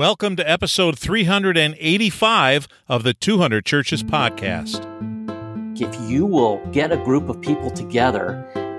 Welcome 0.00 0.34
to 0.36 0.50
episode 0.50 0.98
385 0.98 2.68
of 2.88 3.02
the 3.02 3.12
200 3.12 3.66
Churches 3.66 4.02
podcast. 4.02 4.80
If 5.78 6.10
you 6.10 6.24
will 6.24 6.64
get 6.72 6.90
a 6.90 6.96
group 6.96 7.28
of 7.28 7.38
people 7.42 7.70
together 7.70 8.32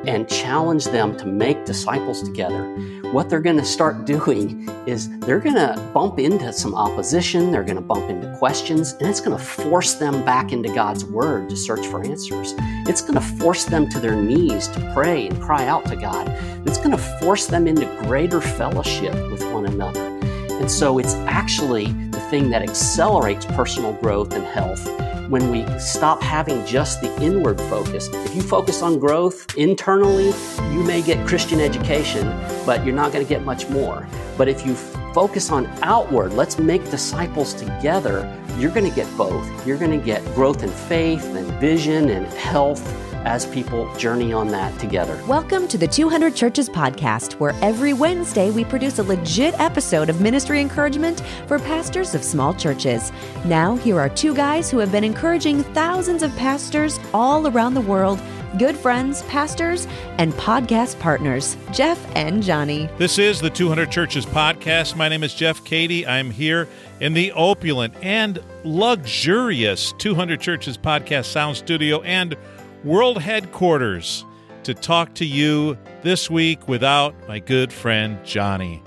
and 0.07 0.27
challenge 0.27 0.85
them 0.85 1.15
to 1.17 1.27
make 1.27 1.63
disciples 1.63 2.23
together, 2.23 2.75
what 3.11 3.29
they're 3.29 3.39
going 3.39 3.57
to 3.57 3.63
start 3.63 4.05
doing 4.05 4.67
is 4.87 5.15
they're 5.19 5.39
going 5.39 5.53
to 5.53 5.91
bump 5.93 6.17
into 6.17 6.51
some 6.51 6.73
opposition, 6.73 7.51
they're 7.51 7.61
going 7.61 7.75
to 7.75 7.81
bump 7.81 8.09
into 8.09 8.35
questions, 8.39 8.93
and 8.93 9.07
it's 9.07 9.21
going 9.21 9.37
to 9.37 9.43
force 9.43 9.93
them 9.93 10.25
back 10.25 10.51
into 10.51 10.73
God's 10.73 11.05
Word 11.05 11.51
to 11.51 11.55
search 11.55 11.85
for 11.85 12.03
answers. 12.03 12.55
It's 12.87 13.01
going 13.01 13.13
to 13.13 13.21
force 13.21 13.65
them 13.65 13.87
to 13.89 13.99
their 13.99 14.15
knees 14.15 14.69
to 14.69 14.91
pray 14.95 15.27
and 15.27 15.39
cry 15.39 15.67
out 15.67 15.85
to 15.85 15.95
God. 15.95 16.27
It's 16.65 16.79
going 16.79 16.97
to 16.97 16.97
force 16.97 17.45
them 17.45 17.67
into 17.67 17.85
greater 18.07 18.41
fellowship 18.41 19.13
with 19.29 19.43
one 19.53 19.67
another. 19.67 20.20
And 20.61 20.69
so 20.69 20.99
it's 20.99 21.15
actually 21.25 21.87
the 22.11 22.19
thing 22.29 22.51
that 22.51 22.61
accelerates 22.61 23.47
personal 23.47 23.93
growth 23.93 24.33
and 24.33 24.45
health 24.45 24.87
when 25.27 25.49
we 25.49 25.65
stop 25.79 26.21
having 26.21 26.63
just 26.67 27.01
the 27.01 27.11
inward 27.19 27.59
focus. 27.61 28.09
If 28.13 28.35
you 28.35 28.43
focus 28.43 28.83
on 28.83 28.99
growth 28.99 29.57
internally, 29.57 30.31
you 30.71 30.83
may 30.83 31.01
get 31.01 31.25
Christian 31.25 31.59
education, 31.59 32.27
but 32.63 32.85
you're 32.85 32.93
not 32.93 33.11
going 33.11 33.25
to 33.25 33.27
get 33.27 33.43
much 33.43 33.69
more. 33.69 34.07
But 34.37 34.49
if 34.49 34.63
you 34.63 34.75
focus 35.15 35.49
on 35.49 35.65
outward, 35.81 36.33
let's 36.33 36.59
make 36.59 36.87
disciples 36.91 37.55
together, 37.55 38.31
you're 38.59 38.69
going 38.69 38.87
to 38.87 38.95
get 38.95 39.07
both. 39.17 39.65
You're 39.65 39.79
going 39.79 39.99
to 39.99 40.05
get 40.05 40.23
growth 40.35 40.61
in 40.61 40.69
faith 40.69 41.25
and 41.35 41.47
vision 41.59 42.09
and 42.09 42.27
health 42.27 42.87
as 43.25 43.45
people 43.45 43.93
journey 43.95 44.33
on 44.33 44.47
that 44.47 44.77
together. 44.79 45.21
Welcome 45.27 45.67
to 45.67 45.77
the 45.77 45.87
200 45.87 46.35
Churches 46.35 46.69
podcast, 46.69 47.33
where 47.33 47.55
every 47.61 47.93
Wednesday 47.93 48.51
we 48.51 48.65
produce 48.65 48.99
a 48.99 49.03
legit 49.03 49.59
episode 49.59 50.09
of 50.09 50.21
ministry 50.21 50.59
encouragement 50.59 51.21
for 51.47 51.59
pastors 51.59 52.15
of 52.15 52.23
small 52.23 52.53
churches. 52.53 53.11
Now, 53.45 53.75
here 53.75 53.99
are 53.99 54.09
two 54.09 54.33
guys 54.33 54.71
who 54.71 54.79
have 54.79 54.91
been 54.91 55.03
encouraging 55.03 55.63
thousands 55.63 56.23
of 56.23 56.35
pastors 56.35 56.99
all 57.13 57.47
around 57.47 57.73
the 57.73 57.81
world. 57.81 58.19
Good 58.57 58.75
friends, 58.75 59.21
pastors, 59.23 59.87
and 60.17 60.33
podcast 60.33 60.99
partners, 60.99 61.55
Jeff 61.71 61.97
and 62.17 62.43
Johnny. 62.43 62.89
This 62.97 63.17
is 63.17 63.39
the 63.39 63.49
200 63.49 63.89
Churches 63.89 64.25
podcast. 64.25 64.97
My 64.97 65.07
name 65.07 65.23
is 65.23 65.33
Jeff 65.33 65.63
Cady. 65.63 66.05
I'm 66.05 66.31
here 66.31 66.67
in 66.99 67.13
the 67.13 67.31
opulent 67.31 67.93
and 68.01 68.39
luxurious 68.65 69.93
200 69.99 70.41
Churches 70.41 70.77
podcast 70.77 71.25
sound 71.25 71.55
studio 71.55 72.01
and 72.01 72.35
world 72.83 73.21
headquarters 73.21 74.25
to 74.63 74.73
talk 74.73 75.13
to 75.15 75.25
you 75.25 75.77
this 76.01 76.29
week 76.29 76.67
without 76.67 77.15
my 77.27 77.39
good 77.39 77.71
friend 77.71 78.23
Johnny. 78.25 78.81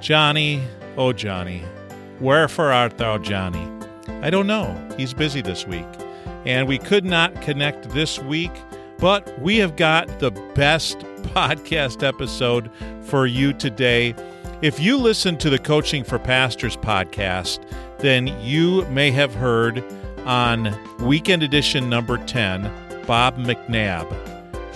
Johnny, 0.00 0.62
oh 0.96 1.12
Johnny, 1.12 1.62
wherefore 2.20 2.72
art 2.72 2.98
thou, 2.98 3.18
Johnny? 3.18 3.66
I 4.22 4.30
don't 4.30 4.46
know. 4.46 4.76
He's 4.96 5.14
busy 5.14 5.40
this 5.40 5.66
week. 5.66 5.86
And 6.44 6.68
we 6.68 6.78
could 6.78 7.04
not 7.04 7.40
connect 7.42 7.90
this 7.90 8.18
week, 8.18 8.52
but 8.98 9.38
we 9.40 9.56
have 9.58 9.76
got 9.76 10.18
the 10.18 10.30
best 10.54 10.98
podcast 11.34 12.02
episode 12.02 12.70
for 13.02 13.26
you 13.26 13.52
today. 13.52 14.14
If 14.62 14.78
you 14.78 14.98
listen 14.98 15.38
to 15.38 15.48
the 15.48 15.58
Coaching 15.58 16.04
for 16.04 16.18
Pastors 16.18 16.76
podcast, 16.76 17.60
then 17.98 18.26
you 18.42 18.84
may 18.86 19.10
have 19.10 19.34
heard 19.34 19.82
on 20.26 20.78
weekend 21.00 21.42
edition 21.42 21.88
number 21.88 22.18
10 22.18 22.70
Bob 23.10 23.36
McNabb 23.38 24.06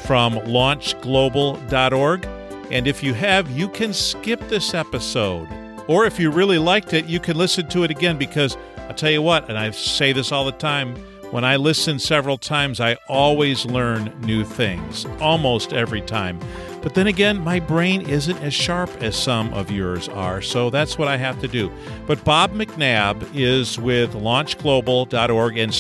from 0.01 0.35
launchglobal.org. 0.35 2.27
And 2.73 2.89
if 2.89 3.01
you 3.01 3.15
have, 3.15 3.49
you 3.53 3.69
can 3.69 3.93
skip 3.93 4.41
this 4.49 4.75
episode. 4.75 5.47
Or 5.87 6.05
if 6.05 6.19
you 6.19 6.33
really 6.33 6.59
liked 6.59 6.95
it, 6.95 7.07
you 7.07 7.21
can 7.21 7.37
listen 7.37 7.69
to 7.69 7.85
it 7.85 7.93
again 7.93 8.19
because 8.19 8.57
I'll 8.89 8.95
tell 8.95 9.13
you 9.13 9.23
what, 9.23 9.49
and 9.49 9.57
I 9.57 9.71
say 9.71 10.13
this 10.13 10.33
all 10.33 10.45
the 10.45 10.51
time 10.51 10.97
when 11.31 11.45
I 11.45 11.57
listen 11.57 11.99
several 11.99 12.39
times, 12.39 12.81
I 12.81 12.95
always 13.09 13.65
learn 13.67 14.13
new 14.21 14.45
things, 14.45 15.05
almost 15.21 15.73
every 15.73 16.01
time. 16.01 16.39
But 16.81 16.95
then 16.95 17.09
again, 17.09 17.41
my 17.41 17.59
brain 17.59 18.03
isn't 18.03 18.37
as 18.39 18.55
sharp 18.55 18.91
as 19.03 19.17
some 19.17 19.53
of 19.53 19.69
yours 19.69 20.09
are, 20.09 20.41
so 20.43 20.71
that's 20.71 20.97
what 20.97 21.09
I 21.09 21.17
have 21.17 21.41
to 21.41 21.49
do. 21.49 21.73
But 22.07 22.25
Bob 22.25 22.53
McNabb 22.53 23.29
is 23.35 23.81
with 23.81 24.13
launchglobal.org 24.13 25.59
and 25.59 25.75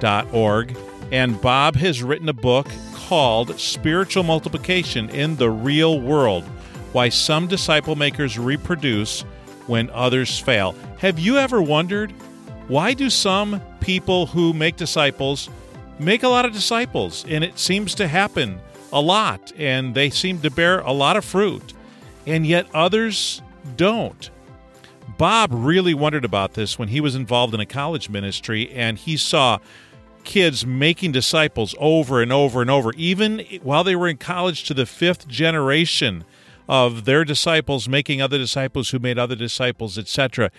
spiritualmultiplication.org. 0.00 0.76
And 1.12 1.40
Bob 1.40 1.74
has 1.76 2.02
written 2.02 2.28
a 2.28 2.32
book 2.32 2.68
called 2.94 3.58
Spiritual 3.58 4.22
Multiplication 4.22 5.10
in 5.10 5.36
the 5.36 5.50
Real 5.50 6.00
World 6.00 6.44
Why 6.92 7.08
Some 7.08 7.48
Disciple 7.48 7.96
Makers 7.96 8.38
Reproduce 8.38 9.22
When 9.66 9.90
Others 9.90 10.38
Fail. 10.38 10.74
Have 10.98 11.18
you 11.18 11.36
ever 11.36 11.60
wondered 11.60 12.12
why 12.68 12.94
do 12.94 13.10
some 13.10 13.60
people 13.80 14.26
who 14.26 14.52
make 14.52 14.76
disciples 14.76 15.48
make 15.98 16.22
a 16.22 16.28
lot 16.28 16.44
of 16.44 16.52
disciples? 16.52 17.24
And 17.28 17.42
it 17.42 17.58
seems 17.58 17.96
to 17.96 18.06
happen 18.06 18.60
a 18.92 19.00
lot, 19.00 19.52
and 19.56 19.94
they 19.94 20.10
seem 20.10 20.40
to 20.42 20.50
bear 20.50 20.78
a 20.80 20.92
lot 20.92 21.16
of 21.16 21.24
fruit, 21.24 21.72
and 22.26 22.46
yet 22.46 22.66
others 22.72 23.42
don't. 23.76 24.30
Bob 25.18 25.50
really 25.52 25.94
wondered 25.94 26.24
about 26.24 26.54
this 26.54 26.78
when 26.78 26.88
he 26.88 27.00
was 27.00 27.14
involved 27.16 27.52
in 27.54 27.60
a 27.60 27.66
college 27.66 28.08
ministry 28.08 28.70
and 28.70 28.96
he 28.96 29.16
saw 29.16 29.58
kids 30.24 30.64
making 30.66 31.12
disciples 31.12 31.74
over 31.78 32.22
and 32.22 32.32
over 32.32 32.60
and 32.60 32.70
over, 32.70 32.92
even 32.96 33.44
while 33.62 33.84
they 33.84 33.96
were 33.96 34.08
in 34.08 34.16
college 34.16 34.64
to 34.64 34.74
the 34.74 34.86
fifth 34.86 35.26
generation 35.28 36.24
of 36.68 37.04
their 37.04 37.24
disciples 37.24 37.88
making 37.88 38.22
other 38.22 38.38
disciples 38.38 38.90
who 38.90 38.98
made 38.98 39.18
other 39.18 39.34
disciples, 39.34 39.98
etc. 39.98 40.50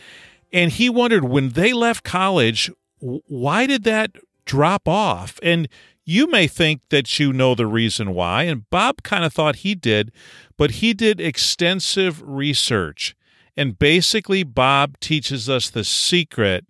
And 0.52 0.72
he 0.72 0.90
wondered 0.90 1.24
when 1.24 1.50
they 1.50 1.72
left 1.72 2.04
college, 2.04 2.70
why 3.00 3.66
did 3.66 3.84
that 3.86 4.12
drop 4.46 4.88
off? 4.88 5.40
And 5.42 5.68
you 6.04 6.28
may 6.28 6.48
think 6.48 6.82
that 6.90 7.20
you 7.20 7.32
know 7.32 7.56
the 7.56 7.68
reason 7.68 8.14
why, 8.14 8.44
and 8.44 8.70
Bob 8.70 9.04
kind 9.04 9.24
of 9.24 9.34
thought 9.34 9.58
he 9.58 9.76
did, 9.76 10.12
but 10.58 10.72
he 10.72 10.94
did 10.94 11.22
extensive 11.22 12.22
research. 12.26 13.16
And 13.56 13.78
basically, 13.78 14.44
Bob 14.44 15.00
teaches 15.00 15.50
us 15.50 15.70
the 15.70 15.84
secret 15.84 16.66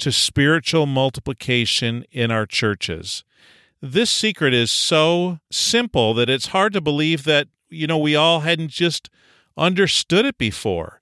to 0.00 0.12
spiritual 0.12 0.86
multiplication 0.86 2.04
in 2.10 2.30
our 2.30 2.46
churches. 2.46 3.24
This 3.80 4.10
secret 4.10 4.52
is 4.52 4.70
so 4.70 5.38
simple 5.50 6.12
that 6.14 6.28
it's 6.28 6.48
hard 6.48 6.72
to 6.74 6.80
believe 6.80 7.24
that, 7.24 7.48
you 7.70 7.86
know, 7.86 7.98
we 7.98 8.14
all 8.14 8.40
hadn't 8.40 8.70
just 8.70 9.08
understood 9.56 10.26
it 10.26 10.36
before. 10.36 10.99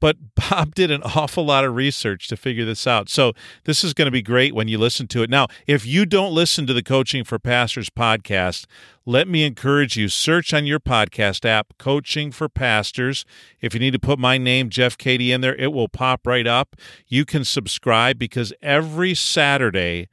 But 0.00 0.16
Bob 0.34 0.74
did 0.74 0.90
an 0.90 1.02
awful 1.02 1.44
lot 1.44 1.64
of 1.64 1.74
research 1.74 2.28
to 2.28 2.36
figure 2.36 2.64
this 2.64 2.86
out. 2.86 3.08
So 3.08 3.32
this 3.64 3.82
is 3.82 3.94
going 3.94 4.06
to 4.06 4.12
be 4.12 4.22
great 4.22 4.54
when 4.54 4.68
you 4.68 4.78
listen 4.78 5.06
to 5.08 5.22
it. 5.22 5.30
Now, 5.30 5.46
if 5.66 5.86
you 5.86 6.06
don't 6.06 6.32
listen 6.32 6.66
to 6.66 6.74
the 6.74 6.82
Coaching 6.82 7.24
for 7.24 7.38
Pastors 7.38 7.90
podcast, 7.90 8.66
let 9.04 9.28
me 9.28 9.44
encourage 9.44 9.96
you 9.96 10.08
search 10.08 10.52
on 10.52 10.66
your 10.66 10.80
podcast 10.80 11.44
app 11.44 11.74
Coaching 11.78 12.32
for 12.32 12.48
Pastors. 12.48 13.24
If 13.60 13.72
you 13.72 13.80
need 13.80 13.92
to 13.92 13.98
put 13.98 14.18
my 14.18 14.38
name 14.38 14.68
Jeff 14.68 14.98
Cady 14.98 15.32
in 15.32 15.40
there, 15.40 15.54
it 15.54 15.72
will 15.72 15.88
pop 15.88 16.26
right 16.26 16.46
up. 16.46 16.76
You 17.06 17.24
can 17.24 17.44
subscribe 17.44 18.18
because 18.18 18.52
every 18.62 19.14
Saturday 19.14 20.08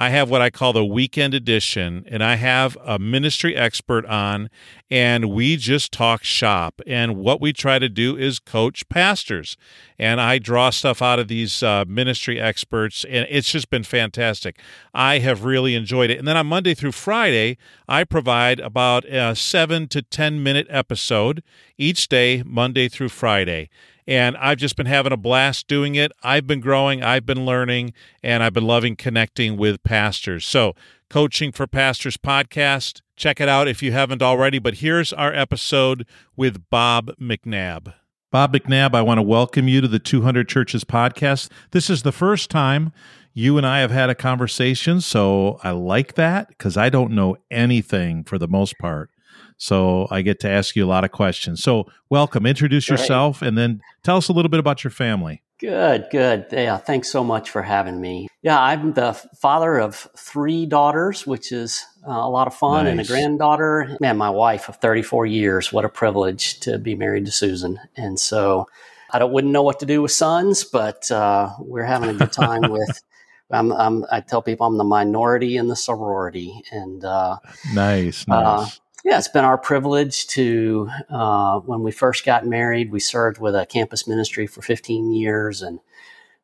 I 0.00 0.10
have 0.10 0.30
what 0.30 0.40
I 0.40 0.48
call 0.48 0.72
the 0.72 0.84
weekend 0.84 1.34
edition, 1.34 2.04
and 2.06 2.22
I 2.22 2.36
have 2.36 2.78
a 2.84 3.00
ministry 3.00 3.56
expert 3.56 4.06
on, 4.06 4.48
and 4.88 5.28
we 5.30 5.56
just 5.56 5.90
talk 5.90 6.22
shop. 6.22 6.80
And 6.86 7.16
what 7.16 7.40
we 7.40 7.52
try 7.52 7.80
to 7.80 7.88
do 7.88 8.16
is 8.16 8.38
coach 8.38 8.88
pastors. 8.88 9.56
And 9.98 10.20
I 10.20 10.38
draw 10.38 10.70
stuff 10.70 11.02
out 11.02 11.18
of 11.18 11.26
these 11.26 11.64
uh, 11.64 11.84
ministry 11.88 12.40
experts, 12.40 13.04
and 13.06 13.26
it's 13.28 13.50
just 13.50 13.70
been 13.70 13.82
fantastic. 13.82 14.60
I 14.94 15.18
have 15.18 15.42
really 15.42 15.74
enjoyed 15.74 16.10
it. 16.10 16.18
And 16.20 16.28
then 16.28 16.36
on 16.36 16.46
Monday 16.46 16.74
through 16.74 16.92
Friday, 16.92 17.58
I 17.88 18.04
provide 18.04 18.60
about 18.60 19.04
a 19.04 19.34
seven 19.34 19.88
to 19.88 20.00
10 20.00 20.40
minute 20.44 20.68
episode 20.70 21.42
each 21.76 22.08
day, 22.08 22.44
Monday 22.46 22.88
through 22.88 23.08
Friday 23.08 23.68
and 24.08 24.38
I've 24.38 24.56
just 24.56 24.74
been 24.74 24.86
having 24.86 25.12
a 25.12 25.18
blast 25.18 25.68
doing 25.68 25.94
it. 25.94 26.10
I've 26.22 26.46
been 26.46 26.60
growing, 26.60 27.02
I've 27.02 27.26
been 27.26 27.44
learning, 27.44 27.92
and 28.22 28.42
I've 28.42 28.54
been 28.54 28.66
loving 28.66 28.96
connecting 28.96 29.58
with 29.58 29.82
pastors. 29.82 30.46
So, 30.46 30.74
Coaching 31.10 31.52
for 31.52 31.66
Pastors 31.66 32.16
podcast, 32.16 33.02
check 33.16 33.38
it 33.38 33.50
out 33.50 33.68
if 33.68 33.82
you 33.82 33.92
haven't 33.92 34.22
already. 34.22 34.58
But 34.58 34.76
here's 34.76 35.12
our 35.12 35.32
episode 35.34 36.06
with 36.36 36.70
Bob 36.70 37.10
McNabb. 37.20 37.92
Bob 38.32 38.54
McNabb, 38.54 38.94
I 38.94 39.02
want 39.02 39.18
to 39.18 39.22
welcome 39.22 39.68
you 39.68 39.82
to 39.82 39.88
the 39.88 39.98
200 39.98 40.48
Churches 40.48 40.84
podcast. 40.84 41.50
This 41.72 41.90
is 41.90 42.02
the 42.02 42.12
first 42.12 42.50
time 42.50 42.92
you 43.34 43.58
and 43.58 43.66
I 43.66 43.80
have 43.80 43.90
had 43.90 44.08
a 44.08 44.14
conversation, 44.14 45.02
so 45.02 45.60
I 45.62 45.70
like 45.72 46.14
that 46.14 46.48
because 46.48 46.78
I 46.78 46.88
don't 46.88 47.12
know 47.12 47.36
anything 47.50 48.24
for 48.24 48.38
the 48.38 48.48
most 48.48 48.78
part. 48.78 49.10
So 49.58 50.06
I 50.10 50.22
get 50.22 50.40
to 50.40 50.48
ask 50.48 50.74
you 50.76 50.84
a 50.84 50.88
lot 50.88 51.04
of 51.04 51.10
questions. 51.10 51.62
So 51.62 51.86
welcome, 52.08 52.46
introduce 52.46 52.88
yourself, 52.88 53.42
and 53.42 53.58
then 53.58 53.82
tell 54.02 54.16
us 54.16 54.28
a 54.28 54.32
little 54.32 54.48
bit 54.48 54.60
about 54.60 54.84
your 54.84 54.92
family. 54.92 55.42
Good, 55.58 56.06
good. 56.12 56.46
Yeah, 56.52 56.76
thanks 56.76 57.10
so 57.10 57.24
much 57.24 57.50
for 57.50 57.62
having 57.62 58.00
me. 58.00 58.28
Yeah, 58.42 58.60
I'm 58.60 58.92
the 58.92 59.12
father 59.12 59.78
of 59.78 60.08
three 60.16 60.66
daughters, 60.66 61.26
which 61.26 61.50
is 61.50 61.84
uh, 62.06 62.12
a 62.12 62.30
lot 62.30 62.46
of 62.46 62.54
fun, 62.54 62.84
nice. 62.84 62.92
and 62.92 63.00
a 63.00 63.04
granddaughter. 63.04 63.96
Man, 64.00 64.16
my 64.16 64.30
wife 64.30 64.68
of 64.68 64.76
34 64.76 65.26
years. 65.26 65.72
What 65.72 65.84
a 65.84 65.88
privilege 65.88 66.60
to 66.60 66.78
be 66.78 66.94
married 66.94 67.26
to 67.26 67.32
Susan. 67.32 67.80
And 67.96 68.20
so 68.20 68.68
I 69.10 69.18
don't 69.18 69.32
wouldn't 69.32 69.52
know 69.52 69.64
what 69.64 69.80
to 69.80 69.86
do 69.86 70.00
with 70.00 70.12
sons, 70.12 70.62
but 70.62 71.10
uh, 71.10 71.50
we're 71.58 71.84
having 71.84 72.10
a 72.10 72.14
good 72.14 72.32
time 72.32 72.62
with. 72.70 73.02
I'm, 73.50 73.72
I'm, 73.72 74.04
i 74.12 74.20
tell 74.20 74.42
people 74.42 74.66
I'm 74.66 74.76
the 74.76 74.84
minority 74.84 75.56
in 75.56 75.68
the 75.68 75.76
sorority, 75.76 76.62
and 76.70 77.02
uh, 77.04 77.38
nice, 77.72 78.26
uh, 78.28 78.40
nice. 78.40 78.80
Yeah, 79.08 79.18
it's 79.18 79.28
been 79.28 79.44
our 79.44 79.58
privilege 79.58 80.26
to. 80.28 80.88
Uh, 81.08 81.60
when 81.60 81.82
we 81.82 81.90
first 81.90 82.24
got 82.24 82.46
married, 82.46 82.92
we 82.92 83.00
served 83.00 83.38
with 83.38 83.54
a 83.54 83.66
campus 83.66 84.06
ministry 84.06 84.46
for 84.46 84.62
15 84.62 85.12
years, 85.12 85.62
and 85.62 85.80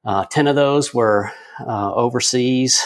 uh, 0.05 0.25
10 0.25 0.46
of 0.46 0.56
those 0.56 0.93
were 0.94 1.31
overseas, 1.66 2.84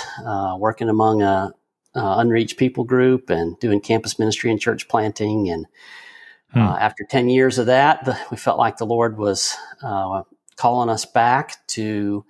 working 0.58 0.88
among 0.88 1.22
a, 1.22 1.52
unreached 1.94 2.58
people 2.58 2.84
group 2.84 3.30
and 3.30 3.58
doing 3.60 3.80
campus 3.80 4.18
ministry 4.18 4.50
and 4.50 4.60
church 4.60 4.88
planting 4.88 5.48
and 5.48 5.66
Hmm. 6.52 6.60
Uh, 6.60 6.76
after 6.78 7.04
10 7.04 7.28
years 7.28 7.58
of 7.58 7.66
that, 7.66 8.04
the, 8.04 8.18
we 8.30 8.36
felt 8.36 8.58
like 8.58 8.78
the 8.78 8.86
Lord 8.86 9.18
was 9.18 9.54
uh, 9.82 10.22
calling 10.56 10.88
us 10.88 11.04
back 11.04 11.66
to 11.68 12.24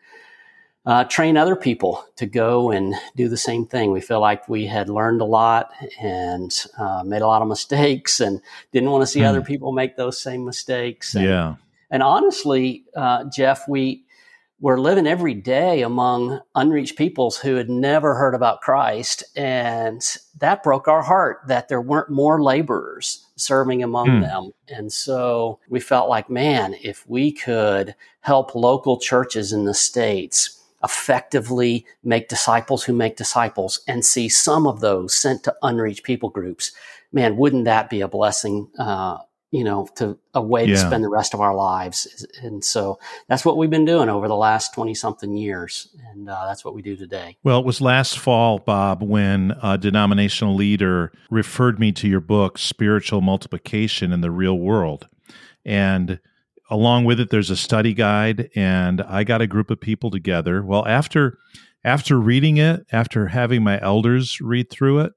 uh, 0.88 1.05
train 1.05 1.37
other 1.37 1.55
people 1.55 2.02
to 2.17 2.25
go 2.25 2.70
and 2.70 2.94
do 3.14 3.29
the 3.29 3.37
same 3.37 3.67
thing. 3.67 3.93
We 3.93 4.00
feel 4.00 4.20
like 4.20 4.49
we 4.49 4.64
had 4.64 4.88
learned 4.88 5.20
a 5.20 5.26
lot 5.26 5.70
and 6.00 6.50
uh, 6.79 7.02
made 7.05 7.20
a 7.20 7.26
lot 7.26 7.43
of 7.43 7.49
mistakes 7.56 8.20
and 8.20 8.40
didn't 8.73 8.90
want 8.90 9.02
to 9.02 9.06
see 9.06 9.20
hmm. 9.20 9.26
other 9.26 9.43
people 9.43 9.70
make 9.73 9.96
those 9.96 10.19
same 10.19 10.46
mistakes. 10.46 11.14
And, 11.14 11.26
yeah. 11.26 11.55
And 11.90 12.02
honestly, 12.02 12.85
uh, 12.96 13.25
Jeff, 13.25 13.69
we, 13.69 14.05
were 14.61 14.81
living 14.81 15.06
every 15.06 15.35
day 15.35 15.82
among 15.82 16.40
unreached 16.56 16.99
peoples 16.99 17.38
who 17.38 17.55
had 17.55 17.70
never 17.70 18.17
heard 18.17 18.35
about 18.35 18.61
Christ. 18.61 19.23
And 19.37 20.02
that 20.40 20.64
broke 20.64 20.88
our 20.88 21.00
heart 21.02 21.43
that 21.46 21.69
there 21.69 21.81
weren't 21.81 22.11
more 22.11 22.43
laborers 22.43 23.25
serving 23.37 23.85
among 23.85 24.08
mm. 24.08 24.20
them. 24.23 24.50
And 24.67 24.93
so 24.93 25.61
we 25.69 25.79
felt 25.79 26.08
like, 26.08 26.29
man, 26.29 26.75
if 26.82 27.08
we 27.08 27.31
could 27.31 27.94
help 28.20 28.56
local 28.56 28.99
churches 28.99 29.52
in 29.52 29.64
the 29.64 29.75
States 29.75 30.58
effectively 30.85 31.85
make 32.05 32.29
disciples 32.29 32.85
who 32.85 32.93
make 32.93 33.17
disciples 33.17 33.81
and 33.89 34.05
see 34.05 34.29
some 34.29 34.67
of 34.67 34.81
those 34.81 35.15
sent 35.15 35.45
to 35.45 35.55
unreached 35.63 36.05
people 36.05 36.31
groups, 36.31 36.73
man, 37.13 37.37
wouldn't 37.37 37.65
that 37.65 37.91
be 37.91 38.01
a 38.01 38.09
blessing 38.09 38.69
uh, 38.79 39.19
you 39.51 39.65
know, 39.65 39.89
to 39.95 40.19
a 40.35 40.43
way 40.43 40.67
yeah. 40.67 40.75
to 40.75 40.79
spend 40.79 41.03
the 41.03 41.09
rest 41.09 41.33
of 41.33 41.41
our 41.41 41.55
lives. 41.55 42.27
And 42.43 42.63
so 42.63 42.99
that's 43.29 43.45
what 43.45 43.57
we've 43.57 43.71
been 43.71 43.87
doing 43.87 44.11
over 44.11 44.29
the 44.29 44.37
last 44.37 44.75
20 44.75 44.93
something 44.95 45.35
years. 45.35 45.89
And 46.11 46.29
uh, 46.29 46.45
that's 46.47 46.65
what 46.65 46.75
we 46.75 46.83
do 46.83 46.97
today. 46.97 47.39
Well, 47.43 47.59
it 47.59 47.65
was 47.65 47.81
last 47.81 48.19
fall, 48.19 48.59
Bob, 48.59 49.03
when 49.03 49.57
a 49.63 49.79
denominational 49.79 50.55
leader 50.55 51.13
referred 51.31 51.81
me 51.81 51.93
to 51.93 52.07
your 52.07 52.21
book, 52.21 52.59
Spiritual 52.59 53.23
Multiplication 53.23 54.13
in 54.13 54.21
the 54.21 54.31
Real 54.31 54.59
World. 54.59 55.09
And 55.65 56.21
along 56.70 57.05
with 57.05 57.20
it, 57.20 57.31
there's 57.31 57.50
a 57.50 57.56
study 57.56 57.94
guide. 57.94 58.50
And 58.55 59.00
I 59.03 59.25
got 59.25 59.43
a 59.43 59.47
group 59.47 59.70
of 59.70 59.81
people 59.81 60.11
together. 60.11 60.62
Well, 60.62 60.87
after 60.87 61.38
after 61.85 62.19
reading 62.19 62.56
it, 62.56 62.85
after 62.93 63.29
having 63.29 63.62
my 63.62 63.81
elders 63.81 64.41
read 64.41 64.69
through 64.69 65.00
it, 65.00 65.12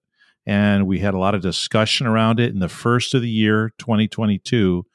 and 0.45 0.87
we 0.87 0.99
had 0.99 1.13
a 1.13 1.19
lot 1.19 1.35
of 1.35 1.41
discussion 1.41 2.07
around 2.07 2.39
it. 2.39 2.53
In 2.53 2.59
the 2.59 2.69
first 2.69 3.13
of 3.13 3.21
the 3.21 3.29
year, 3.29 3.73
2022, 3.77 4.85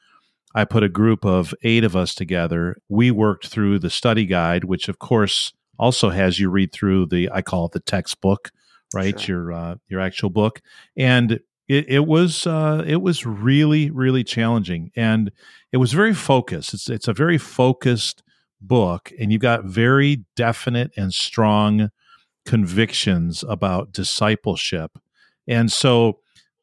I 0.55 0.65
put 0.65 0.83
a 0.83 0.89
group 0.89 1.25
of 1.25 1.53
eight 1.63 1.83
of 1.83 1.95
us 1.95 2.15
together. 2.15 2.77
We 2.89 3.11
worked 3.11 3.47
through 3.47 3.79
the 3.79 3.89
study 3.89 4.25
guide, 4.25 4.63
which 4.63 4.89
of 4.89 4.99
course 4.99 5.53
also 5.77 6.09
has 6.09 6.39
you 6.39 6.49
read 6.49 6.71
through 6.71 7.07
the 7.07 7.29
I 7.31 7.41
call 7.41 7.65
it 7.67 7.73
the 7.73 7.79
textbook, 7.79 8.51
right? 8.93 9.19
Sure. 9.19 9.51
Your 9.51 9.53
uh, 9.53 9.75
your 9.87 9.99
actual 9.99 10.29
book, 10.29 10.61
and 10.97 11.39
it, 11.67 11.89
it 11.89 12.05
was 12.07 12.47
uh, 12.47 12.83
it 12.85 13.01
was 13.01 13.25
really 13.25 13.89
really 13.89 14.23
challenging, 14.23 14.91
and 14.95 15.31
it 15.71 15.77
was 15.77 15.93
very 15.93 16.13
focused. 16.13 16.73
It's 16.73 16.89
it's 16.89 17.07
a 17.07 17.13
very 17.13 17.37
focused 17.37 18.23
book, 18.61 19.11
and 19.19 19.31
you 19.31 19.39
got 19.39 19.65
very 19.65 20.25
definite 20.35 20.91
and 20.97 21.13
strong 21.13 21.89
convictions 22.45 23.43
about 23.47 23.91
discipleship 23.91 24.97
and 25.47 25.71
so 25.71 26.19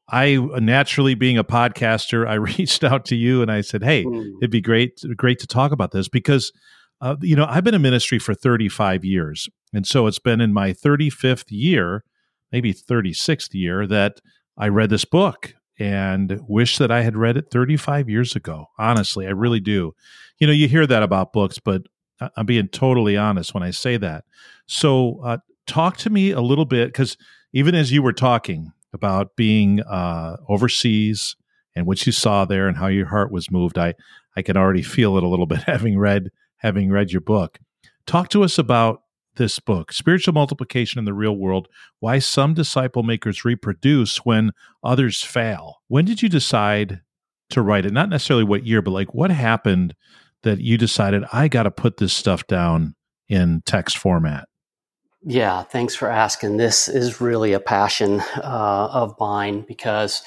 I 0.08 0.36
naturally 0.60 1.14
being 1.14 1.38
a 1.38 1.44
podcaster, 1.44 2.28
I 2.28 2.34
reached 2.58 2.84
out 2.84 3.06
to 3.06 3.16
you 3.16 3.42
and 3.42 3.50
I 3.50 3.62
said, 3.62 3.82
"Hey, 3.82 4.04
mm. 4.04 4.32
it'd 4.40 4.50
be 4.50 4.60
great 4.60 5.02
great 5.16 5.38
to 5.40 5.46
talk 5.46 5.72
about 5.72 5.92
this 5.92 6.08
because 6.08 6.52
uh, 7.00 7.16
you 7.20 7.34
know, 7.34 7.46
I've 7.46 7.64
been 7.64 7.74
in 7.74 7.82
ministry 7.82 8.18
for 8.18 8.34
35 8.34 9.04
years. 9.04 9.48
And 9.74 9.86
so 9.86 10.06
it's 10.06 10.20
been 10.20 10.40
in 10.40 10.52
my 10.54 10.72
35th 10.72 11.46
year, 11.48 12.04
maybe 12.52 12.72
36th 12.72 13.52
year 13.52 13.86
that 13.88 14.20
I 14.56 14.68
read 14.68 14.90
this 14.90 15.04
book 15.04 15.54
and 15.78 16.40
wish 16.46 16.78
that 16.78 16.90
I 16.90 17.02
had 17.02 17.16
read 17.16 17.36
it 17.36 17.50
35 17.50 18.08
years 18.08 18.36
ago. 18.36 18.66
Honestly, 18.78 19.26
I 19.26 19.30
really 19.30 19.60
do. 19.60 19.94
You 20.38 20.46
know, 20.46 20.52
you 20.52 20.68
hear 20.68 20.86
that 20.86 21.02
about 21.02 21.32
books, 21.32 21.58
but 21.58 21.82
I'm 22.36 22.46
being 22.46 22.68
totally 22.68 23.16
honest 23.16 23.54
when 23.54 23.62
I 23.62 23.70
say 23.70 23.96
that. 23.96 24.24
So, 24.66 25.20
uh, 25.24 25.38
talk 25.66 25.96
to 25.98 26.10
me 26.10 26.30
a 26.30 26.40
little 26.40 26.64
bit 26.64 26.88
because 26.88 27.16
even 27.52 27.74
as 27.74 27.92
you 27.92 28.02
were 28.02 28.12
talking 28.12 28.72
about 28.92 29.36
being 29.36 29.80
uh, 29.82 30.36
overseas 30.48 31.36
and 31.74 31.86
what 31.86 32.06
you 32.06 32.12
saw 32.12 32.44
there 32.44 32.68
and 32.68 32.76
how 32.76 32.86
your 32.86 33.06
heart 33.06 33.32
was 33.32 33.50
moved, 33.50 33.78
I 33.78 33.94
I 34.36 34.42
can 34.42 34.56
already 34.56 34.82
feel 34.82 35.16
it 35.16 35.22
a 35.22 35.28
little 35.28 35.46
bit 35.46 35.62
having 35.66 35.98
read 35.98 36.30
having 36.58 36.90
read 36.90 37.12
your 37.12 37.20
book. 37.20 37.58
Talk 38.06 38.28
to 38.30 38.44
us 38.44 38.58
about 38.58 39.02
this 39.36 39.58
book, 39.58 39.92
Spiritual 39.92 40.34
Multiplication 40.34 40.98
in 40.98 41.04
the 41.04 41.14
Real 41.14 41.36
World 41.36 41.68
Why 42.00 42.18
Some 42.18 42.54
Disciple 42.54 43.02
Makers 43.02 43.44
Reproduce 43.44 44.18
When 44.18 44.52
Others 44.82 45.22
Fail. 45.22 45.82
When 45.88 46.04
did 46.04 46.22
you 46.22 46.28
decide 46.28 47.00
to 47.50 47.62
write 47.62 47.86
it? 47.86 47.92
Not 47.92 48.08
necessarily 48.08 48.44
what 48.44 48.66
year, 48.66 48.82
but 48.82 48.92
like 48.92 49.14
what 49.14 49.30
happened 49.30 49.94
that 50.42 50.60
you 50.60 50.78
decided, 50.78 51.24
I 51.32 51.48
got 51.48 51.64
to 51.64 51.70
put 51.70 51.96
this 51.96 52.12
stuff 52.12 52.46
down 52.46 52.94
in 53.28 53.62
text 53.66 53.96
format? 53.96 54.48
Yeah, 55.26 55.62
thanks 55.62 55.94
for 55.94 56.08
asking. 56.08 56.58
This 56.58 56.86
is 56.86 57.20
really 57.20 57.54
a 57.54 57.60
passion 57.60 58.20
uh, 58.36 58.88
of 58.92 59.14
mine 59.18 59.64
because, 59.66 60.22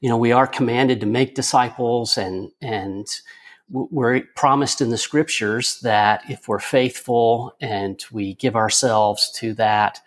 you 0.00 0.10
know, 0.10 0.18
we 0.18 0.32
are 0.32 0.46
commanded 0.46 1.00
to 1.00 1.06
make 1.06 1.34
disciples, 1.34 2.18
and 2.18 2.50
and 2.60 3.06
we're 3.70 4.22
promised 4.36 4.80
in 4.80 4.90
the 4.90 4.98
scriptures 4.98 5.80
that 5.80 6.22
if 6.30 6.48
we're 6.48 6.58
faithful 6.58 7.56
and 7.60 8.04
we 8.12 8.34
give 8.34 8.56
ourselves 8.56 9.30
to 9.32 9.54
that, 9.54 10.00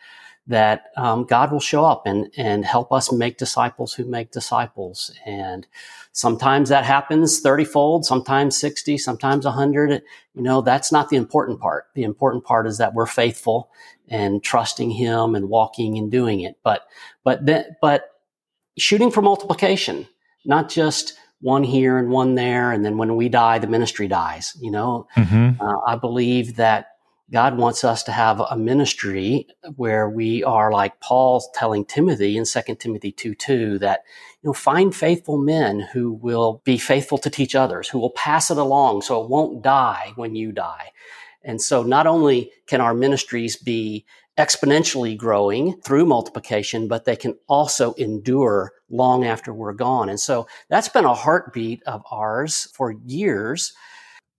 that 0.48 0.86
um, 0.98 1.26
God 1.26 1.52
will 1.52 1.60
show 1.60 1.86
up 1.86 2.08
and 2.08 2.32
and 2.36 2.66
help 2.66 2.92
us 2.92 3.12
make 3.12 3.38
disciples 3.38 3.94
who 3.94 4.06
make 4.06 4.32
disciples. 4.32 5.12
And 5.26 5.68
sometimes 6.12 6.70
that 6.70 6.86
happens 6.86 7.40
thirty 7.40 7.66
fold, 7.66 8.06
sometimes 8.06 8.58
sixty, 8.58 8.98
sometimes 8.98 9.46
hundred. 9.46 10.02
You 10.34 10.42
know, 10.42 10.62
that's 10.62 10.92
not 10.92 11.10
the 11.10 11.18
important 11.18 11.60
part. 11.60 11.88
The 11.94 12.04
important 12.04 12.46
part 12.46 12.66
is 12.66 12.78
that 12.78 12.94
we're 12.94 13.06
faithful 13.06 13.70
and 14.08 14.42
trusting 14.42 14.90
him 14.90 15.36
and 15.36 15.50
walking 15.50 15.98
and 15.98 16.10
doing 16.10 16.42
it. 16.42 16.58
But, 16.64 16.88
but, 17.24 17.46
then, 17.46 17.76
but 17.80 18.10
shooting 18.76 19.12
for 19.12 19.22
multiplication, 19.22 20.08
not 20.46 20.68
just 20.68 21.14
one 21.42 21.64
here 21.64 21.98
and 21.98 22.10
one 22.10 22.36
there. 22.36 22.72
And 22.72 22.84
then 22.84 22.98
when 22.98 23.16
we 23.16 23.30
die, 23.30 23.60
the 23.60 23.68
ministry 23.68 24.08
dies. 24.08 24.56
You 24.60 24.72
know, 24.72 25.08
mm-hmm. 25.16 25.62
uh, 25.62 25.80
I 25.88 25.96
believe 25.96 26.56
that 26.58 26.88
God 27.32 27.58
wants 27.58 27.84
us 27.84 28.02
to 28.04 28.12
have 28.12 28.40
a 28.40 28.58
ministry 28.58 29.48
where 29.76 30.10
we 30.10 30.44
are 30.44 30.72
like 30.72 31.00
Paul 31.00 31.44
telling 31.54 31.86
Timothy 31.86 32.38
in 32.38 32.46
2 32.46 32.76
Timothy 32.76 33.12
2 33.12 33.36
2 33.36 33.80
that, 33.80 34.04
you 34.42 34.50
know, 34.50 34.54
find 34.54 34.96
faithful 34.96 35.38
men 35.38 35.80
who 35.80 36.14
will 36.14 36.62
be 36.64 36.78
faithful 36.78 37.20
to 37.20 37.30
teach 37.30 37.54
others, 37.54 37.88
who 37.88 38.00
will 38.00 38.10
pass 38.12 38.50
it 38.50 38.58
along 38.58 39.04
so 39.04 39.22
it 39.22 39.30
won't 39.30 39.62
die 39.62 40.14
when 40.16 40.36
you 40.36 40.52
die. 40.52 40.92
And 41.44 41.62
so 41.62 41.84
not 41.84 42.08
only 42.08 42.52
can 42.68 42.82
our 42.82 42.94
ministries 42.94 43.56
be 43.56 44.06
exponentially 44.40 45.18
growing 45.18 45.80
through 45.82 46.06
multiplication, 46.06 46.88
but 46.88 47.04
they 47.04 47.18
can 47.18 47.38
also 47.48 47.94
endure 47.96 48.72
long 48.90 49.26
after 49.26 49.54
we're 49.54 49.74
gone. 49.74 50.08
And 50.08 50.20
so 50.20 50.48
that's 50.70 50.88
been 50.88 51.04
a 51.04 51.14
heartbeat 51.14 51.84
of 51.84 52.02
ours 52.10 52.70
for 52.74 52.96
years. 53.06 53.74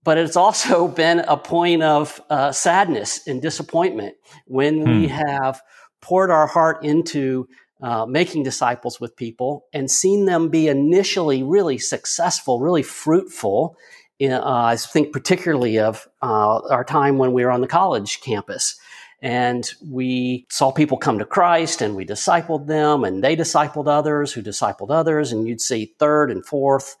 But 0.03 0.17
it's 0.17 0.35
also 0.35 0.87
been 1.03 1.19
a 1.19 1.37
point 1.37 1.83
of 1.83 2.19
uh, 2.31 2.51
sadness 2.51 3.27
and 3.27 3.41
disappointment 3.41 4.15
when 4.47 4.81
hmm. 4.81 4.89
we 4.89 5.07
have 5.07 5.61
poured 6.01 6.31
our 6.31 6.47
heart 6.47 6.83
into 6.83 7.47
uh, 7.83 8.05
making 8.07 8.43
disciples 8.43 8.99
with 8.99 9.15
people 9.15 9.65
and 9.71 9.89
seen 9.89 10.25
them 10.25 10.49
be 10.49 10.67
initially 10.67 11.43
really 11.43 11.77
successful, 11.77 12.59
really 12.59 12.83
fruitful, 12.83 13.77
uh, 14.19 14.39
I 14.43 14.75
think 14.75 15.13
particularly 15.13 15.79
of 15.79 16.07
uh, 16.23 16.59
our 16.69 16.83
time 16.83 17.19
when 17.19 17.33
we 17.33 17.45
were 17.45 17.51
on 17.51 17.61
the 17.61 17.67
college 17.67 18.21
campus. 18.21 18.79
And 19.21 19.69
we 19.87 20.47
saw 20.49 20.71
people 20.71 20.97
come 20.97 21.19
to 21.19 21.25
Christ 21.25 21.81
and 21.81 21.95
we 21.95 22.05
discipled 22.05 22.65
them 22.67 23.03
and 23.03 23.23
they 23.23 23.35
discipled 23.35 23.87
others 23.87 24.33
who 24.33 24.41
discipled 24.41 24.89
others. 24.89 25.31
And 25.31 25.47
you'd 25.47 25.61
see 25.61 25.93
third 25.99 26.31
and 26.31 26.43
fourth, 26.43 26.97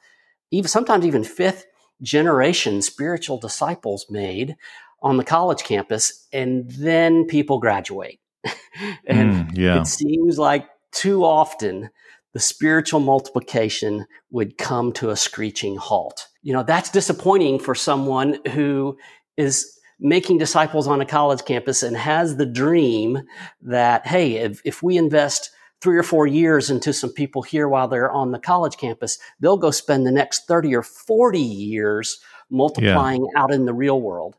even 0.51 0.67
sometimes 0.67 1.05
even 1.05 1.23
fifth 1.23 1.65
generation 2.01 2.81
spiritual 2.81 3.37
disciples 3.37 4.05
made 4.09 4.55
on 5.01 5.17
the 5.17 5.23
college 5.23 5.63
campus. 5.63 6.27
And 6.31 6.69
then 6.71 7.25
people 7.25 7.59
graduate. 7.59 8.19
and 9.07 9.49
mm, 9.49 9.57
yeah. 9.57 9.81
it 9.81 9.87
seems 9.87 10.37
like 10.37 10.67
too 10.91 11.25
often 11.25 11.89
the 12.33 12.39
spiritual 12.39 12.99
multiplication 12.99 14.05
would 14.29 14.57
come 14.57 14.93
to 14.93 15.09
a 15.09 15.15
screeching 15.15 15.75
halt. 15.75 16.27
you 16.43 16.53
know, 16.53 16.63
that's 16.63 16.89
disappointing 16.89 17.59
for 17.59 17.75
someone 17.75 18.39
who 18.51 18.97
is 19.37 19.77
making 20.01 20.39
disciples 20.39 20.87
on 20.87 20.99
a 20.99 21.05
college 21.05 21.45
campus 21.45 21.83
and 21.83 21.95
has 21.95 22.35
the 22.35 22.45
dream 22.45 23.21
that, 23.61 24.05
hey, 24.07 24.37
if, 24.37 24.61
if 24.65 24.81
we 24.81 24.97
invest 24.97 25.51
three 25.79 25.97
or 25.97 26.03
four 26.03 26.27
years 26.27 26.69
into 26.69 26.91
some 26.91 27.11
people 27.11 27.43
here 27.43 27.69
while 27.69 27.87
they're 27.87 28.11
on 28.11 28.31
the 28.31 28.39
college 28.39 28.77
campus, 28.77 29.19
they'll 29.39 29.57
go 29.57 29.71
spend 29.71 30.05
the 30.05 30.11
next 30.11 30.47
30 30.47 30.75
or 30.75 30.83
40 30.83 31.39
years 31.39 32.19
multiplying 32.49 33.25
yeah. 33.33 33.41
out 33.41 33.51
in 33.51 33.65
the 33.65 33.73
real 33.73 34.01
world. 34.01 34.35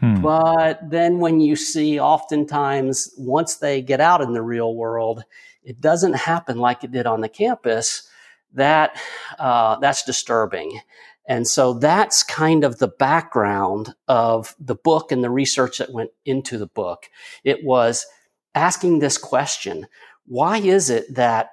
Hmm. 0.00 0.20
But 0.20 0.90
then 0.90 1.20
when 1.20 1.40
you 1.40 1.56
see 1.56 1.98
oftentimes 1.98 3.14
once 3.16 3.56
they 3.56 3.80
get 3.80 4.00
out 4.00 4.20
in 4.20 4.32
the 4.32 4.42
real 4.42 4.74
world, 4.74 5.24
it 5.62 5.80
doesn't 5.80 6.14
happen 6.14 6.58
like 6.58 6.84
it 6.84 6.92
did 6.92 7.06
on 7.06 7.20
the 7.20 7.28
campus. 7.28 8.08
That 8.52 8.96
uh, 9.38 9.78
that's 9.80 10.04
disturbing. 10.04 10.80
And 11.28 11.46
so 11.46 11.74
that's 11.74 12.22
kind 12.22 12.64
of 12.64 12.78
the 12.78 12.88
background 12.88 13.94
of 14.08 14.54
the 14.60 14.76
book 14.76 15.10
and 15.10 15.24
the 15.24 15.30
research 15.30 15.78
that 15.78 15.92
went 15.92 16.10
into 16.24 16.56
the 16.58 16.68
book. 16.68 17.06
It 17.42 17.64
was 17.64 18.06
asking 18.54 18.98
this 18.98 19.18
question 19.18 19.86
why 20.26 20.58
is 20.58 20.90
it 20.90 21.14
that 21.14 21.50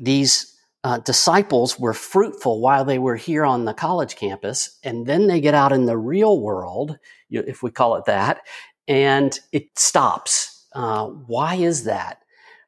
these 0.00 0.54
uh, 0.82 0.98
disciples 0.98 1.78
were 1.78 1.94
fruitful 1.94 2.60
while 2.60 2.84
they 2.84 2.98
were 2.98 3.16
here 3.16 3.44
on 3.44 3.64
the 3.64 3.72
college 3.72 4.16
campus, 4.16 4.78
and 4.82 5.06
then 5.06 5.28
they 5.28 5.40
get 5.40 5.54
out 5.54 5.72
in 5.72 5.86
the 5.86 5.96
real 5.96 6.40
world, 6.40 6.98
if 7.30 7.62
we 7.62 7.70
call 7.70 7.96
it 7.96 8.04
that, 8.04 8.40
and 8.86 9.40
it 9.52 9.78
stops? 9.78 10.66
Uh, 10.74 11.06
why 11.06 11.54
is 11.54 11.84
that? 11.84 12.18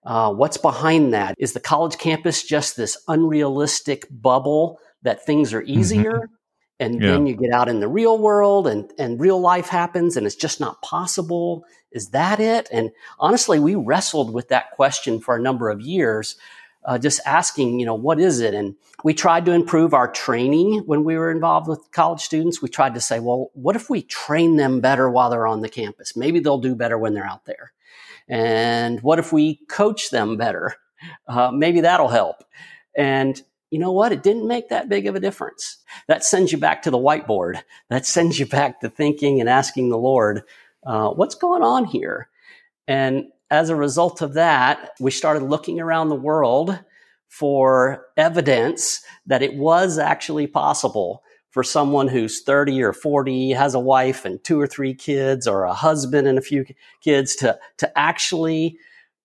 Uh, 0.04 0.32
what's 0.32 0.56
behind 0.56 1.12
that? 1.12 1.34
Is 1.38 1.52
the 1.52 1.60
college 1.60 1.98
campus 1.98 2.44
just 2.44 2.76
this 2.76 2.96
unrealistic 3.08 4.06
bubble 4.10 4.78
that 5.02 5.24
things 5.24 5.52
are 5.52 5.62
mm-hmm. 5.62 5.78
easier? 5.78 6.12
Mm-hmm. 6.12 6.34
And 6.78 7.00
yeah. 7.00 7.12
then 7.12 7.26
you 7.26 7.34
get 7.34 7.52
out 7.52 7.68
in 7.68 7.80
the 7.80 7.88
real 7.88 8.18
world 8.18 8.66
and, 8.66 8.92
and 8.98 9.18
real 9.18 9.40
life 9.40 9.68
happens 9.68 10.16
and 10.16 10.26
it's 10.26 10.36
just 10.36 10.60
not 10.60 10.82
possible. 10.82 11.64
Is 11.90 12.10
that 12.10 12.38
it? 12.38 12.68
And 12.70 12.90
honestly, 13.18 13.58
we 13.58 13.74
wrestled 13.74 14.32
with 14.34 14.48
that 14.48 14.72
question 14.72 15.20
for 15.20 15.34
a 15.34 15.40
number 15.40 15.70
of 15.70 15.80
years, 15.80 16.36
uh, 16.84 16.98
just 16.98 17.20
asking, 17.24 17.80
you 17.80 17.86
know, 17.86 17.94
what 17.94 18.20
is 18.20 18.40
it? 18.40 18.52
And 18.52 18.74
we 19.04 19.14
tried 19.14 19.46
to 19.46 19.52
improve 19.52 19.94
our 19.94 20.06
training 20.06 20.82
when 20.84 21.02
we 21.02 21.16
were 21.16 21.30
involved 21.30 21.66
with 21.66 21.80
college 21.92 22.20
students. 22.20 22.60
We 22.60 22.68
tried 22.68 22.94
to 22.94 23.00
say, 23.00 23.20
well, 23.20 23.50
what 23.54 23.76
if 23.76 23.88
we 23.88 24.02
train 24.02 24.56
them 24.56 24.80
better 24.80 25.08
while 25.08 25.30
they're 25.30 25.46
on 25.46 25.62
the 25.62 25.70
campus? 25.70 26.14
Maybe 26.14 26.40
they'll 26.40 26.58
do 26.58 26.74
better 26.74 26.98
when 26.98 27.14
they're 27.14 27.26
out 27.26 27.46
there. 27.46 27.72
And 28.28 29.00
what 29.02 29.18
if 29.18 29.32
we 29.32 29.60
coach 29.68 30.10
them 30.10 30.36
better? 30.36 30.74
Uh, 31.28 31.50
maybe 31.52 31.82
that'll 31.82 32.08
help. 32.08 32.44
And 32.96 33.40
you 33.70 33.78
know 33.78 33.92
what? 33.92 34.12
It 34.12 34.22
didn't 34.22 34.46
make 34.46 34.68
that 34.68 34.88
big 34.88 35.06
of 35.06 35.14
a 35.14 35.20
difference. 35.20 35.78
That 36.08 36.24
sends 36.24 36.52
you 36.52 36.58
back 36.58 36.82
to 36.82 36.90
the 36.90 36.98
whiteboard. 36.98 37.62
That 37.90 38.06
sends 38.06 38.38
you 38.38 38.46
back 38.46 38.80
to 38.80 38.88
thinking 38.88 39.40
and 39.40 39.48
asking 39.48 39.88
the 39.88 39.98
Lord, 39.98 40.42
uh, 40.84 41.10
what's 41.10 41.34
going 41.34 41.62
on 41.62 41.84
here? 41.84 42.28
And 42.86 43.26
as 43.50 43.68
a 43.68 43.76
result 43.76 44.22
of 44.22 44.34
that, 44.34 44.92
we 45.00 45.10
started 45.10 45.42
looking 45.42 45.80
around 45.80 46.08
the 46.08 46.14
world 46.14 46.78
for 47.28 48.06
evidence 48.16 49.02
that 49.26 49.42
it 49.42 49.54
was 49.54 49.98
actually 49.98 50.46
possible 50.46 51.22
for 51.50 51.62
someone 51.62 52.06
who's 52.06 52.42
30 52.42 52.82
or 52.82 52.92
40, 52.92 53.52
has 53.52 53.74
a 53.74 53.80
wife 53.80 54.24
and 54.24 54.42
two 54.44 54.60
or 54.60 54.66
three 54.66 54.94
kids, 54.94 55.46
or 55.46 55.64
a 55.64 55.72
husband 55.72 56.28
and 56.28 56.38
a 56.38 56.42
few 56.42 56.66
kids 57.00 57.34
to, 57.36 57.58
to 57.78 57.98
actually 57.98 58.76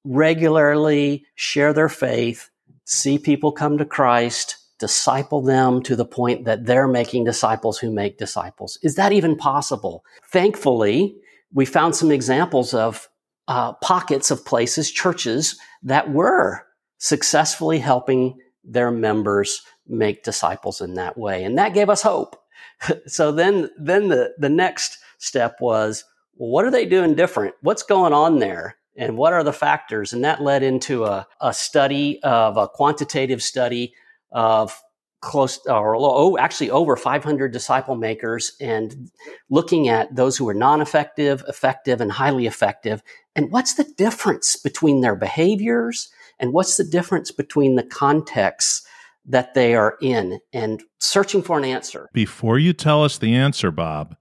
regularly 0.05 1.25
share 1.35 1.73
their 1.73 1.89
faith 1.89 2.49
see 2.91 3.17
people 3.17 3.51
come 3.51 3.77
to 3.77 3.85
Christ, 3.85 4.57
disciple 4.77 5.41
them 5.41 5.81
to 5.83 5.95
the 5.95 6.05
point 6.05 6.43
that 6.45 6.65
they're 6.65 6.87
making 6.87 7.23
disciples 7.23 7.79
who 7.79 7.89
make 7.89 8.17
disciples. 8.17 8.77
Is 8.83 8.95
that 8.95 9.13
even 9.13 9.37
possible? 9.37 10.03
Thankfully, 10.29 11.15
we 11.53 11.65
found 11.65 11.95
some 11.95 12.11
examples 12.11 12.73
of 12.73 13.07
uh, 13.47 13.73
pockets 13.73 14.29
of 14.29 14.45
places, 14.45 14.91
churches 14.91 15.57
that 15.83 16.11
were 16.11 16.65
successfully 16.97 17.79
helping 17.79 18.37
their 18.63 18.91
members 18.91 19.61
make 19.87 20.23
disciples 20.23 20.81
in 20.81 20.95
that 20.95 21.17
way. 21.17 21.43
And 21.43 21.57
that 21.57 21.73
gave 21.73 21.89
us 21.89 22.01
hope. 22.01 22.35
so 23.07 23.31
then, 23.31 23.69
then 23.79 24.09
the, 24.09 24.33
the 24.37 24.49
next 24.49 24.97
step 25.17 25.57
was, 25.61 26.03
well, 26.35 26.49
what 26.49 26.65
are 26.65 26.71
they 26.71 26.85
doing 26.85 27.15
different? 27.15 27.55
What's 27.61 27.83
going 27.83 28.13
on 28.13 28.39
there? 28.39 28.75
And 28.95 29.17
what 29.17 29.33
are 29.33 29.43
the 29.43 29.53
factors? 29.53 30.13
And 30.13 30.23
that 30.23 30.41
led 30.41 30.63
into 30.63 31.05
a, 31.05 31.27
a 31.39 31.53
study 31.53 32.21
of 32.23 32.57
a 32.57 32.67
quantitative 32.67 33.41
study 33.41 33.93
of 34.31 34.79
close 35.21 35.59
or 35.67 35.95
oh, 35.95 36.37
actually 36.37 36.69
over 36.71 36.95
500 36.95 37.51
disciple 37.51 37.95
makers 37.95 38.53
and 38.59 39.11
looking 39.49 39.87
at 39.87 40.15
those 40.15 40.35
who 40.35 40.49
are 40.49 40.53
non-effective, 40.53 41.43
effective, 41.47 42.01
and 42.01 42.11
highly 42.11 42.47
effective. 42.47 43.03
And 43.35 43.51
what's 43.51 43.75
the 43.75 43.83
difference 43.97 44.55
between 44.55 45.01
their 45.01 45.15
behaviors 45.15 46.09
and 46.39 46.53
what's 46.53 46.77
the 46.77 46.83
difference 46.83 47.31
between 47.31 47.75
the 47.75 47.83
contexts 47.83 48.85
that 49.25 49.53
they 49.53 49.75
are 49.75 49.97
in 50.01 50.39
and 50.51 50.83
searching 50.99 51.41
for 51.41 51.57
an 51.57 51.65
answer. 51.65 52.09
Before 52.13 52.57
you 52.57 52.73
tell 52.73 53.03
us 53.03 53.17
the 53.17 53.35
answer, 53.35 53.71
Bob, 53.71 54.15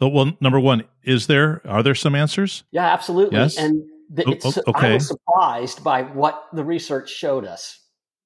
well, 0.00 0.32
number 0.40 0.60
one, 0.60 0.84
is 1.02 1.26
there, 1.26 1.60
are 1.66 1.82
there 1.82 1.94
some 1.94 2.14
answers? 2.14 2.64
Yeah, 2.70 2.92
absolutely. 2.92 3.38
Yes. 3.38 3.58
And 3.58 3.82
Oh, 4.26 4.52
okay. 4.68 4.90
I 4.90 4.94
was 4.94 5.08
surprised 5.08 5.82
by 5.82 6.02
what 6.02 6.44
the 6.52 6.64
research 6.64 7.10
showed 7.10 7.44
us. 7.44 7.80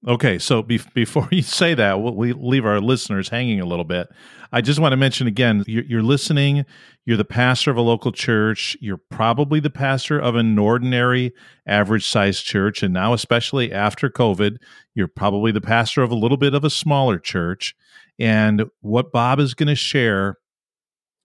Okay, 0.06 0.38
so 0.38 0.62
be- 0.62 0.80
before 0.94 1.28
you 1.32 1.42
say 1.42 1.74
that, 1.74 2.00
we 2.00 2.32
leave 2.32 2.64
our 2.64 2.80
listeners 2.80 3.28
hanging 3.28 3.60
a 3.60 3.66
little 3.66 3.84
bit. 3.84 4.08
I 4.52 4.60
just 4.60 4.78
want 4.78 4.92
to 4.92 4.96
mention 4.96 5.26
again 5.26 5.64
you're, 5.66 5.84
you're, 5.84 6.02
listening, 6.02 6.64
you're 7.04 7.16
the 7.16 7.24
pastor 7.24 7.70
of 7.70 7.76
a 7.76 7.82
local 7.82 8.12
church, 8.12 8.76
you're 8.80 9.00
probably 9.10 9.60
the 9.60 9.70
pastor 9.70 10.18
of 10.18 10.36
an 10.36 10.58
ordinary, 10.58 11.32
average 11.66 12.08
sized 12.08 12.44
church. 12.44 12.82
And 12.82 12.94
now, 12.94 13.12
especially 13.12 13.72
after 13.72 14.08
COVID, 14.08 14.58
you're 14.94 15.08
probably 15.08 15.52
the 15.52 15.60
pastor 15.60 16.02
of 16.02 16.10
a 16.10 16.16
little 16.16 16.38
bit 16.38 16.54
of 16.54 16.64
a 16.64 16.70
smaller 16.70 17.18
church. 17.18 17.74
And 18.18 18.64
what 18.80 19.12
Bob 19.12 19.38
is 19.40 19.54
going 19.54 19.68
to 19.68 19.74
share, 19.74 20.36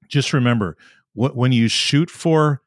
just 0.09 0.33
remember 0.33 0.77
what, 1.13 1.35
when 1.35 1.51
you 1.51 1.67
shoot 1.67 2.09
for 2.09 2.62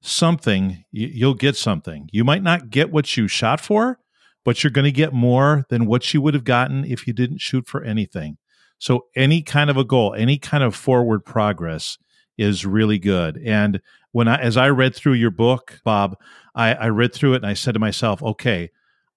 something, 0.00 0.84
you'll 0.90 1.34
get 1.34 1.56
something. 1.56 2.08
You 2.12 2.24
might 2.24 2.42
not 2.42 2.70
get 2.70 2.90
what 2.90 3.16
you 3.16 3.28
shot 3.28 3.60
for, 3.60 3.98
but 4.44 4.62
you're 4.62 4.70
going 4.70 4.86
to 4.86 4.92
get 4.92 5.12
more 5.12 5.64
than 5.68 5.86
what 5.86 6.12
you 6.14 6.20
would 6.22 6.34
have 6.34 6.44
gotten 6.44 6.84
if 6.84 7.06
you 7.06 7.12
didn't 7.12 7.38
shoot 7.38 7.66
for 7.66 7.82
anything. 7.82 8.38
So, 8.78 9.06
any 9.14 9.42
kind 9.42 9.68
of 9.68 9.76
a 9.76 9.84
goal, 9.84 10.14
any 10.14 10.38
kind 10.38 10.64
of 10.64 10.74
forward 10.74 11.24
progress 11.24 11.98
is 12.38 12.64
really 12.64 12.98
good. 12.98 13.38
And 13.44 13.82
when 14.12 14.26
I, 14.26 14.36
as 14.36 14.56
I 14.56 14.70
read 14.70 14.94
through 14.94 15.12
your 15.12 15.30
book, 15.30 15.80
Bob, 15.84 16.16
I, 16.54 16.72
I 16.74 16.88
read 16.88 17.12
through 17.12 17.34
it 17.34 17.42
and 17.42 17.46
I 17.46 17.52
said 17.52 17.74
to 17.74 17.80
myself, 17.80 18.22
okay, 18.22 18.70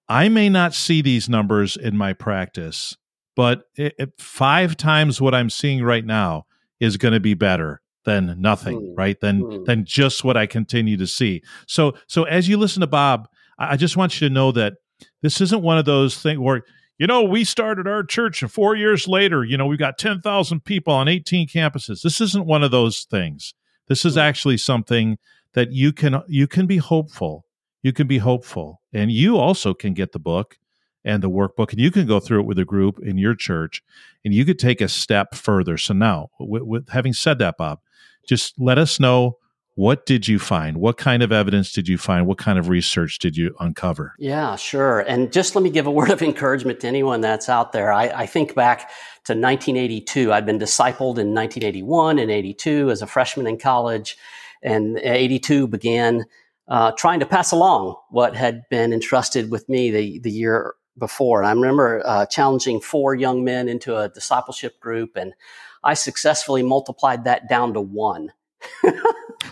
I 0.06 0.28
may 0.28 0.50
not 0.50 0.74
see 0.74 1.00
these 1.00 1.30
numbers 1.30 1.76
in 1.76 1.96
my 1.96 2.12
practice, 2.12 2.98
but 3.34 3.64
it, 3.76 3.94
it, 3.98 4.20
five 4.20 4.76
times 4.76 5.20
what 5.20 5.34
I'm 5.34 5.48
seeing 5.48 5.82
right 5.82 6.04
now 6.04 6.44
is 6.78 6.98
going 6.98 7.14
to 7.14 7.20
be 7.20 7.32
better 7.32 7.80
than 8.04 8.40
nothing, 8.40 8.80
mm. 8.80 8.94
right? 8.96 9.18
Than 9.20 9.42
mm. 9.42 9.64
than 9.64 9.84
just 9.84 10.24
what 10.24 10.36
I 10.36 10.46
continue 10.46 10.96
to 10.96 11.06
see. 11.06 11.42
So 11.66 11.94
so 12.06 12.24
as 12.24 12.48
you 12.48 12.56
listen 12.56 12.80
to 12.80 12.86
Bob, 12.86 13.28
I 13.58 13.76
just 13.76 13.96
want 13.96 14.20
you 14.20 14.28
to 14.28 14.34
know 14.34 14.52
that 14.52 14.74
this 15.22 15.40
isn't 15.40 15.62
one 15.62 15.78
of 15.78 15.84
those 15.84 16.20
things 16.20 16.38
where 16.38 16.62
you 16.98 17.06
know 17.06 17.22
we 17.22 17.44
started 17.44 17.86
our 17.86 18.04
church 18.04 18.42
and 18.42 18.52
four 18.52 18.76
years 18.76 19.08
later, 19.08 19.44
you 19.44 19.56
know 19.56 19.66
we've 19.66 19.78
got 19.78 19.98
ten 19.98 20.20
thousand 20.20 20.64
people 20.64 20.94
on 20.94 21.08
eighteen 21.08 21.48
campuses. 21.48 22.02
This 22.02 22.20
isn't 22.20 22.46
one 22.46 22.62
of 22.62 22.70
those 22.70 23.04
things. 23.04 23.54
This 23.88 24.04
is 24.04 24.16
mm. 24.16 24.20
actually 24.20 24.56
something 24.56 25.18
that 25.54 25.72
you 25.72 25.92
can 25.92 26.22
you 26.28 26.46
can 26.46 26.66
be 26.66 26.78
hopeful. 26.78 27.44
You 27.82 27.92
can 27.92 28.06
be 28.06 28.18
hopeful, 28.18 28.80
and 28.92 29.12
you 29.12 29.36
also 29.36 29.74
can 29.74 29.92
get 29.92 30.12
the 30.12 30.18
book 30.18 30.58
and 31.04 31.22
the 31.22 31.30
workbook, 31.30 31.70
and 31.70 31.80
you 31.80 31.90
can 31.90 32.06
go 32.06 32.18
through 32.18 32.40
it 32.40 32.46
with 32.46 32.58
a 32.58 32.64
group 32.64 32.98
in 33.00 33.18
your 33.18 33.34
church, 33.34 33.82
and 34.24 34.32
you 34.32 34.44
could 34.44 34.58
take 34.58 34.80
a 34.80 34.88
step 34.88 35.34
further. 35.34 35.76
So 35.76 35.92
now, 35.92 36.30
with, 36.40 36.62
with 36.62 36.88
having 36.88 37.12
said 37.12 37.38
that, 37.40 37.56
Bob, 37.58 37.80
just 38.26 38.54
let 38.58 38.78
us 38.78 38.98
know 38.98 39.38
what 39.76 40.06
did 40.06 40.28
you 40.28 40.38
find? 40.38 40.76
What 40.76 40.98
kind 40.98 41.22
of 41.22 41.32
evidence 41.32 41.72
did 41.72 41.88
you 41.88 41.98
find? 41.98 42.26
What 42.26 42.38
kind 42.38 42.58
of 42.58 42.68
research 42.68 43.18
did 43.18 43.36
you 43.36 43.56
uncover? 43.58 44.14
Yeah, 44.18 44.54
sure. 44.54 45.00
And 45.00 45.32
just 45.32 45.56
let 45.56 45.62
me 45.62 45.70
give 45.70 45.86
a 45.86 45.90
word 45.90 46.10
of 46.10 46.22
encouragement 46.22 46.80
to 46.80 46.86
anyone 46.86 47.20
that's 47.20 47.48
out 47.48 47.72
there. 47.72 47.92
I, 47.92 48.04
I 48.04 48.26
think 48.26 48.54
back 48.54 48.90
to 49.24 49.32
1982. 49.32 50.32
I'd 50.32 50.46
been 50.46 50.58
discipled 50.58 51.18
in 51.18 51.34
1981 51.34 52.18
and 52.18 52.30
82 52.30 52.90
as 52.90 53.02
a 53.02 53.06
freshman 53.06 53.46
in 53.46 53.58
college, 53.58 54.16
and 54.62 54.98
82 54.98 55.66
began 55.66 56.24
uh, 56.68 56.92
trying 56.92 57.20
to 57.20 57.26
pass 57.26 57.50
along 57.52 57.96
what 58.10 58.36
had 58.36 58.62
been 58.70 58.92
entrusted 58.92 59.50
with 59.50 59.68
me 59.68 59.90
the, 59.90 60.20
the 60.20 60.30
year 60.30 60.74
before. 60.96 61.40
And 61.40 61.48
I 61.48 61.52
remember 61.52 62.00
uh, 62.04 62.26
challenging 62.26 62.80
four 62.80 63.14
young 63.14 63.44
men 63.44 63.68
into 63.68 63.96
a 63.96 64.08
discipleship 64.08 64.78
group 64.80 65.16
and 65.16 65.34
I 65.84 65.94
successfully 65.94 66.62
multiplied 66.62 67.24
that 67.24 67.48
down 67.48 67.74
to 67.74 67.80
one. 67.80 68.32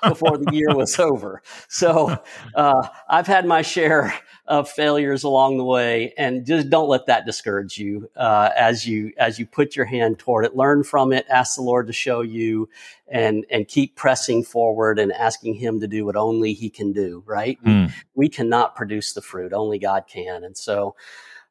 before 0.09 0.39
the 0.39 0.53
year 0.53 0.75
was 0.75 0.99
over. 0.99 1.43
So 1.69 2.17
uh, 2.55 2.89
I've 3.09 3.27
had 3.27 3.47
my 3.47 3.63
share 3.63 4.15
of 4.47 4.69
failures 4.69 5.23
along 5.23 5.59
the 5.59 5.65
way, 5.65 6.13
and 6.19 6.45
just 6.45 6.69
don't 6.71 6.89
let 6.89 7.07
that 7.07 7.27
discourage 7.27 7.79
you 7.79 8.11
uh, 8.17 8.51
as 8.57 8.87
you 8.87 9.13
as 9.17 9.39
you 9.39 9.47
put 9.47 9.77
your 9.77 9.85
hand 9.85 10.19
toward 10.19 10.45
it. 10.45 10.57
Learn 10.57 10.83
from 10.83 11.13
it. 11.13 11.27
Ask 11.29 11.57
the 11.57 11.63
Lord 11.63 11.87
to 11.87 11.93
show 11.93 12.21
you, 12.23 12.69
and 13.09 13.47
and 13.51 13.69
keep 13.69 13.97
pressing 13.97 14.43
forward 14.43 14.99
and 14.99 15.13
asking 15.13 15.55
Him 15.55 15.81
to 15.81 15.89
do 15.89 16.05
what 16.05 16.17
only 16.17 16.53
He 16.55 16.71
can 16.71 16.93
do. 16.93 17.23
Right? 17.27 17.63
Mm. 17.63 17.65
We, 17.65 17.73
hmm. 17.73 18.01
we 18.15 18.29
cannot 18.29 18.75
produce 18.75 19.13
the 19.13 19.23
fruit; 19.23 19.53
only 19.53 19.79
God 19.79 20.05
can. 20.09 20.45
And 20.45 20.57
so, 20.57 20.97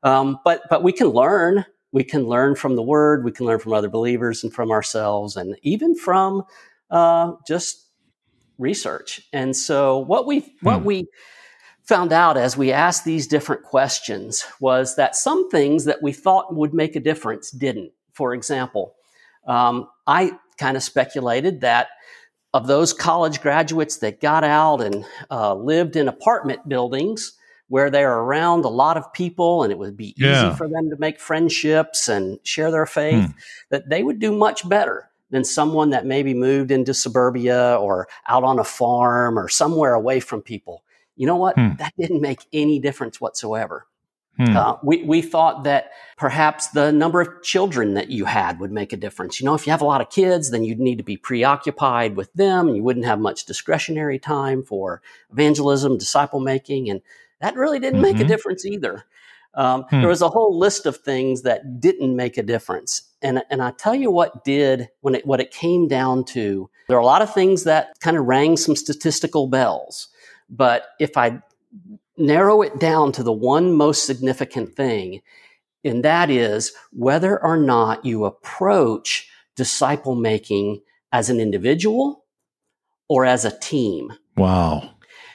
um, 0.04 0.40
but 0.44 0.64
but 0.70 0.84
we 0.84 0.92
can 0.92 1.08
learn 1.08 1.66
we 1.92 2.04
can 2.04 2.26
learn 2.26 2.56
from 2.56 2.76
the 2.76 2.82
word, 2.82 3.24
we 3.24 3.32
can 3.32 3.46
learn 3.46 3.60
from 3.60 3.74
other 3.74 3.90
believers 3.90 4.44
and 4.44 4.54
from 4.54 4.72
ourselves, 4.72 5.36
and 5.36 5.58
even 5.62 5.96
from 5.96 6.44
uh, 6.90 7.34
just 7.48 7.88
research. 8.58 9.22
And 9.34 9.56
so, 9.56 10.00
what 10.00 10.26
we 10.26 10.40
hmm. 10.40 10.48
what 10.62 10.84
we 10.84 11.08
found 11.84 12.14
out 12.14 12.38
as 12.38 12.56
we 12.56 12.72
asked 12.72 13.04
these 13.04 13.28
different 13.28 13.64
questions 13.64 14.46
was 14.60 14.96
that 14.96 15.16
some 15.16 15.50
things 15.50 15.86
that 15.86 16.02
we 16.02 16.14
thought 16.14 16.56
would 16.56 16.74
make 16.74 16.96
a 16.96 17.00
difference 17.00 17.52
didn't. 17.52 17.92
For 18.14 18.34
example, 18.34 18.96
um, 19.48 19.90
I 20.08 20.32
kind 20.58 20.78
of 20.78 20.84
speculated 20.84 21.62
that 21.62 21.90
of 22.54 22.68
those 22.68 22.94
college 22.94 23.42
graduates 23.42 23.98
that 23.98 24.22
got 24.22 24.44
out 24.44 24.82
and 24.82 25.06
uh, 25.30 25.56
lived 25.56 25.96
in 25.96 26.08
apartment 26.08 26.68
buildings 26.68 27.34
where 27.72 27.90
they're 27.90 28.20
around 28.20 28.66
a 28.66 28.70
lot 28.70 28.98
of 28.98 29.14
people 29.14 29.64
and 29.64 29.72
it 29.72 29.80
would 29.80 29.96
be 29.96 30.14
yeah. 30.18 30.50
easy 30.50 30.58
for 30.58 30.68
them 30.68 30.90
to 30.90 30.98
make 30.98 31.22
friendships 31.22 32.10
and 32.10 32.38
share 32.44 32.70
their 32.70 32.86
faith, 32.86 33.28
hmm. 33.28 33.32
that 33.70 33.88
they 33.90 34.04
would 34.04 34.20
do 34.20 34.30
much 34.34 34.68
better 34.68 35.10
than 35.30 35.46
someone 35.46 35.92
that 35.92 36.06
maybe 36.06 36.34
moved 36.34 36.70
into 36.70 36.94
suburbia 36.94 37.78
or 37.80 38.10
out 38.28 38.44
on 38.44 38.60
a 38.60 38.64
farm 38.66 39.40
or 39.40 39.48
somewhere 39.48 39.94
away 39.94 40.20
from 40.20 40.42
people. 40.42 40.84
You 41.16 41.28
know 41.28 41.38
what? 41.38 41.56
Hmm. 41.56 41.70
That 41.78 41.94
didn't 41.98 42.20
make 42.20 42.46
any 42.52 42.78
difference 42.78 43.22
whatsoever. 43.22 43.88
Hmm. 44.36 44.58
Uh, 44.58 44.76
we, 44.84 45.04
we 45.04 45.22
thought 45.22 45.64
that 45.64 45.92
perhaps 46.18 46.68
the 46.68 46.92
number 46.92 47.22
of 47.22 47.42
children 47.42 47.94
that 47.94 48.10
you 48.10 48.26
had 48.26 48.60
would 48.60 48.74
make 48.74 48.92
a 48.92 48.98
difference. 48.98 49.40
You 49.40 49.46
know, 49.46 49.54
if 49.54 49.66
you 49.66 49.72
have 49.72 49.82
a 49.82 49.86
lot 49.86 50.02
of 50.02 50.10
kids, 50.10 50.52
then 50.52 50.66
you'd 50.66 50.82
need 50.82 50.98
to 50.98 51.06
be 51.06 51.16
preoccupied 51.16 52.18
with 52.18 52.34
them 52.34 52.68
and 52.68 52.76
you 52.76 52.84
wouldn't 52.84 53.06
have 53.06 53.20
much 53.22 53.46
discretionary 53.46 54.20
time 54.20 54.62
for 54.62 55.02
evangelism, 55.32 55.98
disciple 55.98 56.42
making. 56.42 56.90
And 56.90 57.02
that 57.42 57.56
really 57.56 57.80
didn't 57.80 57.96
mm-hmm. 57.96 58.04
make 58.04 58.16
a 58.16 58.20
mm-hmm. 58.20 58.28
difference 58.28 58.66
either. 58.66 59.06
Um, 59.54 59.84
hmm. 59.90 60.00
There 60.00 60.10
was 60.10 60.22
a 60.22 60.30
whole 60.30 60.58
list 60.58 60.86
of 60.86 60.98
things 60.98 61.42
that 61.42 61.80
didn't 61.80 62.16
make 62.16 62.38
a 62.38 62.44
difference. 62.44 63.02
And, 63.22 63.44
and 63.50 63.62
I 63.62 63.72
tell 63.72 63.94
you 63.94 64.10
what 64.10 64.44
did 64.46 64.90
when 65.02 65.16
it, 65.16 65.26
what 65.26 65.42
it 65.42 65.52
came 65.52 65.88
down 65.88 66.24
to, 66.26 66.70
there 66.88 66.98
are 66.98 67.02
a 67.02 67.06
lot 67.06 67.22
of 67.22 67.34
things 67.34 67.66
that 67.66 68.00
kind 68.00 68.18
of 68.18 68.26
rang 68.26 68.56
some 68.56 68.76
statistical 68.76 69.48
bells. 69.48 70.08
But 70.50 70.86
if 71.00 71.18
I 71.18 71.42
narrow 72.18 72.62
it 72.62 72.80
down 72.80 73.12
to 73.14 73.24
the 73.24 73.34
one 73.34 73.74
most 73.74 74.06
significant 74.06 74.76
thing, 74.76 75.22
and 75.84 76.04
that 76.06 76.30
is 76.30 76.72
whether 76.92 77.42
or 77.44 77.58
not 77.58 78.06
you 78.06 78.26
approach 78.26 79.30
disciple 79.56 80.16
making 80.16 80.82
as 81.12 81.30
an 81.30 81.40
individual 81.40 82.24
or 83.10 83.26
as 83.26 83.44
a 83.44 83.58
team. 83.60 84.14
Wow. 84.38 84.92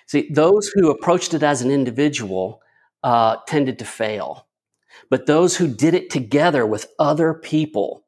See, 0.06 0.28
those 0.30 0.68
who 0.68 0.90
approached 0.90 1.34
it 1.34 1.42
as 1.42 1.62
an 1.62 1.70
individual 1.70 2.62
uh, 3.02 3.36
tended 3.46 3.78
to 3.80 3.84
fail, 3.84 4.46
but 5.10 5.26
those 5.26 5.56
who 5.56 5.68
did 5.68 5.94
it 5.94 6.10
together 6.10 6.64
with 6.64 6.86
other 6.98 7.34
people 7.34 8.04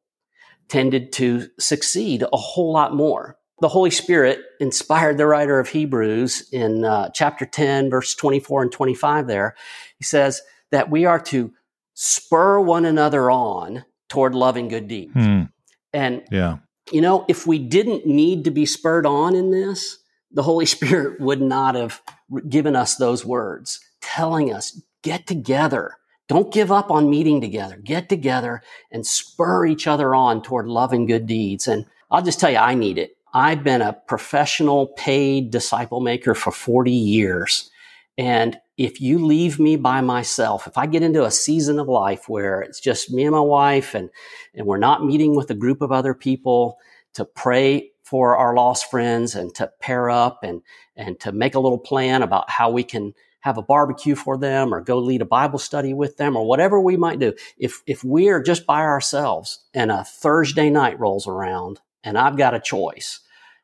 tended 0.69 1.11
to 1.13 1.47
succeed 1.59 2.23
a 2.31 2.37
whole 2.37 2.71
lot 2.71 2.95
more. 2.95 3.37
The 3.61 3.67
Holy 3.67 3.91
Spirit 3.91 4.39
inspired 4.61 5.17
the 5.17 5.25
writer 5.25 5.59
of 5.59 5.67
Hebrews 5.67 6.49
in 6.51 6.85
uh, 6.85 7.09
chapter 7.13 7.45
10, 7.45 7.89
verse 7.89 8.15
24 8.15 8.63
and 8.63 8.71
25 8.71 9.27
there. 9.27 9.55
He 9.97 10.05
says 10.05 10.41
that 10.71 10.89
we 10.89 11.05
are 11.05 11.19
to 11.19 11.51
spur 11.93 12.61
one 12.61 12.85
another 12.85 13.29
on 13.29 13.83
toward 14.07 14.33
loving 14.33 14.69
good 14.69 14.87
deeds. 14.87 15.11
Hmm. 15.13 15.43
And, 15.91 16.23
yeah. 16.31 16.59
you 16.91 17.01
know, 17.01 17.25
if 17.27 17.45
we 17.45 17.59
didn't 17.59 18.05
need 18.05 18.45
to 18.45 18.51
be 18.51 18.65
spurred 18.65 19.05
on 19.05 19.35
in 19.35 19.51
this, 19.51 19.97
the 20.31 20.43
Holy 20.43 20.65
Spirit 20.65 21.19
would 21.19 21.41
not 21.41 21.75
have 21.75 22.01
given 22.47 22.75
us 22.75 22.95
those 22.95 23.25
words, 23.25 23.79
telling 24.01 24.53
us, 24.53 24.81
get 25.01 25.27
together. 25.27 25.97
Don't 26.27 26.53
give 26.53 26.71
up 26.71 26.91
on 26.91 27.09
meeting 27.09 27.41
together. 27.41 27.77
Get 27.77 28.07
together 28.07 28.61
and 28.91 29.05
spur 29.05 29.65
each 29.65 29.87
other 29.87 30.13
on 30.13 30.43
toward 30.43 30.67
love 30.67 30.93
and 30.93 31.07
good 31.07 31.25
deeds. 31.25 31.67
And 31.67 31.85
I'll 32.11 32.21
just 32.21 32.39
tell 32.39 32.51
you, 32.51 32.57
I 32.57 32.75
need 32.75 32.97
it. 32.97 33.17
I've 33.33 33.63
been 33.63 33.81
a 33.81 33.93
professional 33.93 34.87
paid 34.87 35.51
disciple 35.51 36.01
maker 36.01 36.35
for 36.35 36.51
40 36.51 36.91
years. 36.91 37.69
And 38.17 38.59
if 38.77 38.99
you 39.01 39.23
leave 39.25 39.59
me 39.59 39.75
by 39.75 40.01
myself, 40.01 40.67
if 40.67 40.77
I 40.77 40.85
get 40.85 41.03
into 41.03 41.25
a 41.25 41.31
season 41.31 41.79
of 41.79 41.87
life 41.87 42.27
where 42.27 42.61
it's 42.61 42.79
just 42.79 43.11
me 43.11 43.23
and 43.23 43.31
my 43.31 43.39
wife 43.39 43.93
and, 43.93 44.09
and 44.53 44.65
we're 44.67 44.77
not 44.77 45.05
meeting 45.05 45.35
with 45.35 45.49
a 45.51 45.55
group 45.55 45.81
of 45.81 45.91
other 45.91 46.13
people 46.13 46.77
to 47.13 47.25
pray 47.25 47.91
for 48.09 48.35
our 48.35 48.55
lost 48.55 48.89
friends 48.89 49.35
and 49.35 49.53
to 49.55 49.71
pair 49.79 50.09
up 50.09 50.39
and, 50.43 50.61
and 50.95 51.19
to 51.19 51.31
make 51.31 51.53
a 51.53 51.59
little 51.59 51.77
plan 51.77 52.23
about 52.23 52.49
how 52.49 52.71
we 52.71 52.83
can 52.83 53.13
have 53.41 53.57
a 53.57 53.61
barbecue 53.61 54.15
for 54.15 54.37
them 54.37 54.73
or 54.73 54.81
go 54.81 54.97
lead 54.97 55.21
a 55.21 55.25
Bible 55.25 55.59
study 55.59 55.93
with 55.93 56.17
them 56.17 56.35
or 56.35 56.45
whatever 56.47 56.81
we 56.81 56.97
might 56.97 57.19
do. 57.19 57.33
If, 57.57 57.81
if 57.85 58.03
we 58.03 58.29
are 58.29 58.41
just 58.41 58.65
by 58.65 58.81
ourselves 58.81 59.63
and 59.73 59.91
a 59.91 60.03
Thursday 60.03 60.69
night 60.69 60.99
rolls 60.99 61.27
around 61.27 61.79
and 62.03 62.17
I've 62.17 62.37
got 62.37 62.55
a 62.55 62.59
choice 62.59 63.19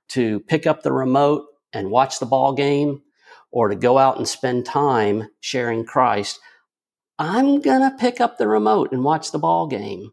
to 0.10 0.39
pick 0.41 0.67
up 0.67 0.84
the 0.84 0.93
remote 0.93 1.45
and 1.73 1.89
watch 1.89 2.19
the 2.19 2.25
ball 2.25 2.53
game 2.53 3.01
or 3.51 3.69
to 3.69 3.75
go 3.75 3.97
out 3.97 4.17
and 4.17 4.27
spend 4.27 4.65
time 4.65 5.29
sharing 5.39 5.86
Christ, 5.86 6.39
I'm 7.17 7.62
going 7.62 7.81
to 7.81 7.97
pick 7.97 8.21
up 8.21 8.38
the 8.38 8.47
remote 8.47 8.91
and 8.91 9.03
watch 9.03 9.31
the 9.31 9.39
ball 9.39 9.67
game. 9.67 10.12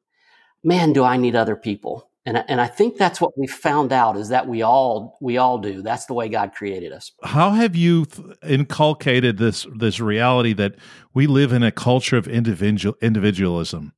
Man, 0.65 0.93
do 0.93 1.05
I 1.05 1.17
need 1.17 1.37
other 1.37 1.57
people. 1.57 2.09
And, 2.25 2.45
and 2.49 2.61
I 2.61 2.69
think 2.69 2.99
that's 2.99 3.21
what 3.21 3.33
we 3.37 3.49
found 3.49 3.93
out 3.93 4.17
is 4.17 4.29
that 4.29 4.47
we 4.47 4.63
all 4.63 5.19
we 5.21 5.39
all 5.39 5.59
do. 5.59 5.83
That's 5.83 6.07
the 6.07 6.15
way 6.15 6.29
God 6.29 6.53
created 6.55 6.93
us. 6.93 7.11
How 7.25 7.51
have 7.51 7.75
you 7.75 8.07
inculcated 8.47 9.39
this 9.39 9.67
this 9.77 9.99
reality 9.99 10.53
that 10.53 10.77
we 11.15 11.27
live 11.27 11.53
in 11.53 11.65
a 11.65 11.73
culture 11.73 12.17
of 12.17 12.29
individual 12.29 12.97
individualism, 13.03 13.93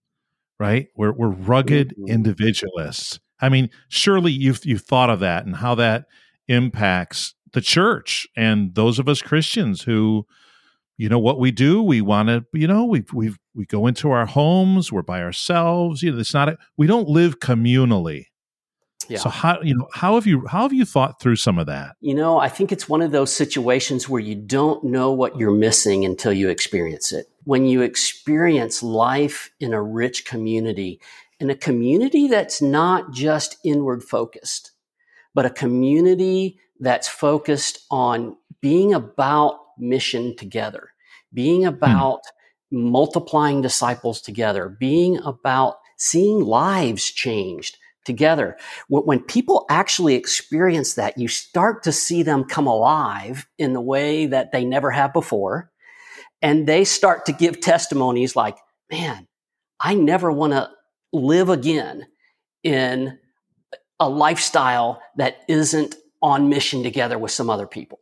right? 0.58 0.88
We're 0.96 1.12
we're 1.12 1.28
rugged 1.28 1.90
mm-hmm. 1.90 2.10
individualists. 2.10 3.20
I 3.40 3.50
mean, 3.50 3.68
surely 3.88 4.32
you've 4.32 4.64
you've 4.64 4.82
thought 4.82 5.10
of 5.10 5.20
that 5.20 5.44
and 5.44 5.56
how 5.56 5.74
that 5.74 6.06
impacts 6.48 7.34
the 7.52 7.60
church 7.60 8.26
and 8.36 8.74
those 8.74 8.98
of 8.98 9.06
us 9.06 9.20
Christians 9.20 9.82
who 9.82 10.26
you 10.96 11.08
know 11.08 11.18
what 11.18 11.38
we 11.38 11.50
do 11.50 11.82
we 11.82 12.00
want 12.00 12.28
to 12.28 12.44
you 12.52 12.66
know 12.66 12.84
we've 12.84 13.12
we 13.12 13.34
we 13.54 13.64
go 13.66 13.86
into 13.86 14.10
our 14.10 14.26
homes 14.26 14.92
we're 14.92 15.02
by 15.02 15.22
ourselves 15.22 16.02
you 16.02 16.12
know 16.12 16.18
it's 16.18 16.34
not 16.34 16.48
a, 16.48 16.58
we 16.76 16.86
don't 16.86 17.08
live 17.08 17.40
communally 17.40 18.26
yeah. 19.08 19.18
so 19.18 19.28
how 19.28 19.60
you 19.62 19.74
know 19.76 19.88
how 19.92 20.14
have 20.14 20.26
you 20.26 20.46
how 20.46 20.62
have 20.62 20.72
you 20.72 20.84
thought 20.84 21.20
through 21.20 21.36
some 21.36 21.58
of 21.58 21.66
that 21.66 21.96
you 22.00 22.14
know 22.14 22.38
i 22.38 22.48
think 22.48 22.72
it's 22.72 22.88
one 22.88 23.02
of 23.02 23.12
those 23.12 23.32
situations 23.32 24.08
where 24.08 24.20
you 24.20 24.34
don't 24.34 24.82
know 24.84 25.12
what 25.12 25.36
you're 25.38 25.50
missing 25.50 26.04
until 26.04 26.32
you 26.32 26.48
experience 26.48 27.12
it 27.12 27.26
when 27.44 27.66
you 27.66 27.82
experience 27.82 28.82
life 28.82 29.50
in 29.60 29.74
a 29.74 29.82
rich 29.82 30.24
community 30.24 31.00
in 31.40 31.50
a 31.50 31.54
community 31.54 32.28
that's 32.28 32.62
not 32.62 33.12
just 33.12 33.58
inward 33.64 34.02
focused 34.02 34.72
but 35.34 35.44
a 35.44 35.50
community 35.50 36.58
that's 36.80 37.08
focused 37.08 37.84
on 37.90 38.36
being 38.60 38.94
about 38.94 39.58
mission 39.78 40.36
together, 40.36 40.90
being 41.32 41.62
hmm. 41.62 41.68
about. 41.68 42.20
Multiplying 42.74 43.62
disciples 43.62 44.20
together, 44.20 44.68
being 44.68 45.18
about 45.18 45.76
seeing 45.96 46.40
lives 46.40 47.10
changed 47.10 47.78
together. 48.04 48.56
When, 48.88 49.20
people 49.20 49.64
actually 49.70 50.14
experience 50.14 50.94
that, 50.94 51.16
you 51.16 51.28
start 51.28 51.82
to 51.84 51.92
see 51.92 52.22
them 52.22 52.44
come 52.44 52.66
alive 52.66 53.46
in 53.58 53.72
the 53.72 53.80
way 53.80 54.26
that 54.26 54.52
they 54.52 54.64
never 54.64 54.90
have 54.90 55.12
before. 55.12 55.70
And 56.42 56.66
they 56.66 56.84
start 56.84 57.24
to 57.26 57.32
give 57.32 57.60
testimonies 57.60 58.36
like, 58.36 58.58
man, 58.90 59.26
I 59.80 59.94
never 59.94 60.30
want 60.30 60.52
to 60.52 60.70
live 61.12 61.48
again 61.48 62.06
in 62.62 63.18
a 63.98 64.08
lifestyle 64.08 65.00
that 65.16 65.38
isn't 65.48 65.96
on 66.20 66.48
mission 66.48 66.82
together 66.82 67.18
with 67.18 67.30
some 67.30 67.48
other 67.48 67.66
people. 67.66 67.98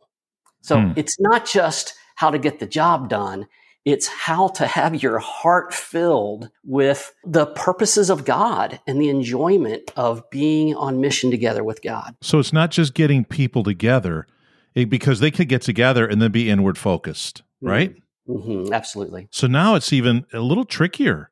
So 0.61 0.79
hmm. 0.79 0.93
it's 0.95 1.19
not 1.19 1.45
just 1.45 1.93
how 2.15 2.31
to 2.31 2.39
get 2.39 2.59
the 2.59 2.65
job 2.65 3.09
done. 3.09 3.47
It's 3.85 4.07
how 4.07 4.47
to 4.49 4.65
have 4.65 5.01
your 5.03 5.19
heart 5.19 5.73
filled 5.73 6.49
with 6.63 7.13
the 7.25 7.47
purposes 7.47 8.09
of 8.09 8.23
God 8.23 8.79
and 8.87 9.01
the 9.01 9.09
enjoyment 9.09 9.91
of 9.97 10.29
being 10.29 10.73
on 10.75 11.01
mission 11.01 11.31
together 11.31 11.63
with 11.63 11.81
God. 11.81 12.15
So 12.21 12.39
it's 12.39 12.53
not 12.53 12.71
just 12.71 12.93
getting 12.93 13.25
people 13.25 13.63
together 13.63 14.25
because 14.73 15.19
they 15.19 15.31
could 15.31 15.49
get 15.49 15.61
together 15.61 16.07
and 16.07 16.21
then 16.21 16.31
be 16.31 16.49
inward 16.49 16.77
focused, 16.77 17.43
mm-hmm. 17.61 17.67
right? 17.67 17.95
Mm-hmm. 18.27 18.73
Absolutely. 18.73 19.27
So 19.31 19.47
now 19.47 19.75
it's 19.75 19.91
even 19.91 20.25
a 20.31 20.39
little 20.39 20.65
trickier 20.65 21.29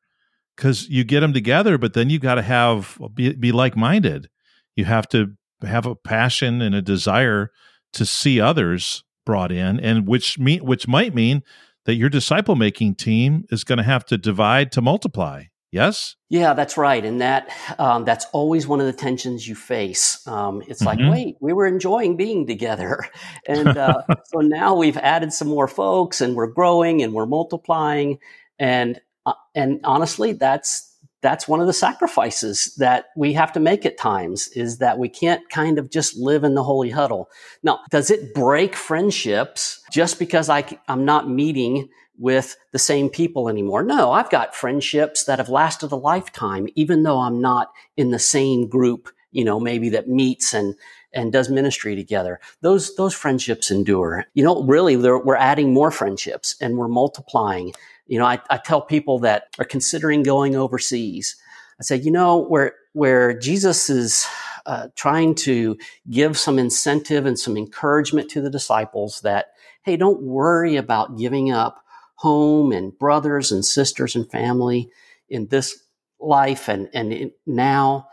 because 0.56 0.90
you 0.90 1.04
get 1.04 1.22
them 1.22 1.34
together, 1.34 1.78
but 1.78 1.94
then 1.94 2.10
you 2.10 2.20
got 2.20 2.36
to 2.36 2.42
have 2.42 3.00
be, 3.14 3.34
be 3.34 3.52
like 3.52 3.76
minded. 3.78 4.30
You 4.76 4.86
have 4.86 5.08
to 5.10 5.34
have 5.64 5.86
a 5.86 5.96
passion 5.96 6.62
and 6.62 6.76
a 6.76 6.82
desire 6.82 7.52
to 7.94 8.06
see 8.06 8.40
others 8.40 9.04
brought 9.26 9.52
in, 9.52 9.80
and 9.80 10.08
which 10.08 10.40
mean 10.40 10.66
which 10.66 10.88
might 10.88 11.14
mean 11.14 11.44
that 11.86 11.96
your 11.96 12.10
disciple 12.10 12.56
making 12.56 12.96
team 12.96 13.46
is 13.50 13.64
going 13.64 13.78
to 13.78 13.84
have 13.84 14.06
to 14.06 14.18
divide 14.18 14.72
to 14.74 14.82
multiply. 14.82 15.44
Yes. 15.72 16.18
Yeah, 16.30 16.54
that's 16.54 16.76
right, 16.76 17.04
and 17.06 17.22
that 17.22 17.50
um, 17.80 18.04
that's 18.04 18.26
always 18.34 18.68
one 18.68 18.82
of 18.82 18.88
the 18.88 18.94
tensions 18.94 19.48
you 19.48 19.56
face. 19.56 20.26
Um, 20.28 20.62
it's 20.68 20.84
mm-hmm. 20.84 21.02
like, 21.04 21.14
wait, 21.14 21.38
we 21.40 21.54
were 21.54 21.66
enjoying 21.66 22.18
being 22.18 22.46
together, 22.46 23.06
and 23.48 23.78
uh, 23.78 24.04
so 24.26 24.40
now 24.40 24.76
we've 24.76 24.98
added 24.98 25.32
some 25.32 25.48
more 25.48 25.70
folks, 25.70 26.20
and 26.20 26.36
we're 26.36 26.48
growing, 26.48 27.02
and 27.02 27.14
we're 27.14 27.26
multiplying, 27.26 28.20
and 28.60 29.00
uh, 29.26 29.34
and 29.56 29.80
honestly, 29.86 30.34
that's 30.34 30.91
that's 31.22 31.48
one 31.48 31.62
of 31.62 31.68
the 31.68 31.74
sacrifices 31.74 32.74
that 32.78 33.06
we 33.16 33.34
have 33.34 33.54
to 33.54 33.60
make 33.60 33.86
at 33.86 33.98
times 33.98 34.48
is 34.50 34.80
that 34.80 34.98
we 34.98 35.08
can't 35.08 35.48
kind 35.50 35.78
of 35.78 35.90
just 35.90 36.18
live 36.18 36.44
in 36.44 36.56
the 36.56 36.64
holy 36.64 36.90
huddle. 36.90 37.30
Now, 37.64 37.80
does 37.90 38.10
it 38.10 38.34
break 38.34 38.76
friendships 38.76 39.82
just 39.92 40.18
because 40.20 40.50
I, 40.50 40.66
I'm 40.88 41.06
not 41.06 41.30
meeting 41.30 41.90
with 42.18 42.58
the 42.72 42.80
same 42.80 43.10
people 43.10 43.50
anymore? 43.50 43.84
No, 43.84 44.12
I've 44.12 44.30
got 44.30 44.56
friendships 44.56 45.26
that 45.26 45.40
have 45.40 45.50
lasted 45.50 45.92
a 45.92 45.96
lifetime, 45.96 46.68
even 46.76 47.04
though 47.04 47.20
I'm 47.20 47.40
not 47.40 47.72
in 47.98 48.12
the 48.12 48.20
same 48.20 48.68
group, 48.68 49.10
you 49.32 49.46
know, 49.46 49.60
maybe 49.60 49.90
that 49.90 50.08
meets 50.08 50.54
and, 50.54 50.76
and 51.14 51.32
does 51.32 51.50
ministry 51.50 51.96
together. 51.96 52.40
Those, 52.62 52.96
those 52.96 53.14
friendships 53.14 53.70
endure. 53.70 54.26
You 54.34 54.44
know, 54.44 54.64
really, 54.64 54.98
we're 54.98 55.36
adding 55.36 55.74
more 55.74 55.92
friendships 55.92 56.56
and 56.60 56.78
we're 56.78 56.88
multiplying 56.88 57.74
you 58.12 58.20
know, 58.20 58.26
I, 58.26 58.42
I 58.50 58.58
tell 58.58 58.82
people 58.82 59.20
that 59.20 59.56
are 59.58 59.64
considering 59.64 60.22
going 60.22 60.54
overseas, 60.54 61.38
I 61.80 61.84
say, 61.84 61.96
you 61.96 62.12
know, 62.12 62.44
where, 62.44 62.74
where 62.92 63.40
Jesus 63.40 63.90
is 63.90 64.28
uh, 64.66 64.90
trying 64.98 65.34
to 65.34 65.78
give 66.10 66.38
some 66.38 66.60
incentive 66.60 67.26
and 67.26 67.40
some 67.40 67.56
encouragement 67.56 68.30
to 68.32 68.42
the 68.42 68.50
disciples 68.50 69.22
that, 69.22 69.54
hey, 69.84 69.96
don't 69.96 70.22
worry 70.22 70.76
about 70.76 71.18
giving 71.18 71.52
up 71.52 71.82
home 72.16 72.74
and 72.74 73.00
brothers 73.00 73.50
and 73.50 73.64
sisters 73.64 74.14
and 74.14 74.30
family 74.30 74.90
in 75.30 75.48
this 75.48 75.82
life 76.20 76.68
and, 76.68 76.90
and 76.94 77.32
now. 77.48 78.10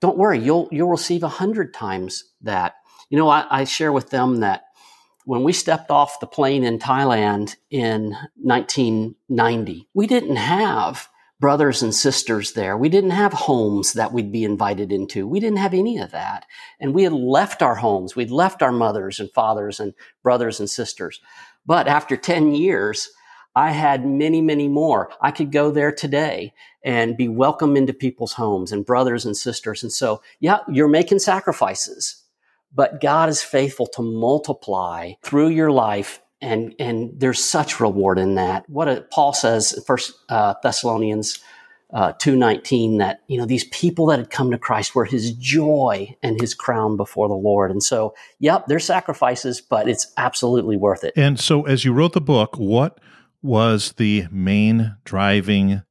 Don't 0.00 0.16
worry, 0.16 0.38
you'll, 0.38 0.68
you'll 0.70 0.90
receive 0.90 1.24
a 1.24 1.28
hundred 1.28 1.74
times 1.74 2.22
that. 2.42 2.76
You 3.08 3.18
know, 3.18 3.28
I, 3.28 3.46
I 3.50 3.64
share 3.64 3.90
with 3.90 4.10
them 4.10 4.36
that 4.40 4.62
when 5.30 5.44
we 5.44 5.52
stepped 5.52 5.92
off 5.92 6.18
the 6.18 6.26
plane 6.26 6.64
in 6.64 6.76
Thailand 6.76 7.54
in 7.70 8.16
1990, 8.34 9.88
we 9.94 10.08
didn't 10.08 10.34
have 10.34 11.08
brothers 11.38 11.82
and 11.82 11.94
sisters 11.94 12.54
there. 12.54 12.76
We 12.76 12.88
didn't 12.88 13.12
have 13.12 13.32
homes 13.32 13.92
that 13.92 14.12
we'd 14.12 14.32
be 14.32 14.42
invited 14.42 14.90
into. 14.90 15.28
We 15.28 15.38
didn't 15.38 15.58
have 15.58 15.72
any 15.72 15.98
of 15.98 16.10
that. 16.10 16.46
And 16.80 16.92
we 16.92 17.04
had 17.04 17.12
left 17.12 17.62
our 17.62 17.76
homes. 17.76 18.16
We'd 18.16 18.32
left 18.32 18.60
our 18.60 18.72
mothers 18.72 19.20
and 19.20 19.30
fathers 19.30 19.78
and 19.78 19.94
brothers 20.24 20.58
and 20.58 20.68
sisters. 20.68 21.20
But 21.64 21.86
after 21.86 22.16
10 22.16 22.56
years, 22.56 23.08
I 23.54 23.70
had 23.70 24.04
many, 24.04 24.42
many 24.42 24.66
more. 24.66 25.12
I 25.22 25.30
could 25.30 25.52
go 25.52 25.70
there 25.70 25.92
today 25.92 26.54
and 26.84 27.16
be 27.16 27.28
welcome 27.28 27.76
into 27.76 27.92
people's 27.92 28.32
homes 28.32 28.72
and 28.72 28.84
brothers 28.84 29.24
and 29.24 29.36
sisters. 29.36 29.84
And 29.84 29.92
so, 29.92 30.22
yeah, 30.40 30.58
you're 30.68 30.88
making 30.88 31.20
sacrifices 31.20 32.20
but 32.74 33.00
God 33.00 33.28
is 33.28 33.42
faithful 33.42 33.86
to 33.88 34.02
multiply 34.02 35.12
through 35.22 35.48
your 35.48 35.70
life. 35.70 36.20
And, 36.42 36.74
and 36.78 37.12
there's 37.14 37.42
such 37.42 37.80
reward 37.80 38.18
in 38.18 38.36
that. 38.36 38.68
What 38.68 38.88
a, 38.88 39.02
Paul 39.10 39.32
says 39.32 39.72
in 39.74 39.82
First 39.82 40.14
uh, 40.28 40.54
Thessalonians 40.62 41.40
uh, 41.92 42.12
2.19 42.14 42.98
that, 42.98 43.20
you 43.26 43.36
know, 43.36 43.44
these 43.44 43.64
people 43.64 44.06
that 44.06 44.18
had 44.18 44.30
come 44.30 44.50
to 44.50 44.58
Christ 44.58 44.94
were 44.94 45.04
his 45.04 45.32
joy 45.32 46.14
and 46.22 46.40
his 46.40 46.54
crown 46.54 46.96
before 46.96 47.28
the 47.28 47.34
Lord. 47.34 47.70
And 47.70 47.82
so, 47.82 48.14
yep, 48.38 48.66
there's 48.68 48.84
sacrifices, 48.84 49.60
but 49.60 49.88
it's 49.88 50.12
absolutely 50.16 50.76
worth 50.76 51.04
it. 51.04 51.12
And 51.16 51.38
so 51.38 51.66
as 51.66 51.84
you 51.84 51.92
wrote 51.92 52.12
the 52.12 52.20
book, 52.20 52.56
what 52.56 53.00
was 53.42 53.92
the 53.96 54.26
main 54.30 54.96
driving 55.04 55.82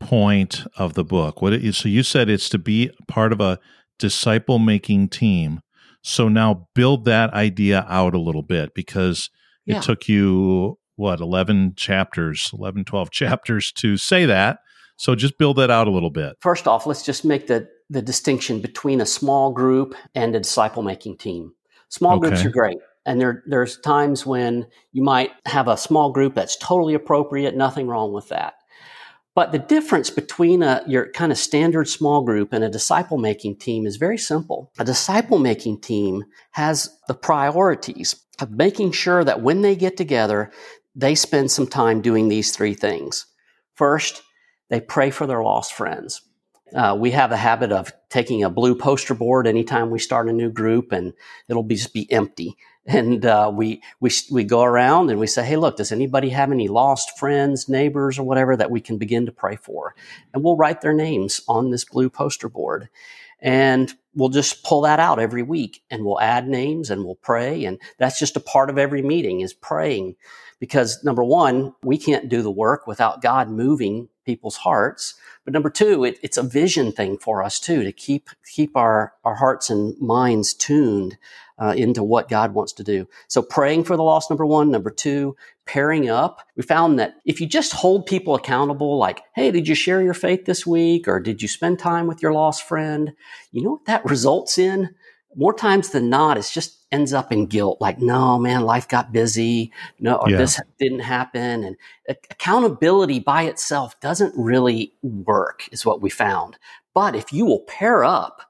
point 0.00 0.64
of 0.76 0.94
the 0.94 1.04
book? 1.04 1.42
What 1.42 1.52
it, 1.52 1.74
so 1.74 1.88
you 1.88 2.02
said 2.02 2.28
it's 2.28 2.48
to 2.50 2.58
be 2.58 2.90
part 3.06 3.32
of 3.32 3.40
a 3.40 3.58
disciple 3.98 4.58
making 4.58 5.08
team. 5.08 5.60
So 6.06 6.28
now 6.28 6.68
build 6.74 7.06
that 7.06 7.32
idea 7.32 7.86
out 7.88 8.14
a 8.14 8.20
little 8.20 8.42
bit 8.42 8.74
because 8.74 9.30
it 9.66 9.72
yeah. 9.72 9.80
took 9.80 10.06
you, 10.06 10.78
what, 10.96 11.18
11 11.18 11.76
chapters, 11.76 12.50
11, 12.52 12.84
12 12.84 13.10
chapters 13.10 13.72
to 13.72 13.96
say 13.96 14.26
that. 14.26 14.58
So 14.96 15.14
just 15.14 15.38
build 15.38 15.56
that 15.56 15.70
out 15.70 15.88
a 15.88 15.90
little 15.90 16.10
bit. 16.10 16.36
First 16.40 16.68
off, 16.68 16.86
let's 16.86 17.02
just 17.02 17.24
make 17.24 17.46
the, 17.46 17.68
the 17.88 18.02
distinction 18.02 18.60
between 18.60 19.00
a 19.00 19.06
small 19.06 19.50
group 19.50 19.94
and 20.14 20.36
a 20.36 20.40
disciple 20.40 20.82
making 20.82 21.16
team. 21.16 21.54
Small 21.88 22.18
okay. 22.18 22.28
groups 22.28 22.44
are 22.44 22.50
great. 22.50 22.76
And 23.06 23.18
there, 23.18 23.42
there's 23.46 23.80
times 23.80 24.26
when 24.26 24.66
you 24.92 25.02
might 25.02 25.30
have 25.46 25.68
a 25.68 25.76
small 25.76 26.12
group 26.12 26.34
that's 26.34 26.56
totally 26.58 26.92
appropriate, 26.92 27.56
nothing 27.56 27.86
wrong 27.86 28.12
with 28.12 28.28
that. 28.28 28.54
But 29.34 29.50
the 29.50 29.58
difference 29.58 30.10
between 30.10 30.62
a, 30.62 30.82
your 30.86 31.10
kind 31.10 31.32
of 31.32 31.38
standard 31.38 31.88
small 31.88 32.22
group 32.22 32.52
and 32.52 32.62
a 32.62 32.68
disciple 32.68 33.18
making 33.18 33.56
team 33.56 33.84
is 33.84 33.96
very 33.96 34.18
simple. 34.18 34.70
A 34.78 34.84
disciple 34.84 35.38
making 35.38 35.80
team 35.80 36.24
has 36.52 36.96
the 37.08 37.14
priorities 37.14 38.14
of 38.40 38.52
making 38.52 38.92
sure 38.92 39.24
that 39.24 39.42
when 39.42 39.62
they 39.62 39.74
get 39.74 39.96
together, 39.96 40.52
they 40.94 41.16
spend 41.16 41.50
some 41.50 41.66
time 41.66 42.00
doing 42.00 42.28
these 42.28 42.54
three 42.54 42.74
things. 42.74 43.26
First, 43.74 44.22
they 44.70 44.80
pray 44.80 45.10
for 45.10 45.26
their 45.26 45.42
lost 45.42 45.72
friends. 45.72 46.22
Uh, 46.74 46.96
we 46.98 47.10
have 47.10 47.32
a 47.32 47.36
habit 47.36 47.72
of 47.72 47.92
taking 48.10 48.42
a 48.42 48.50
blue 48.50 48.76
poster 48.76 49.14
board 49.14 49.46
anytime 49.46 49.90
we 49.90 49.98
start 49.98 50.28
a 50.28 50.32
new 50.32 50.50
group 50.50 50.92
and 50.92 51.12
it'll 51.48 51.62
be, 51.62 51.76
just 51.76 51.92
be 51.92 52.10
empty 52.10 52.56
and 52.86 53.24
uh, 53.24 53.50
we 53.54 53.82
we 54.00 54.10
we 54.30 54.44
go 54.44 54.62
around 54.62 55.10
and 55.10 55.18
we 55.18 55.26
say, 55.26 55.44
"Hey, 55.44 55.56
look, 55.56 55.76
does 55.76 55.92
anybody 55.92 56.28
have 56.30 56.52
any 56.52 56.68
lost 56.68 57.18
friends, 57.18 57.68
neighbors, 57.68 58.18
or 58.18 58.24
whatever 58.24 58.56
that 58.56 58.70
we 58.70 58.80
can 58.80 58.98
begin 58.98 59.26
to 59.26 59.32
pray 59.32 59.56
for?" 59.56 59.94
And 60.32 60.44
we'll 60.44 60.56
write 60.56 60.80
their 60.80 60.92
names 60.92 61.40
on 61.48 61.70
this 61.70 61.84
blue 61.84 62.10
poster 62.10 62.48
board, 62.48 62.88
and 63.40 63.94
we'll 64.14 64.28
just 64.28 64.64
pull 64.64 64.82
that 64.82 65.00
out 65.00 65.18
every 65.18 65.42
week, 65.42 65.82
and 65.90 66.04
we'll 66.04 66.20
add 66.20 66.46
names 66.46 66.90
and 66.90 67.04
we'll 67.04 67.16
pray, 67.16 67.64
and 67.64 67.78
that's 67.98 68.18
just 68.18 68.36
a 68.36 68.40
part 68.40 68.70
of 68.70 68.78
every 68.78 69.02
meeting 69.02 69.40
is 69.40 69.54
praying, 69.54 70.16
because 70.60 71.02
number 71.02 71.24
one, 71.24 71.74
we 71.82 71.96
can't 71.96 72.28
do 72.28 72.42
the 72.42 72.50
work 72.50 72.86
without 72.86 73.22
God 73.22 73.48
moving 73.48 74.08
people's 74.24 74.56
hearts. 74.56 75.14
But 75.44 75.52
number 75.52 75.70
two, 75.70 76.04
it, 76.04 76.18
it's 76.22 76.36
a 76.36 76.42
vision 76.42 76.92
thing 76.92 77.18
for 77.18 77.42
us 77.42 77.60
too 77.60 77.84
to 77.84 77.92
keep 77.92 78.30
keep 78.50 78.76
our 78.76 79.12
our 79.24 79.34
hearts 79.34 79.70
and 79.70 79.98
minds 80.00 80.54
tuned 80.54 81.18
uh, 81.58 81.74
into 81.76 82.02
what 82.02 82.28
God 82.28 82.54
wants 82.54 82.72
to 82.74 82.84
do. 82.84 83.06
So 83.28 83.42
praying 83.42 83.84
for 83.84 83.96
the 83.96 84.02
lost, 84.02 84.30
number 84.30 84.46
one. 84.46 84.70
Number 84.70 84.90
two, 84.90 85.36
pairing 85.66 86.08
up. 86.08 86.40
We 86.56 86.62
found 86.62 86.98
that 86.98 87.14
if 87.24 87.40
you 87.40 87.46
just 87.46 87.72
hold 87.72 88.06
people 88.06 88.34
accountable, 88.34 88.98
like, 88.98 89.22
hey, 89.34 89.50
did 89.50 89.68
you 89.68 89.74
share 89.74 90.02
your 90.02 90.14
faith 90.14 90.44
this 90.44 90.66
week? 90.66 91.06
Or 91.06 91.20
did 91.20 91.42
you 91.42 91.48
spend 91.48 91.78
time 91.78 92.06
with 92.06 92.22
your 92.22 92.32
lost 92.32 92.66
friend? 92.66 93.12
You 93.52 93.62
know 93.62 93.70
what 93.72 93.86
that 93.86 94.04
results 94.04 94.58
in? 94.58 94.94
More 95.36 95.54
times 95.54 95.90
than 95.90 96.10
not, 96.10 96.38
it 96.38 96.48
just 96.52 96.86
ends 96.92 97.12
up 97.12 97.32
in 97.32 97.46
guilt. 97.46 97.80
Like, 97.80 97.98
no, 97.98 98.38
man, 98.38 98.62
life 98.62 98.86
got 98.86 99.12
busy. 99.12 99.72
No, 99.98 100.14
or 100.14 100.30
yeah. 100.30 100.38
this 100.38 100.60
didn't 100.78 101.00
happen. 101.00 101.64
And 101.64 101.76
accountability 102.08 103.18
by 103.18 103.44
itself 103.44 103.98
doesn't 104.00 104.32
really 104.36 104.94
work 105.02 105.68
is 105.72 105.84
what 105.84 106.00
we 106.00 106.10
found. 106.10 106.56
But 106.94 107.16
if 107.16 107.32
you 107.32 107.46
will 107.46 107.60
pair 107.60 108.04
up 108.04 108.42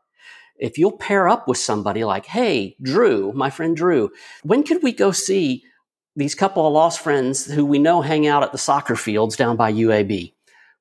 if 0.59 0.79
you'll 0.79 0.97
pair 0.97 1.29
up 1.29 1.49
with 1.49 1.59
somebody 1.59 2.05
like, 2.05 2.27
hey, 2.27 2.77
Drew, 2.83 3.33
my 3.33 3.51
friend 3.51 3.77
Drew, 3.77 4.11
when 4.43 4.63
could 4.63 4.83
we 4.83 4.93
go 4.93 5.11
see 5.11 5.65
these 6.17 6.35
couple 6.35 6.67
of 6.67 6.73
lost 6.73 7.01
friends 7.01 7.45
who 7.47 7.65
we 7.65 7.79
know 7.79 8.01
hang 8.03 8.27
out 8.27 8.43
at 8.43 8.53
the 8.53 8.59
soccer 8.59 8.97
fields 8.97 9.37
down 9.37 9.57
by 9.57 9.73
UAB? 9.73 10.33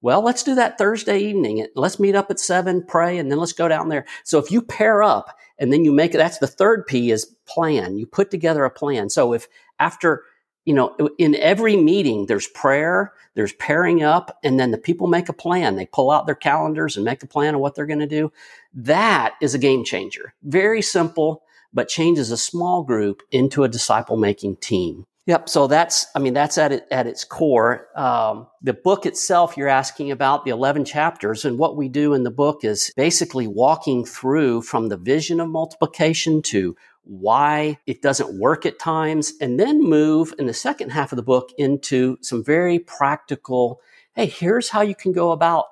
Well, 0.01 0.21
let's 0.21 0.43
do 0.43 0.53
that 0.55 0.77
Thursday 0.77 1.17
evening. 1.19 1.65
Let's 1.75 1.99
meet 1.99 2.13
up 2.13 2.29
at 2.29 2.39
seven, 2.39 2.83
pray, 2.85 3.17
and 3.17 3.31
then 3.31 3.39
let's 3.39 3.53
go 3.53 3.69
down 3.69 3.87
there. 3.87 4.05
So 4.25 4.37
if 4.37 4.51
you 4.51 4.61
pair 4.61 5.01
up 5.01 5.37
and 5.57 5.71
then 5.71 5.85
you 5.85 5.93
make 5.93 6.13
it, 6.13 6.17
that's 6.17 6.39
the 6.39 6.47
third 6.47 6.85
P 6.87 7.09
is 7.09 7.33
plan. 7.47 7.97
You 7.97 8.05
put 8.05 8.29
together 8.29 8.65
a 8.65 8.69
plan. 8.69 9.09
So 9.09 9.31
if 9.31 9.47
after 9.79 10.23
you 10.65 10.73
know, 10.73 10.95
in 11.17 11.35
every 11.35 11.75
meeting, 11.75 12.25
there's 12.25 12.47
prayer, 12.47 13.13
there's 13.35 13.53
pairing 13.53 14.03
up, 14.03 14.37
and 14.43 14.59
then 14.59 14.71
the 14.71 14.77
people 14.77 15.07
make 15.07 15.29
a 15.29 15.33
plan. 15.33 15.75
They 15.75 15.85
pull 15.85 16.11
out 16.11 16.25
their 16.25 16.35
calendars 16.35 16.95
and 16.95 17.05
make 17.05 17.23
a 17.23 17.27
plan 17.27 17.55
of 17.55 17.61
what 17.61 17.75
they're 17.75 17.85
going 17.85 17.99
to 17.99 18.07
do. 18.07 18.31
That 18.73 19.35
is 19.41 19.53
a 19.53 19.59
game 19.59 19.83
changer. 19.83 20.33
Very 20.43 20.81
simple, 20.81 21.43
but 21.73 21.89
changes 21.89 22.31
a 22.31 22.37
small 22.37 22.83
group 22.83 23.23
into 23.31 23.63
a 23.63 23.69
disciple 23.69 24.17
making 24.17 24.57
team. 24.57 25.05
Yep. 25.25 25.47
So 25.47 25.67
that's, 25.67 26.07
I 26.15 26.19
mean, 26.19 26.33
that's 26.33 26.57
at 26.57 26.73
it, 26.73 26.85
at 26.91 27.07
its 27.07 27.23
core. 27.23 27.87
Um, 27.95 28.47
the 28.61 28.73
book 28.73 29.05
itself, 29.05 29.55
you're 29.55 29.69
asking 29.69 30.11
about 30.11 30.43
the 30.43 30.51
11 30.51 30.83
chapters 30.83 31.45
and 31.45 31.57
what 31.57 31.77
we 31.77 31.87
do 31.87 32.13
in 32.13 32.23
the 32.23 32.31
book 32.31 32.65
is 32.65 32.91
basically 32.97 33.47
walking 33.47 34.03
through 34.03 34.63
from 34.63 34.89
the 34.89 34.97
vision 34.97 35.39
of 35.39 35.47
multiplication 35.47 36.41
to 36.41 36.75
why 37.03 37.77
it 37.85 38.01
doesn't 38.01 38.39
work 38.39 38.65
at 38.65 38.79
times, 38.79 39.33
and 39.41 39.59
then 39.59 39.81
move 39.81 40.33
in 40.39 40.47
the 40.47 40.53
second 40.53 40.91
half 40.91 41.11
of 41.11 41.15
the 41.17 41.23
book 41.23 41.51
into 41.57 42.17
some 42.21 42.43
very 42.43 42.79
practical 42.79 43.81
hey, 44.15 44.27
here's 44.27 44.69
how 44.69 44.81
you 44.81 44.95
can 44.95 45.11
go 45.11 45.31
about 45.31 45.65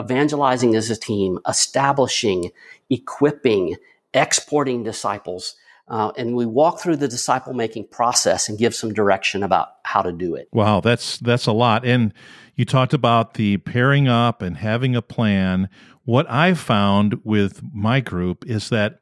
evangelizing 0.00 0.74
as 0.74 0.90
a 0.90 0.96
team, 0.96 1.38
establishing, 1.46 2.50
equipping, 2.90 3.76
exporting 4.14 4.82
disciples. 4.82 5.56
Uh, 5.88 6.12
and 6.16 6.34
we 6.34 6.46
walk 6.46 6.80
through 6.80 6.96
the 6.96 7.08
disciple 7.08 7.52
making 7.52 7.86
process 7.88 8.48
and 8.48 8.58
give 8.58 8.74
some 8.74 8.94
direction 8.94 9.42
about 9.42 9.68
how 9.84 10.00
to 10.00 10.12
do 10.12 10.34
it. 10.34 10.48
Wow, 10.52 10.80
that's 10.80 11.18
that's 11.18 11.46
a 11.46 11.52
lot. 11.52 11.84
And 11.84 12.14
you 12.54 12.64
talked 12.64 12.94
about 12.94 13.34
the 13.34 13.58
pairing 13.58 14.08
up 14.08 14.42
and 14.42 14.56
having 14.56 14.96
a 14.96 15.02
plan. 15.02 15.68
What 16.04 16.30
I 16.30 16.54
found 16.54 17.20
with 17.24 17.62
my 17.74 18.00
group 18.00 18.46
is 18.46 18.70
that 18.70 19.00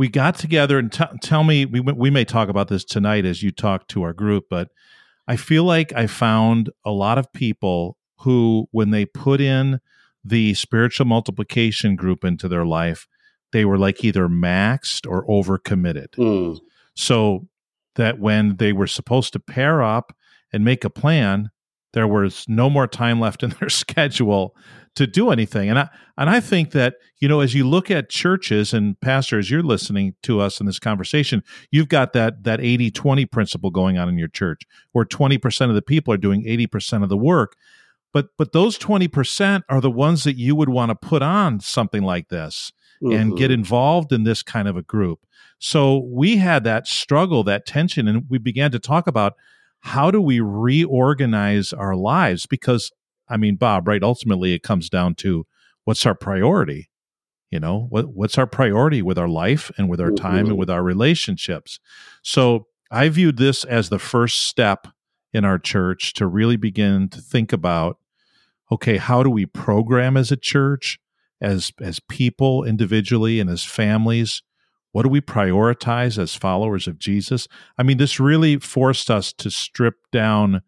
we 0.00 0.08
got 0.08 0.34
together 0.34 0.78
and 0.78 0.90
t- 0.90 1.04
tell 1.20 1.44
me 1.44 1.66
we 1.66 1.78
we 1.78 2.08
may 2.08 2.24
talk 2.24 2.48
about 2.48 2.68
this 2.68 2.86
tonight 2.86 3.26
as 3.26 3.42
you 3.42 3.50
talk 3.50 3.86
to 3.86 4.02
our 4.02 4.14
group, 4.14 4.46
but 4.48 4.70
I 5.28 5.36
feel 5.36 5.64
like 5.64 5.92
I 5.92 6.06
found 6.06 6.70
a 6.86 6.90
lot 6.90 7.18
of 7.18 7.30
people 7.34 7.98
who, 8.20 8.66
when 8.70 8.92
they 8.92 9.04
put 9.04 9.42
in 9.42 9.78
the 10.24 10.54
spiritual 10.54 11.04
multiplication 11.04 11.96
group 11.96 12.24
into 12.24 12.48
their 12.48 12.64
life, 12.64 13.06
they 13.52 13.66
were 13.66 13.76
like 13.76 14.02
either 14.02 14.26
maxed 14.26 15.06
or 15.06 15.26
overcommitted. 15.26 16.12
Mm. 16.16 16.58
So 16.94 17.46
that 17.96 18.18
when 18.18 18.56
they 18.56 18.72
were 18.72 18.86
supposed 18.86 19.34
to 19.34 19.38
pair 19.38 19.82
up 19.82 20.16
and 20.50 20.64
make 20.64 20.82
a 20.82 20.88
plan, 20.88 21.50
there 21.92 22.08
was 22.08 22.46
no 22.48 22.70
more 22.70 22.86
time 22.86 23.20
left 23.20 23.42
in 23.42 23.50
their 23.50 23.68
schedule 23.82 24.56
to 24.96 25.06
do 25.06 25.30
anything. 25.30 25.68
And 25.70 25.78
I 25.78 25.88
and 26.16 26.28
I 26.28 26.40
think 26.40 26.72
that, 26.72 26.94
you 27.20 27.28
know, 27.28 27.40
as 27.40 27.54
you 27.54 27.68
look 27.68 27.90
at 27.90 28.10
churches 28.10 28.72
and 28.74 29.00
pastors, 29.00 29.50
you're 29.50 29.62
listening 29.62 30.14
to 30.24 30.40
us 30.40 30.60
in 30.60 30.66
this 30.66 30.78
conversation, 30.78 31.42
you've 31.70 31.88
got 31.88 32.12
that 32.12 32.44
that 32.44 32.60
80-20 32.60 33.30
principle 33.30 33.70
going 33.70 33.98
on 33.98 34.08
in 34.08 34.18
your 34.18 34.28
church 34.28 34.62
where 34.92 35.04
20% 35.04 35.68
of 35.68 35.74
the 35.74 35.82
people 35.82 36.12
are 36.12 36.18
doing 36.18 36.44
80% 36.44 37.02
of 37.02 37.08
the 37.08 37.16
work. 37.16 37.56
But 38.12 38.28
but 38.36 38.52
those 38.52 38.78
20% 38.78 39.62
are 39.68 39.80
the 39.80 39.90
ones 39.90 40.24
that 40.24 40.36
you 40.36 40.56
would 40.56 40.68
want 40.68 40.90
to 40.90 40.94
put 40.96 41.22
on 41.22 41.60
something 41.60 42.02
like 42.02 42.28
this 42.28 42.72
mm-hmm. 43.02 43.18
and 43.18 43.36
get 43.36 43.50
involved 43.50 44.12
in 44.12 44.24
this 44.24 44.42
kind 44.42 44.68
of 44.68 44.76
a 44.76 44.82
group. 44.82 45.20
So 45.58 45.98
we 46.10 46.38
had 46.38 46.64
that 46.64 46.86
struggle, 46.86 47.44
that 47.44 47.66
tension, 47.66 48.08
and 48.08 48.24
we 48.28 48.38
began 48.38 48.70
to 48.72 48.78
talk 48.78 49.06
about 49.06 49.34
how 49.80 50.10
do 50.10 50.20
we 50.20 50.40
reorganize 50.40 51.72
our 51.72 51.94
lives? 51.94 52.46
Because, 52.46 52.92
I 53.30 53.36
mean, 53.36 53.56
Bob, 53.56 53.88
right? 53.88 54.02
Ultimately, 54.02 54.52
it 54.52 54.62
comes 54.62 54.90
down 54.90 55.14
to 55.16 55.46
what's 55.84 56.04
our 56.04 56.14
priority? 56.14 56.90
You 57.50 57.60
know, 57.60 57.86
what, 57.90 58.14
what's 58.14 58.38
our 58.38 58.46
priority 58.46 59.02
with 59.02 59.18
our 59.18 59.28
life 59.28 59.72
and 59.76 59.88
with 59.88 60.00
our 60.00 60.12
time 60.12 60.44
mm-hmm. 60.44 60.50
and 60.50 60.58
with 60.58 60.70
our 60.70 60.82
relationships? 60.82 61.80
So 62.22 62.66
I 62.90 63.08
viewed 63.08 63.38
this 63.38 63.64
as 63.64 63.88
the 63.88 63.98
first 63.98 64.46
step 64.46 64.86
in 65.32 65.44
our 65.44 65.58
church 65.58 66.12
to 66.14 66.26
really 66.26 66.56
begin 66.56 67.08
to 67.08 67.20
think 67.20 67.52
about 67.52 67.98
okay, 68.72 68.98
how 68.98 69.24
do 69.24 69.30
we 69.30 69.46
program 69.46 70.16
as 70.16 70.30
a 70.30 70.36
church? 70.36 70.98
as 71.42 71.72
as 71.80 72.00
people 72.00 72.64
individually 72.64 73.40
and 73.40 73.48
as 73.48 73.64
families 73.64 74.42
what 74.92 75.04
do 75.04 75.08
we 75.08 75.20
prioritize 75.20 76.18
as 76.18 76.34
followers 76.34 76.88
of 76.88 76.98
Jesus? 76.98 77.46
I 77.78 77.84
mean, 77.84 77.98
this 77.98 78.18
really 78.18 78.58
forced 78.58 79.10
us 79.10 79.32
to 79.34 79.50
strip 79.50 79.94
down 80.10 80.62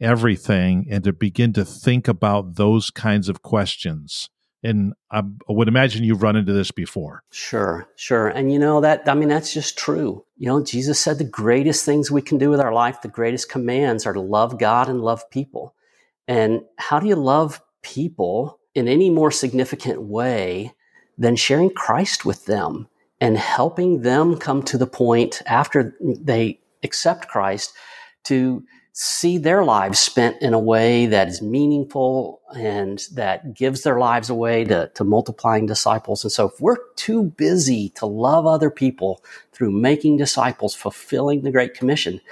everything 0.00 0.86
and 0.90 1.04
to 1.04 1.12
begin 1.12 1.52
to 1.54 1.64
think 1.64 2.08
about 2.08 2.56
those 2.56 2.90
kinds 2.90 3.28
of 3.28 3.42
questions. 3.42 4.28
And 4.62 4.94
I 5.10 5.22
would 5.48 5.68
imagine 5.68 6.02
you've 6.02 6.22
run 6.22 6.34
into 6.34 6.52
this 6.52 6.70
before. 6.70 7.22
Sure, 7.30 7.86
sure. 7.94 8.28
And 8.28 8.52
you 8.52 8.58
know 8.58 8.80
that, 8.80 9.08
I 9.08 9.14
mean, 9.14 9.28
that's 9.28 9.52
just 9.52 9.78
true. 9.78 10.24
You 10.36 10.48
know, 10.48 10.64
Jesus 10.64 10.98
said 10.98 11.18
the 11.18 11.24
greatest 11.24 11.84
things 11.84 12.10
we 12.10 12.22
can 12.22 12.38
do 12.38 12.50
with 12.50 12.60
our 12.60 12.72
life, 12.72 13.00
the 13.00 13.08
greatest 13.08 13.48
commands 13.48 14.06
are 14.06 14.12
to 14.12 14.20
love 14.20 14.58
God 14.58 14.88
and 14.88 15.00
love 15.00 15.28
people. 15.30 15.74
And 16.26 16.62
how 16.78 16.98
do 16.98 17.06
you 17.06 17.16
love 17.16 17.60
people 17.82 18.58
in 18.74 18.88
any 18.88 19.08
more 19.08 19.30
significant 19.30 20.02
way 20.02 20.72
than 21.16 21.36
sharing 21.36 21.70
Christ 21.70 22.24
with 22.24 22.46
them 22.46 22.88
and 23.20 23.38
helping 23.38 24.02
them 24.02 24.36
come 24.36 24.62
to 24.64 24.76
the 24.76 24.86
point 24.86 25.42
after 25.46 25.96
they 26.00 26.60
accept 26.82 27.28
Christ 27.28 27.72
to 28.24 28.64
see 28.98 29.36
their 29.36 29.62
lives 29.62 29.98
spent 29.98 30.40
in 30.40 30.54
a 30.54 30.58
way 30.58 31.04
that 31.04 31.28
is 31.28 31.42
meaningful 31.42 32.40
and 32.56 33.04
that 33.12 33.52
gives 33.52 33.82
their 33.82 33.98
lives 33.98 34.30
away 34.30 34.64
to, 34.64 34.90
to 34.94 35.04
multiplying 35.04 35.66
disciples. 35.66 36.24
And 36.24 36.32
so 36.32 36.48
if 36.48 36.58
we're 36.62 36.78
too 36.94 37.24
busy 37.24 37.90
to 37.90 38.06
love 38.06 38.46
other 38.46 38.70
people 38.70 39.22
through 39.52 39.70
making 39.72 40.16
disciples, 40.16 40.74
fulfilling 40.74 41.42
the 41.42 41.50
Great 41.50 41.74
Commission, 41.74 42.22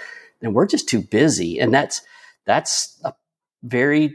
then 0.40 0.54
we're 0.54 0.66
just 0.66 0.88
too 0.88 1.02
busy. 1.02 1.60
And 1.60 1.72
that's, 1.74 2.00
that's 2.46 2.98
a 3.04 3.12
very 3.62 4.14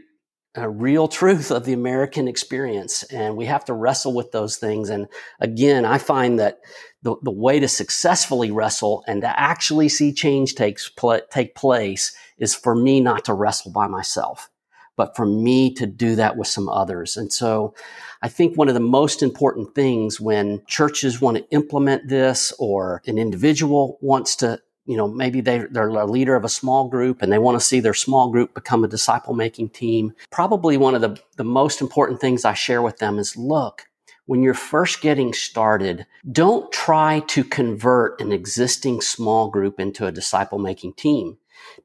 a 0.55 0.67
real 0.67 1.07
truth 1.07 1.51
of 1.51 1.65
the 1.65 1.73
American 1.73 2.27
experience. 2.27 3.03
And 3.03 3.37
we 3.37 3.45
have 3.45 3.63
to 3.65 3.73
wrestle 3.73 4.15
with 4.15 4.31
those 4.31 4.57
things. 4.57 4.89
And 4.89 5.07
again, 5.39 5.85
I 5.85 5.99
find 5.99 6.39
that 6.39 6.61
the, 7.03 7.15
the 7.21 7.31
way 7.31 7.59
to 7.59 7.67
successfully 7.67 8.49
wrestle 8.49 9.03
and 9.07 9.21
to 9.21 9.39
actually 9.39 9.87
see 9.89 10.11
change 10.11 10.55
takes 10.55 10.89
pl- 10.89 11.21
take 11.29 11.53
place 11.53 12.15
is 12.39 12.55
for 12.55 12.75
me 12.75 12.99
not 12.99 13.25
to 13.25 13.33
wrestle 13.33 13.71
by 13.71 13.87
myself, 13.87 14.49
but 14.95 15.15
for 15.15 15.25
me 15.25 15.73
to 15.75 15.85
do 15.85 16.15
that 16.15 16.37
with 16.37 16.47
some 16.47 16.69
others. 16.69 17.17
And 17.17 17.31
so 17.31 17.73
I 18.21 18.27
think 18.27 18.57
one 18.57 18.67
of 18.67 18.73
the 18.73 18.79
most 18.79 19.23
important 19.23 19.75
things 19.75 20.19
when 20.19 20.61
churches 20.67 21.21
want 21.21 21.37
to 21.37 21.49
implement 21.51 22.09
this 22.09 22.53
or 22.59 23.01
an 23.05 23.17
individual 23.17 23.97
wants 24.01 24.35
to 24.37 24.61
you 24.85 24.97
know, 24.97 25.07
maybe 25.07 25.39
they, 25.39 25.59
they're 25.69 25.89
a 25.89 26.05
leader 26.07 26.35
of 26.35 26.43
a 26.43 26.49
small 26.49 26.87
group 26.87 27.21
and 27.21 27.31
they 27.31 27.37
want 27.37 27.55
to 27.55 27.63
see 27.63 27.79
their 27.79 27.93
small 27.93 28.31
group 28.31 28.55
become 28.55 28.83
a 28.83 28.87
disciple 28.87 29.35
making 29.35 29.69
team. 29.69 30.13
Probably 30.31 30.77
one 30.77 30.95
of 30.95 31.01
the, 31.01 31.15
the 31.37 31.43
most 31.43 31.79
important 31.79 32.19
things 32.19 32.43
I 32.43 32.55
share 32.55 32.81
with 32.81 32.97
them 32.97 33.19
is 33.19 33.37
look, 33.37 33.83
when 34.25 34.41
you're 34.41 34.55
first 34.55 35.01
getting 35.01 35.31
started, 35.31 36.07
don't 36.31 36.71
try 36.71 37.19
to 37.27 37.43
convert 37.43 38.19
an 38.19 38.31
existing 38.31 39.01
small 39.01 39.51
group 39.51 39.79
into 39.79 40.07
a 40.07 40.11
disciple 40.11 40.57
making 40.57 40.93
team 40.93 41.37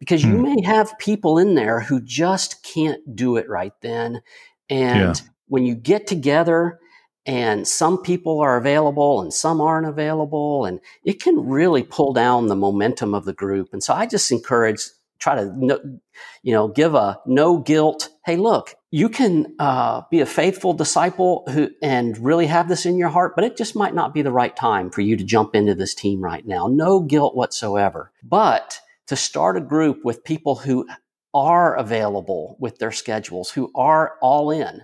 because 0.04 0.22
you 0.22 0.36
hmm. 0.36 0.42
may 0.42 0.62
have 0.62 0.98
people 0.98 1.38
in 1.38 1.54
there 1.54 1.80
who 1.80 1.98
just 1.98 2.62
can't 2.62 3.16
do 3.16 3.38
it 3.38 3.48
right 3.48 3.72
then. 3.80 4.20
And 4.68 5.16
yeah. 5.16 5.30
when 5.48 5.64
you 5.64 5.74
get 5.74 6.06
together, 6.06 6.78
and 7.26 7.66
some 7.66 8.02
people 8.02 8.40
are 8.40 8.58
available 8.58 9.22
and 9.22 9.32
some 9.32 9.58
aren't 9.58 9.86
available 9.86 10.66
and 10.66 10.78
it 11.04 11.22
can 11.22 11.48
really 11.48 11.82
pull 11.82 12.12
down 12.12 12.48
the 12.48 12.54
momentum 12.54 13.14
of 13.14 13.24
the 13.24 13.32
group 13.32 13.70
and 13.72 13.82
so 13.82 13.94
i 13.94 14.04
just 14.04 14.30
encourage 14.30 14.82
try 15.18 15.34
to 15.34 15.98
you 16.42 16.52
know 16.52 16.68
give 16.68 16.94
a 16.94 17.18
no 17.24 17.56
guilt 17.56 18.10
hey 18.26 18.36
look 18.36 18.74
you 18.90 19.08
can 19.08 19.46
uh, 19.58 20.02
be 20.10 20.20
a 20.20 20.26
faithful 20.26 20.74
disciple 20.74 21.44
who 21.48 21.70
and 21.80 22.18
really 22.18 22.46
have 22.46 22.68
this 22.68 22.84
in 22.84 22.98
your 22.98 23.08
heart 23.08 23.32
but 23.34 23.42
it 23.42 23.56
just 23.56 23.74
might 23.74 23.94
not 23.94 24.12
be 24.12 24.20
the 24.20 24.30
right 24.30 24.54
time 24.54 24.90
for 24.90 25.00
you 25.00 25.16
to 25.16 25.24
jump 25.24 25.54
into 25.54 25.74
this 25.74 25.94
team 25.94 26.20
right 26.20 26.46
now 26.46 26.66
no 26.66 27.00
guilt 27.00 27.34
whatsoever 27.34 28.12
but 28.22 28.80
to 29.06 29.16
start 29.16 29.56
a 29.56 29.60
group 29.60 30.04
with 30.04 30.24
people 30.24 30.56
who 30.56 30.86
are 31.34 31.74
available 31.74 32.56
with 32.60 32.78
their 32.78 32.92
schedules 32.92 33.50
who 33.50 33.70
are 33.74 34.14
all 34.22 34.50
in 34.50 34.82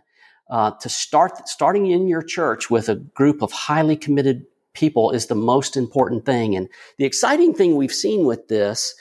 uh, 0.50 0.72
to 0.80 0.88
start 0.88 1.48
starting 1.48 1.87
in 1.87 2.09
your 2.09 2.22
church 2.22 2.70
with 2.70 2.88
a 2.88 2.96
group 2.96 3.40
of 3.40 3.52
highly 3.52 3.96
committed 3.96 4.44
people 4.74 5.11
is 5.12 5.26
the 5.26 5.35
most 5.35 5.76
important 5.76 6.26
thing. 6.26 6.56
And 6.56 6.68
the 6.98 7.04
exciting 7.04 7.54
thing 7.54 7.76
we've 7.76 7.92
seen 7.92 8.24
with 8.26 8.48
this 8.48 8.94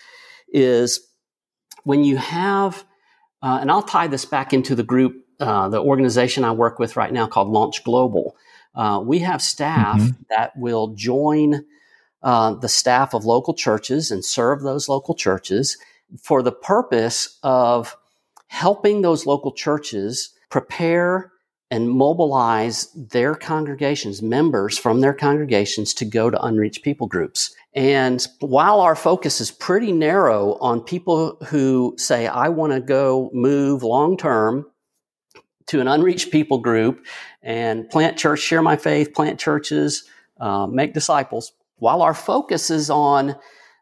is 0.49 0.99
when 1.83 2.03
you 2.03 2.17
have, 2.17 2.85
uh, 3.41 3.57
and 3.61 3.71
I'll 3.71 3.83
tie 3.83 4.07
this 4.07 4.25
back 4.25 4.53
into 4.53 4.75
the 4.75 4.83
group, 4.83 5.15
uh, 5.39 5.69
the 5.69 5.81
organization 5.81 6.43
I 6.43 6.51
work 6.51 6.77
with 6.79 6.95
right 6.95 7.11
now 7.11 7.27
called 7.27 7.49
Launch 7.49 7.83
Global. 7.83 8.35
Uh, 8.75 9.01
we 9.03 9.19
have 9.19 9.41
staff 9.41 9.99
mm-hmm. 9.99 10.21
that 10.29 10.51
will 10.55 10.93
join 10.93 11.65
uh, 12.21 12.53
the 12.53 12.69
staff 12.69 13.13
of 13.13 13.25
local 13.25 13.53
churches 13.53 14.11
and 14.11 14.23
serve 14.23 14.61
those 14.61 14.89
local 14.89 15.15
churches 15.15 15.77
for 16.21 16.41
the 16.41 16.51
purpose 16.51 17.39
of 17.43 17.95
helping 18.47 19.01
those 19.01 19.25
local 19.25 19.51
churches 19.51 20.31
prepare 20.49 21.31
and 21.71 21.89
mobilize 21.89 22.87
their 22.93 23.35
congregations, 23.35 24.21
members 24.21 24.77
from 24.77 25.01
their 25.01 25.13
congregations 25.13 25.93
to 25.93 26.05
go 26.05 26.29
to 26.29 26.43
unreached 26.43 26.83
people 26.83 27.05
groups. 27.05 27.53
And 27.75 28.25
while 28.39 28.79
our 28.79 28.95
focus 28.95 29.39
is 29.39 29.51
pretty 29.51 29.91
narrow 29.91 30.55
on 30.55 30.81
people 30.81 31.37
who 31.47 31.93
say, 31.97 32.25
I 32.25 32.49
want 32.49 32.73
to 32.73 32.79
go 32.79 33.29
move 33.33 33.83
long 33.83 34.17
term 34.17 34.65
to 35.67 35.79
an 35.79 35.87
unreached 35.87 36.31
people 36.31 36.57
group 36.57 37.05
and 37.43 37.87
plant 37.89 38.17
church, 38.17 38.39
share 38.39 38.63
my 38.63 38.75
faith, 38.75 39.13
plant 39.13 39.39
churches, 39.39 40.05
uh, 40.39 40.65
make 40.65 40.95
disciples, 40.95 41.51
while 41.79 42.01
our 42.01 42.13
focus 42.13 42.69
is 42.69 42.89
on 42.89 43.35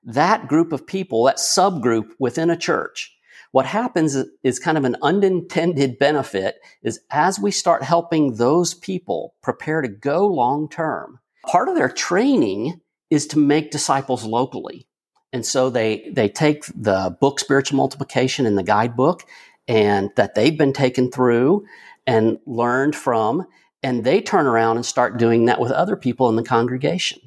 that 0.04 0.48
group 0.48 0.72
of 0.72 0.88
people, 0.88 1.24
that 1.26 1.38
subgroup 1.38 2.12
within 2.20 2.50
a 2.50 2.58
church, 2.58 3.14
what 3.52 3.66
happens 3.66 4.16
is 4.44 4.60
kind 4.60 4.78
of 4.78 4.84
an 4.84 4.98
unintended 5.02 5.98
benefit 6.00 6.60
is 6.84 7.00
as 7.12 7.40
we 7.40 7.52
start 7.52 7.84
helping 7.84 8.36
those 8.36 8.74
people 8.74 9.34
prepare 9.42 9.82
to 9.82 9.88
go 9.88 10.28
long 10.28 10.70
term, 10.70 11.20
part 11.48 11.70
of 11.70 11.76
their 11.76 11.90
training 11.90 12.80
is 13.10 13.26
to 13.28 13.40
make 13.40 13.72
disciples 13.72 14.26
locally. 14.26 14.88
And 15.34 15.46
so 15.46 15.70
they, 15.70 16.10
they 16.12 16.30
take 16.30 16.66
the 16.68 17.16
book 17.20 17.40
Spiritual 17.40 17.78
Multiplication 17.78 18.46
in 18.46 18.56
the 18.56 18.64
guidebook 18.64 19.24
and 19.68 20.10
that 20.16 20.36
they've 20.36 20.58
been 20.58 20.74
taken 20.74 21.12
through 21.12 21.66
and 22.06 22.40
learned 22.46 22.96
from, 22.96 23.46
and 23.84 24.04
they 24.04 24.22
turn 24.22 24.46
around 24.46 24.78
and 24.78 24.86
start 24.86 25.18
doing 25.18 25.46
that 25.46 25.60
with 25.60 25.72
other 25.72 25.96
people 25.96 26.30
in 26.30 26.36
the 26.36 26.44
congregation. 26.44 27.20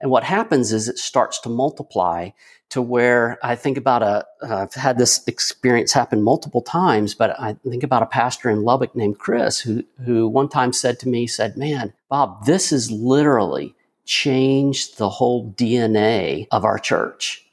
And 0.00 0.10
what 0.10 0.24
happens 0.24 0.72
is 0.72 0.88
it 0.88 0.98
starts 0.98 1.40
to 1.40 1.48
multiply 1.48 2.30
to 2.68 2.82
where 2.82 3.38
I 3.42 3.54
think 3.54 3.78
about 3.78 4.02
a, 4.02 4.26
have 4.46 4.74
had 4.74 4.98
this 4.98 5.26
experience 5.26 5.92
happen 5.92 6.22
multiple 6.22 6.62
times, 6.62 7.14
but 7.14 7.38
I 7.40 7.56
think 7.68 7.82
about 7.82 8.02
a 8.02 8.06
pastor 8.06 8.50
in 8.50 8.64
Lubbock 8.64 8.94
named 8.94 9.18
Chris 9.18 9.60
who, 9.60 9.84
who 10.04 10.28
one 10.28 10.48
time 10.48 10.72
said 10.72 10.98
to 11.00 11.08
me, 11.08 11.26
said, 11.26 11.56
man, 11.56 11.92
Bob, 12.08 12.44
this 12.44 12.70
has 12.70 12.90
literally 12.90 13.74
changed 14.04 14.98
the 14.98 15.08
whole 15.08 15.52
DNA 15.52 16.46
of 16.50 16.64
our 16.64 16.78
church 16.78 17.44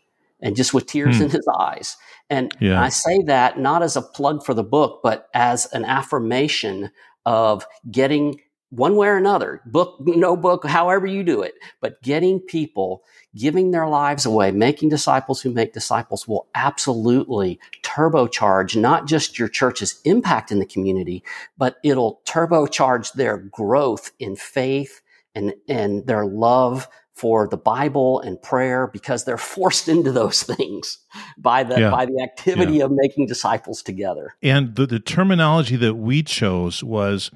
and 0.42 0.56
just 0.56 0.74
with 0.74 0.88
tears 0.88 1.18
hmm. 1.18 1.24
in 1.24 1.30
his 1.30 1.48
eyes. 1.60 1.96
And 2.30 2.56
yeah. 2.60 2.82
I 2.82 2.90
say 2.90 3.22
that 3.24 3.60
not 3.60 3.84
as 3.84 3.96
a 3.96 4.02
plug 4.02 4.44
for 4.44 4.54
the 4.54 4.64
book, 4.64 5.02
but 5.04 5.30
as 5.34 5.68
an 5.68 5.86
affirmation 5.86 6.92
of 7.26 7.66
getting 7.90 8.42
one 8.76 8.96
way 8.96 9.08
or 9.08 9.18
another, 9.18 9.62
book, 9.66 9.98
no 10.00 10.36
book, 10.36 10.66
however 10.66 11.06
you 11.06 11.24
do 11.24 11.42
it, 11.42 11.54
but 11.80 12.02
getting 12.02 12.40
people 12.40 13.04
giving 13.36 13.72
their 13.72 13.88
lives 13.88 14.26
away, 14.26 14.52
making 14.52 14.90
disciples 14.90 15.42
who 15.42 15.52
make 15.52 15.74
disciples 15.74 16.28
will 16.28 16.48
absolutely 16.56 17.60
turbocharge 17.84 18.80
not 18.80 19.08
just 19.08 19.38
your 19.38 19.48
church's 19.48 20.00
impact 20.06 20.52
in 20.52 20.60
the 20.60 20.66
community, 20.66 21.24
but 21.58 21.78
it'll 21.84 22.22
turbocharge 22.26 23.14
their 23.14 23.38
growth 23.38 24.12
in 24.20 24.36
faith 24.36 25.02
and, 25.36 25.54
and 25.68 26.06
their 26.08 26.26
love 26.26 26.88
for 27.14 27.48
the 27.48 27.58
Bible 27.58 28.20
and 28.22 28.42
prayer 28.42 28.88
because 28.88 29.24
they're 29.24 29.38
forced 29.56 29.88
into 29.88 30.12
those 30.12 30.42
things 30.44 30.98
by 31.38 31.64
the 31.64 31.80
yeah. 31.80 31.92
by 31.92 32.06
the 32.06 32.22
activity 32.24 32.78
yeah. 32.78 32.86
of 32.86 32.92
making 32.92 33.28
disciples 33.28 33.84
together. 33.84 34.34
And 34.42 34.76
the, 34.76 34.88
the 34.88 35.00
terminology 35.00 35.76
that 35.76 35.96
we 35.96 36.24
chose 36.24 36.84
was 36.84 37.30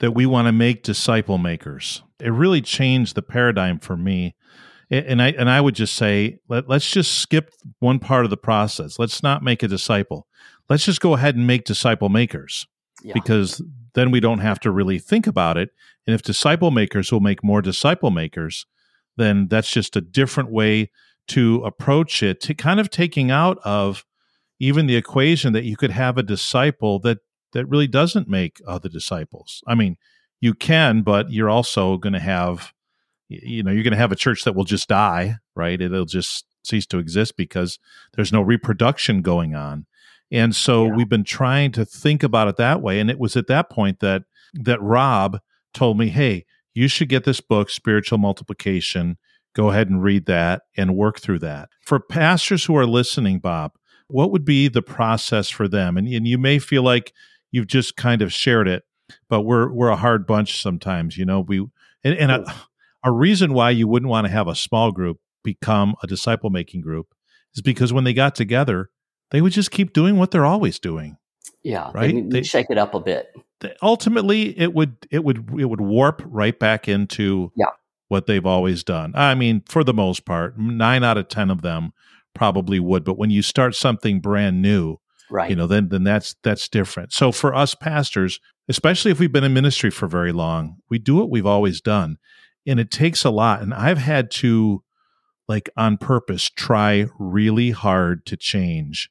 that 0.00 0.12
we 0.12 0.26
want 0.26 0.46
to 0.46 0.52
make 0.52 0.82
disciple 0.82 1.38
makers. 1.38 2.02
It 2.20 2.30
really 2.30 2.60
changed 2.60 3.14
the 3.14 3.22
paradigm 3.22 3.78
for 3.78 3.96
me. 3.96 4.34
And 4.90 5.20
I 5.20 5.32
and 5.32 5.50
I 5.50 5.60
would 5.60 5.74
just 5.74 5.94
say 5.94 6.38
let, 6.48 6.68
let's 6.68 6.90
just 6.90 7.14
skip 7.16 7.52
one 7.78 7.98
part 7.98 8.24
of 8.24 8.30
the 8.30 8.36
process. 8.36 8.98
Let's 8.98 9.22
not 9.22 9.42
make 9.42 9.62
a 9.62 9.68
disciple. 9.68 10.26
Let's 10.68 10.84
just 10.84 11.00
go 11.00 11.14
ahead 11.14 11.36
and 11.36 11.46
make 11.46 11.64
disciple 11.64 12.08
makers. 12.08 12.66
Yeah. 13.02 13.12
Because 13.12 13.62
then 13.94 14.10
we 14.10 14.20
don't 14.20 14.38
have 14.40 14.60
to 14.60 14.70
really 14.70 14.98
think 14.98 15.26
about 15.26 15.56
it. 15.56 15.70
And 16.06 16.14
if 16.14 16.22
disciple 16.22 16.70
makers 16.70 17.12
will 17.12 17.20
make 17.20 17.44
more 17.44 17.60
disciple 17.60 18.10
makers, 18.10 18.64
then 19.16 19.48
that's 19.48 19.70
just 19.70 19.94
a 19.94 20.00
different 20.00 20.50
way 20.50 20.90
to 21.28 21.62
approach 21.64 22.22
it, 22.22 22.40
to 22.40 22.54
kind 22.54 22.80
of 22.80 22.88
taking 22.90 23.30
out 23.30 23.58
of 23.64 24.04
even 24.58 24.86
the 24.86 24.96
equation 24.96 25.52
that 25.52 25.64
you 25.64 25.76
could 25.76 25.90
have 25.90 26.16
a 26.16 26.22
disciple 26.22 26.98
that 27.00 27.18
that 27.52 27.66
really 27.66 27.86
doesn't 27.86 28.28
make 28.28 28.60
uh, 28.66 28.72
other 28.72 28.88
disciples. 28.88 29.62
I 29.66 29.74
mean, 29.74 29.96
you 30.40 30.54
can, 30.54 31.02
but 31.02 31.30
you're 31.32 31.50
also 31.50 31.96
going 31.96 32.12
to 32.12 32.20
have 32.20 32.72
you 33.30 33.62
know, 33.62 33.70
you're 33.70 33.82
going 33.82 33.92
to 33.92 33.98
have 33.98 34.12
a 34.12 34.16
church 34.16 34.44
that 34.44 34.54
will 34.54 34.64
just 34.64 34.88
die, 34.88 35.36
right? 35.54 35.78
It'll 35.78 36.06
just 36.06 36.46
cease 36.64 36.86
to 36.86 36.98
exist 36.98 37.36
because 37.36 37.78
there's 38.14 38.32
no 38.32 38.40
reproduction 38.40 39.20
going 39.20 39.54
on. 39.54 39.84
And 40.30 40.56
so 40.56 40.86
yeah. 40.86 40.94
we've 40.94 41.08
been 41.10 41.24
trying 41.24 41.72
to 41.72 41.84
think 41.84 42.22
about 42.22 42.48
it 42.48 42.56
that 42.56 42.80
way 42.80 43.00
and 43.00 43.10
it 43.10 43.18
was 43.18 43.36
at 43.36 43.46
that 43.48 43.68
point 43.68 44.00
that 44.00 44.22
that 44.54 44.80
Rob 44.80 45.40
told 45.74 45.98
me, 45.98 46.08
"Hey, 46.08 46.46
you 46.78 46.88
should 46.88 47.08
get 47.08 47.24
this 47.24 47.40
book, 47.40 47.70
Spiritual 47.70 48.18
Multiplication. 48.18 49.18
Go 49.54 49.70
ahead 49.70 49.90
and 49.90 50.02
read 50.02 50.26
that 50.26 50.62
and 50.76 50.96
work 50.96 51.18
through 51.18 51.40
that. 51.40 51.68
For 51.84 51.98
pastors 51.98 52.64
who 52.64 52.76
are 52.76 52.86
listening, 52.86 53.40
Bob, 53.40 53.72
what 54.06 54.30
would 54.30 54.44
be 54.44 54.68
the 54.68 54.80
process 54.80 55.50
for 55.50 55.66
them? 55.66 55.96
And, 55.96 56.06
and 56.06 56.26
you 56.26 56.38
may 56.38 56.58
feel 56.58 56.82
like 56.82 57.12
you've 57.50 57.66
just 57.66 57.96
kind 57.96 58.22
of 58.22 58.32
shared 58.32 58.68
it, 58.68 58.84
but 59.28 59.42
we're 59.42 59.72
we're 59.72 59.88
a 59.88 59.96
hard 59.96 60.26
bunch 60.26 60.60
sometimes. 60.60 61.16
You 61.16 61.24
know, 61.24 61.40
we 61.40 61.58
and, 62.04 62.14
and 62.14 62.30
a, 62.30 62.54
a 63.04 63.12
reason 63.12 63.52
why 63.52 63.70
you 63.70 63.88
wouldn't 63.88 64.10
want 64.10 64.26
to 64.26 64.32
have 64.32 64.48
a 64.48 64.54
small 64.54 64.92
group 64.92 65.18
become 65.42 65.94
a 66.02 66.06
disciple 66.06 66.50
making 66.50 66.80
group 66.80 67.14
is 67.54 67.62
because 67.62 67.92
when 67.92 68.04
they 68.04 68.12
got 68.12 68.34
together, 68.34 68.90
they 69.30 69.40
would 69.40 69.52
just 69.52 69.70
keep 69.70 69.92
doing 69.92 70.16
what 70.16 70.30
they're 70.30 70.44
always 70.44 70.78
doing. 70.78 71.16
Yeah, 71.62 71.90
right. 71.92 72.28
They, 72.30 72.42
shake 72.42 72.70
it 72.70 72.78
up 72.78 72.94
a 72.94 73.00
bit 73.00 73.34
ultimately 73.82 74.58
it 74.58 74.72
would 74.74 74.96
it 75.10 75.24
would 75.24 75.48
it 75.58 75.64
would 75.66 75.80
warp 75.80 76.22
right 76.24 76.58
back 76.58 76.88
into 76.88 77.52
yeah. 77.56 77.66
what 78.08 78.26
they've 78.26 78.46
always 78.46 78.84
done. 78.84 79.12
I 79.14 79.34
mean, 79.34 79.62
for 79.68 79.84
the 79.84 79.94
most 79.94 80.24
part, 80.24 80.58
nine 80.58 81.04
out 81.04 81.18
of 81.18 81.28
ten 81.28 81.50
of 81.50 81.62
them 81.62 81.92
probably 82.34 82.80
would. 82.80 83.04
But 83.04 83.18
when 83.18 83.30
you 83.30 83.42
start 83.42 83.74
something 83.74 84.20
brand 84.20 84.62
new, 84.62 84.98
right? 85.30 85.50
You 85.50 85.56
know, 85.56 85.66
then 85.66 85.88
then 85.88 86.04
that's 86.04 86.34
that's 86.42 86.68
different. 86.68 87.12
So 87.12 87.32
for 87.32 87.54
us 87.54 87.74
pastors, 87.74 88.40
especially 88.68 89.10
if 89.10 89.18
we've 89.18 89.32
been 89.32 89.44
in 89.44 89.54
ministry 89.54 89.90
for 89.90 90.06
very 90.06 90.32
long, 90.32 90.76
we 90.88 90.98
do 90.98 91.16
what 91.16 91.30
we've 91.30 91.46
always 91.46 91.80
done, 91.80 92.16
and 92.66 92.80
it 92.80 92.90
takes 92.90 93.24
a 93.24 93.30
lot. 93.30 93.62
And 93.62 93.72
I've 93.74 93.98
had 93.98 94.30
to, 94.32 94.82
like 95.46 95.70
on 95.76 95.96
purpose, 95.96 96.48
try 96.50 97.06
really 97.18 97.70
hard 97.70 98.26
to 98.26 98.36
change 98.36 99.10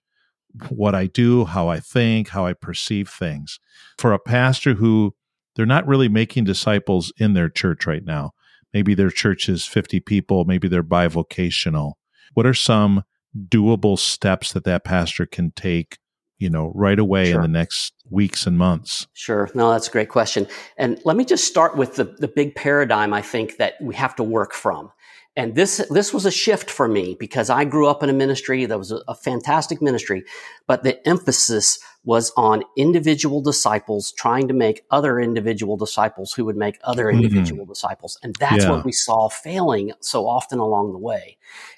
what 0.70 0.96
I 0.96 1.06
do, 1.08 1.46
how 1.46 1.68
I 1.68 1.80
think, 1.80 2.30
how 2.30 2.46
I 2.46 2.54
perceive 2.54 3.10
things. 3.10 3.60
For 3.98 4.14
a 4.14 4.20
pastor 4.20 4.76
who 4.76 5.16
they're 5.56 5.66
not 5.66 5.88
really 5.88 6.08
making 6.08 6.46
disciples 6.46 7.12
in 7.18 7.34
their 7.34 7.50
church 7.50 7.86
right 7.86 8.04
now, 8.04 8.32
maybe 8.74 8.94
their 8.94 9.10
church 9.10 9.50
is 9.50 9.66
50 9.66 10.00
people, 10.02 10.46
maybe 10.46 10.68
they're 10.68 10.84
bivocational. 10.84 11.94
What 12.34 12.46
are 12.46 12.54
some 12.54 13.04
doable 13.38 13.98
steps 13.98 14.54
that 14.54 14.64
that 14.64 14.84
pastor 14.84 15.26
can 15.26 15.52
take, 15.52 15.98
you 16.40 16.50
know, 16.50 16.72
right 16.76 17.00
away 17.00 17.32
sure. 17.32 17.36
in 17.36 17.42
the 17.42 17.48
next 17.48 17.94
weeks 18.10 18.46
and 18.46 18.58
months? 18.58 19.08
Sure. 19.14 19.50
No, 19.54 19.72
that's 19.72 19.88
a 19.88 19.92
great 19.92 20.10
question. 20.10 20.48
And 20.78 21.00
let 21.04 21.18
me 21.18 21.26
just 21.26 21.46
start 21.46 21.76
with 21.76 21.96
the, 21.96 22.06
the 22.06 22.28
big 22.28 22.56
paradigm 22.56 23.14
I 23.14 23.22
think 23.22 23.58
that 23.58 23.76
we 23.82 23.96
have 23.96 24.16
to 24.18 24.24
work 24.24 24.54
from. 24.54 24.92
And 25.36 25.54
this, 25.54 25.86
this 25.92 26.12
was 26.12 26.26
a 26.26 26.32
shift 26.32 26.72
for 26.72 26.88
me 26.88 27.16
because 27.20 27.52
I 27.52 27.64
grew 27.64 27.88
up 27.88 28.02
in 28.02 28.10
a 28.10 28.14
ministry 28.14 28.66
that 28.66 28.78
was 28.78 28.92
a, 28.92 29.02
a, 29.08 29.14
fantastic 29.14 29.84
ministry, 29.84 30.24
but 30.66 30.82
the 30.82 31.08
emphasis 31.08 31.78
was 32.04 32.32
on 32.36 32.64
individual 32.76 33.40
disciples 33.42 34.12
trying 34.14 34.48
to 34.48 34.56
make 34.56 34.84
other 34.90 35.20
individual 35.20 35.78
disciples 35.78 36.34
who 36.34 36.44
would 36.46 36.58
make 36.58 36.80
other 36.84 37.06
mm-hmm. 37.06 37.18
individual 37.18 37.66
mm-hmm. 37.66 37.72
disciples. 37.72 38.18
And 38.24 38.36
that's 38.40 38.64
yeah. 38.64 38.72
what 38.72 38.84
we 38.84 38.92
saw 38.92 39.30
failing 39.30 39.92
so 40.00 40.28
often 40.28 40.58
along 40.58 40.94
the 40.94 40.98
way. 40.98 41.38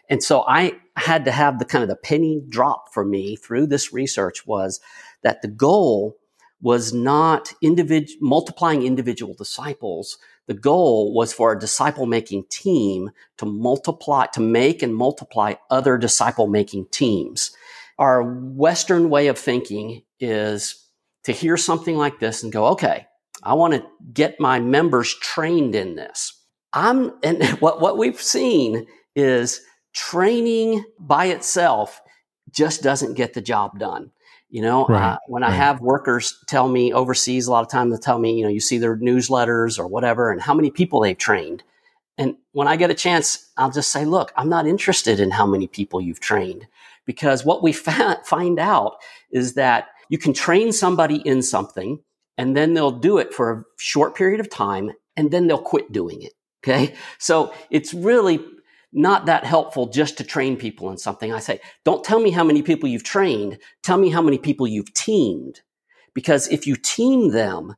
And 0.10 0.24
so 0.24 0.43
I 0.48 0.74
had 0.95 1.26
to 1.26 1.32
have 1.32 1.60
the 1.60 1.65
kind 1.65 1.84
of 1.84 1.89
the 1.89 1.95
penny 1.95 2.41
drop 2.50 2.93
for 2.93 3.06
me 3.06 3.36
through 3.36 3.67
this 3.67 3.93
research 3.93 4.45
was 4.45 4.80
that 5.22 5.41
the 5.41 5.48
goal 5.48 6.17
was 6.62 6.93
not 6.93 7.54
individual, 7.62 8.17
multiplying 8.22 8.84
individual 8.84 9.34
disciples, 9.34 10.17
the 10.48 10.54
goal 10.56 11.13
was 11.13 11.32
for 11.32 11.52
a 11.52 11.60
disciple 11.60 12.06
making 12.08 12.43
team 12.50 13.12
to 13.38 13.45
multiply, 13.45 14.26
to 14.34 14.41
make 14.41 14.82
and 14.82 14.95
multiply 14.95 15.54
other 15.69 15.98
disciple 15.98 16.48
making 16.48 16.88
teams. 16.88 17.52
Our 18.00 18.24
Western 18.24 19.10
way 19.10 19.28
of 19.28 19.38
thinking 19.38 20.02
is 20.19 20.88
to 21.26 21.32
hear 21.32 21.56
something 21.56 21.95
like 21.95 22.19
this 22.19 22.41
and 22.41 22.52
go, 22.52 22.65
okay, 22.69 23.06
I 23.43 23.54
want 23.54 23.76
to 23.76 23.86
get 24.12 24.39
my 24.39 24.60
members 24.60 25.13
trained 25.13 25.76
in 25.76 25.95
this. 25.95 26.34
I'm, 26.74 27.13
and 27.24 27.43
what, 27.60 27.80
what 27.80 27.98
we've 27.98 28.19
seen 28.19 28.88
is 29.15 29.62
training 29.93 30.84
by 30.99 31.25
itself 31.28 32.02
just 32.52 32.82
doesn't 32.82 33.13
get 33.13 33.34
the 33.34 33.41
job 33.41 33.80
done. 33.80 34.12
You 34.49 34.63
know, 34.63 34.88
right, 34.88 35.13
uh, 35.13 35.17
when 35.28 35.43
right. 35.43 35.52
I 35.52 35.56
have 35.56 35.80
workers 35.80 36.43
tell 36.47 36.67
me 36.67 36.91
overseas, 36.91 37.45
a 37.45 37.52
lot 37.52 37.63
of 37.63 37.69
time 37.69 37.91
they 37.91 37.97
tell 37.97 38.17
me, 38.17 38.36
you 38.36 38.43
know, 38.43 38.49
you 38.49 38.60
see 38.60 38.80
their 38.80 38.97
newsletters 38.97 39.78
or 39.78 39.88
whatever, 39.88 40.32
and 40.32 40.41
how 40.41 40.56
many 40.56 40.71
people 40.71 41.02
they've 41.02 41.17
trained. 41.17 41.63
And 42.17 42.36
when 42.52 42.67
I 42.67 42.75
get 42.75 42.89
a 42.89 42.95
chance, 42.95 43.52
I'll 43.58 43.71
just 43.71 43.91
say, 43.91 44.06
look, 44.06 44.34
I'm 44.36 44.49
not 44.49 44.67
interested 44.67 45.19
in 45.19 45.30
how 45.30 45.45
many 45.45 45.67
people 45.67 46.02
you've 46.02 46.19
trained 46.19 46.67
because 47.06 47.45
what 47.45 47.63
we 47.63 47.71
fa- 47.73 48.21
find 48.25 48.60
out 48.60 48.97
is 49.32 49.54
that 49.54 49.89
you 50.10 50.17
can 50.17 50.34
train 50.34 50.71
somebody 50.73 51.17
in 51.17 51.41
something 51.41 51.99
and 52.38 52.58
then 52.58 52.73
they'll 52.73 52.91
do 52.91 53.19
it 53.19 53.34
for 53.34 53.52
a 53.52 53.63
short 53.78 54.15
period 54.15 54.39
of 54.39 54.49
time 54.49 54.91
and 55.15 55.32
then 55.32 55.47
they'll 55.47 55.62
quit 55.62 55.91
doing 55.91 56.21
it. 56.21 56.34
Okay. 56.63 56.95
So 57.19 57.54
it's 57.69 57.93
really 57.93 58.39
not 58.91 59.28
that 59.28 59.45
helpful 59.45 59.88
just 59.88 60.17
to 60.17 60.23
train 60.23 60.58
people 60.58 60.89
in 60.89 60.97
something. 60.97 61.32
I 61.32 61.39
say, 61.39 61.60
don't 61.86 62.04
tell 62.04 62.19
me 62.19 62.32
how 62.32 62.43
many 62.43 62.62
people 62.62 62.89
you've 62.89 63.04
trained. 63.04 63.60
Tell 63.84 63.97
me 63.97 64.10
how 64.10 64.21
many 64.21 64.38
people 64.38 64.67
you've 64.67 64.93
teamed. 64.93 65.62
Because 66.13 66.47
if 66.47 66.65
you 66.65 66.75
team 66.75 67.30
them, 67.30 67.75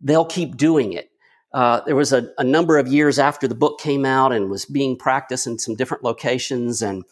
they'll 0.00 0.24
keep 0.24 0.56
doing 0.56 0.92
it. 0.92 1.10
Uh, 1.52 1.80
there 1.86 1.94
was 1.94 2.12
a, 2.12 2.30
a, 2.36 2.42
number 2.42 2.78
of 2.78 2.88
years 2.88 3.16
after 3.16 3.46
the 3.46 3.54
book 3.54 3.78
came 3.78 4.04
out 4.04 4.32
and 4.32 4.50
was 4.50 4.64
being 4.64 4.96
practiced 4.96 5.46
in 5.46 5.56
some 5.56 5.76
different 5.76 6.02
locations. 6.02 6.82
And 6.82 7.04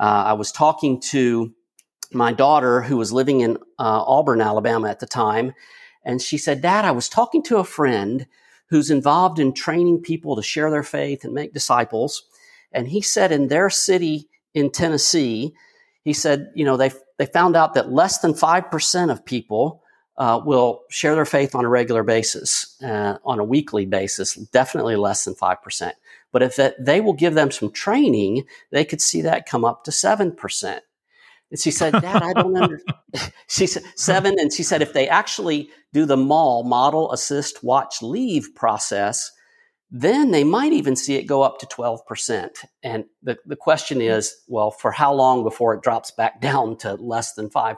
uh, 0.00 0.24
I 0.26 0.32
was 0.32 0.50
talking 0.50 1.00
to 1.10 1.54
my 2.12 2.32
daughter 2.32 2.82
who 2.82 2.96
was 2.96 3.12
living 3.12 3.40
in 3.40 3.56
uh, 3.78 4.02
Auburn, 4.04 4.40
Alabama 4.40 4.88
at 4.88 4.98
the 4.98 5.06
time. 5.06 5.52
And 6.04 6.20
she 6.20 6.38
said, 6.38 6.60
Dad, 6.60 6.84
I 6.84 6.90
was 6.90 7.08
talking 7.08 7.42
to 7.44 7.58
a 7.58 7.64
friend 7.64 8.26
who's 8.66 8.90
involved 8.90 9.38
in 9.38 9.52
training 9.52 10.00
people 10.00 10.34
to 10.34 10.42
share 10.42 10.70
their 10.70 10.82
faith 10.82 11.22
and 11.22 11.32
make 11.32 11.52
disciples. 11.52 12.24
And 12.74 12.88
he 12.88 13.00
said 13.00 13.32
in 13.32 13.48
their 13.48 13.70
city 13.70 14.28
in 14.52 14.70
Tennessee, 14.70 15.54
he 16.02 16.12
said, 16.12 16.50
you 16.54 16.64
know, 16.64 16.76
they, 16.76 16.90
they 17.18 17.26
found 17.26 17.56
out 17.56 17.74
that 17.74 17.92
less 17.92 18.18
than 18.18 18.34
5% 18.34 19.10
of 19.10 19.24
people 19.24 19.82
uh, 20.16 20.40
will 20.44 20.82
share 20.90 21.14
their 21.14 21.24
faith 21.24 21.54
on 21.54 21.64
a 21.64 21.68
regular 21.68 22.02
basis, 22.02 22.76
uh, 22.82 23.16
on 23.24 23.38
a 23.38 23.44
weekly 23.44 23.86
basis, 23.86 24.34
definitely 24.34 24.96
less 24.96 25.24
than 25.24 25.34
5%. 25.34 25.92
But 26.30 26.42
if 26.42 26.56
that, 26.56 26.74
they 26.84 27.00
will 27.00 27.14
give 27.14 27.34
them 27.34 27.50
some 27.50 27.70
training, 27.70 28.44
they 28.70 28.84
could 28.84 29.00
see 29.00 29.22
that 29.22 29.46
come 29.46 29.64
up 29.64 29.84
to 29.84 29.90
7%. 29.90 30.80
And 31.50 31.60
she 31.60 31.70
said, 31.70 31.92
Dad, 31.92 32.22
I 32.22 32.32
don't 32.32 32.56
understand. 32.56 32.98
she 33.48 33.66
said, 33.66 33.84
seven. 33.94 34.34
And 34.38 34.52
she 34.52 34.64
said, 34.64 34.82
if 34.82 34.92
they 34.92 35.08
actually 35.08 35.70
do 35.92 36.04
the 36.04 36.16
MAWL 36.16 36.64
model, 36.64 37.12
assist, 37.12 37.62
watch, 37.62 38.02
leave 38.02 38.54
process, 38.56 39.30
then 39.96 40.32
they 40.32 40.42
might 40.42 40.72
even 40.72 40.96
see 40.96 41.14
it 41.14 41.22
go 41.22 41.42
up 41.42 41.60
to 41.60 41.66
12%. 41.66 42.64
And 42.82 43.04
the, 43.22 43.38
the 43.46 43.54
question 43.54 44.02
is, 44.02 44.34
well, 44.48 44.72
for 44.72 44.90
how 44.90 45.14
long 45.14 45.44
before 45.44 45.72
it 45.72 45.82
drops 45.82 46.10
back 46.10 46.40
down 46.40 46.76
to 46.78 46.94
less 46.94 47.34
than 47.34 47.48
5%? 47.48 47.76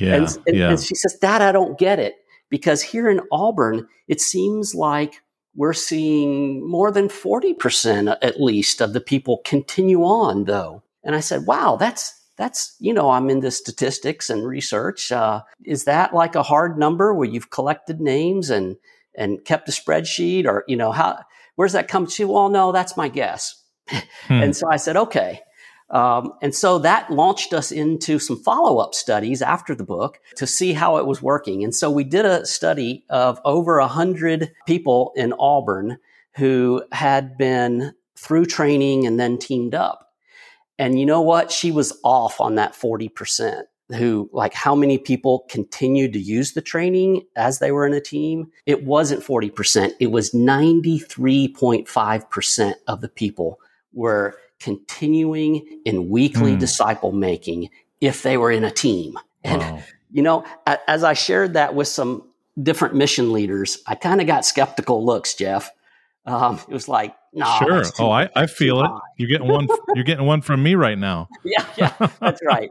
Yeah, 0.00 0.14
and, 0.16 0.38
and, 0.48 0.56
yeah. 0.56 0.70
and 0.70 0.80
she 0.80 0.96
says, 0.96 1.16
Dad, 1.22 1.42
I 1.42 1.52
don't 1.52 1.78
get 1.78 2.00
it. 2.00 2.16
Because 2.50 2.82
here 2.82 3.08
in 3.08 3.20
Auburn, 3.30 3.86
it 4.08 4.20
seems 4.20 4.74
like 4.74 5.22
we're 5.54 5.72
seeing 5.72 6.68
more 6.68 6.90
than 6.90 7.06
40% 7.06 8.16
at 8.20 8.40
least 8.40 8.80
of 8.80 8.92
the 8.92 9.00
people 9.00 9.42
continue 9.44 10.02
on, 10.02 10.44
though. 10.44 10.82
And 11.04 11.14
I 11.14 11.20
said, 11.20 11.46
wow, 11.46 11.76
that's, 11.76 12.20
that's, 12.36 12.74
you 12.80 12.92
know, 12.92 13.10
I'm 13.10 13.30
into 13.30 13.52
statistics 13.52 14.28
and 14.28 14.44
research. 14.44 15.12
Uh, 15.12 15.42
is 15.64 15.84
that 15.84 16.14
like 16.14 16.34
a 16.34 16.42
hard 16.42 16.76
number 16.78 17.14
where 17.14 17.28
you've 17.28 17.50
collected 17.50 18.00
names 18.00 18.50
and, 18.50 18.76
and 19.16 19.44
kept 19.44 19.68
a 19.68 19.72
spreadsheet 19.72 20.46
or, 20.46 20.64
you 20.68 20.76
know, 20.76 20.92
how, 20.92 21.18
where's 21.56 21.72
that 21.72 21.88
come 21.88 22.06
to? 22.06 22.28
Well, 22.28 22.48
no, 22.48 22.72
that's 22.72 22.96
my 22.96 23.08
guess. 23.08 23.62
Hmm. 24.26 24.42
And 24.42 24.56
so 24.56 24.68
I 24.68 24.76
said, 24.76 24.96
okay. 24.96 25.40
Um, 25.90 26.32
and 26.42 26.52
so 26.52 26.80
that 26.80 27.12
launched 27.12 27.52
us 27.52 27.70
into 27.70 28.18
some 28.18 28.42
follow 28.42 28.78
up 28.78 28.92
studies 28.94 29.40
after 29.40 29.74
the 29.74 29.84
book 29.84 30.18
to 30.34 30.46
see 30.46 30.72
how 30.72 30.96
it 30.96 31.06
was 31.06 31.22
working. 31.22 31.62
And 31.62 31.72
so 31.72 31.88
we 31.90 32.02
did 32.02 32.24
a 32.24 32.44
study 32.44 33.04
of 33.08 33.40
over 33.44 33.78
a 33.78 33.86
hundred 33.86 34.52
people 34.66 35.12
in 35.14 35.32
Auburn 35.38 35.98
who 36.34 36.82
had 36.90 37.38
been 37.38 37.94
through 38.18 38.46
training 38.46 39.06
and 39.06 39.20
then 39.20 39.38
teamed 39.38 39.74
up. 39.76 40.12
And 40.78 40.98
you 40.98 41.06
know 41.06 41.20
what? 41.20 41.52
She 41.52 41.70
was 41.70 41.98
off 42.02 42.40
on 42.40 42.56
that 42.56 42.72
40% 42.72 43.62
who 43.94 44.28
like 44.32 44.52
how 44.52 44.74
many 44.74 44.98
people 44.98 45.44
continued 45.48 46.12
to 46.12 46.18
use 46.18 46.54
the 46.54 46.60
training 46.62 47.22
as 47.36 47.60
they 47.60 47.70
were 47.70 47.86
in 47.86 47.94
a 47.94 48.00
team. 48.00 48.50
It 48.66 48.82
wasn't 48.84 49.22
40%. 49.22 49.92
It 50.00 50.10
was 50.10 50.32
93.5% 50.32 52.74
of 52.88 53.00
the 53.00 53.08
people 53.08 53.60
were 53.92 54.34
continuing 54.58 55.80
in 55.84 56.08
weekly 56.10 56.52
Hmm. 56.54 56.58
disciple 56.58 57.12
making 57.12 57.68
if 58.00 58.22
they 58.22 58.36
were 58.36 58.50
in 58.50 58.64
a 58.64 58.70
team. 58.70 59.16
And 59.44 59.60
Wow. 59.60 59.78
you 60.10 60.22
know, 60.22 60.44
a- 60.66 60.90
as 60.90 61.04
I 61.04 61.12
shared 61.12 61.52
that 61.54 61.74
with 61.74 61.88
some 61.88 62.24
different 62.62 62.94
mission 62.94 63.32
leaders, 63.32 63.78
I 63.86 63.94
kind 63.94 64.20
of 64.20 64.26
got 64.26 64.44
skeptical 64.46 65.04
looks, 65.04 65.34
Jeff. 65.34 65.70
Um, 66.26 66.60
it 66.68 66.72
was 66.72 66.88
like, 66.88 67.14
no, 67.32 67.46
sure. 67.58 67.82
Oh, 68.00 68.10
I, 68.10 68.28
I 68.34 68.46
feel 68.46 68.80
it. 68.80 68.88
high. 68.88 68.98
You're 69.16 69.28
getting 69.28 69.48
one. 69.48 69.68
You're 69.94 70.04
getting 70.04 70.26
one 70.26 70.40
from 70.40 70.62
me 70.62 70.74
right 70.74 70.98
now. 70.98 71.28
yeah, 71.44 71.64
yeah, 71.76 71.92
that's 72.20 72.40
right. 72.44 72.68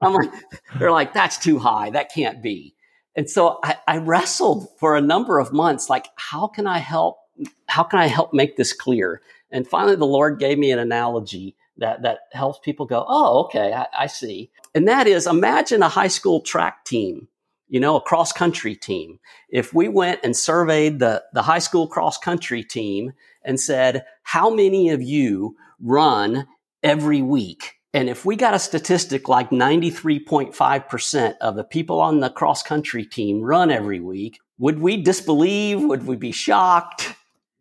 I'm 0.00 0.14
like, 0.14 0.30
they're 0.78 0.90
like, 0.90 1.12
that's 1.12 1.38
too 1.38 1.58
high. 1.58 1.90
That 1.90 2.12
can't 2.12 2.42
be. 2.42 2.74
And 3.14 3.30
so 3.30 3.58
I, 3.62 3.76
I 3.86 3.98
wrestled 3.98 4.68
for 4.78 4.96
a 4.96 5.00
number 5.00 5.38
of 5.38 5.52
months, 5.52 5.88
like, 5.88 6.06
how 6.16 6.48
can 6.48 6.66
I 6.66 6.78
help? 6.78 7.18
How 7.66 7.82
can 7.82 7.98
I 7.98 8.06
help 8.06 8.32
make 8.32 8.56
this 8.56 8.72
clear? 8.72 9.20
And 9.50 9.66
finally, 9.66 9.96
the 9.96 10.06
Lord 10.06 10.38
gave 10.38 10.58
me 10.58 10.70
an 10.70 10.78
analogy 10.78 11.56
that 11.78 12.02
that 12.02 12.20
helps 12.32 12.58
people 12.58 12.86
go, 12.86 13.04
oh, 13.08 13.44
okay, 13.44 13.72
I, 13.72 13.86
I 13.98 14.06
see. 14.06 14.50
And 14.74 14.88
that 14.88 15.06
is, 15.06 15.26
imagine 15.26 15.82
a 15.82 15.88
high 15.88 16.08
school 16.08 16.40
track 16.40 16.84
team, 16.84 17.28
you 17.68 17.80
know, 17.80 17.96
a 17.96 18.00
cross 18.00 18.32
country 18.32 18.74
team. 18.76 19.18
If 19.48 19.74
we 19.74 19.88
went 19.88 20.20
and 20.24 20.36
surveyed 20.36 20.98
the 20.98 21.24
the 21.32 21.42
high 21.42 21.58
school 21.60 21.86
cross 21.88 22.16
country 22.18 22.62
team 22.62 23.12
and 23.44 23.58
said, 23.60 24.04
how 24.22 24.50
many 24.50 24.90
of 24.90 25.02
you 25.02 25.56
run 25.80 26.46
every 26.82 27.22
week? 27.22 27.74
And 27.94 28.08
if 28.10 28.24
we 28.24 28.36
got 28.36 28.52
a 28.54 28.58
statistic 28.58 29.28
like 29.28 29.50
93.5% 29.50 31.34
of 31.40 31.56
the 31.56 31.64
people 31.64 32.00
on 32.00 32.20
the 32.20 32.30
cross 32.30 32.62
country 32.62 33.04
team 33.04 33.40
run 33.42 33.70
every 33.70 34.00
week, 34.00 34.38
would 34.58 34.78
we 34.78 35.02
disbelieve? 35.02 35.82
Would 35.82 36.06
we 36.06 36.16
be 36.16 36.32
shocked? 36.32 37.14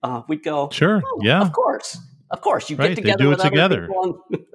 Uh, 0.03 0.21
we'd 0.27 0.43
go, 0.43 0.69
Sure. 0.71 1.01
"Oh, 1.05 1.19
Yeah. 1.23 1.41
of 1.41 1.51
course, 1.51 1.97
of 2.31 2.41
course. 2.41 2.69
You 2.69 2.75
Right, 2.77 2.89
get 2.89 2.95
together 2.95 3.23
do 3.23 3.29
with 3.29 3.39
it 3.39 3.45
other 3.45 3.49
together. 3.49 3.87
people 3.87 4.23
on, 4.31 4.45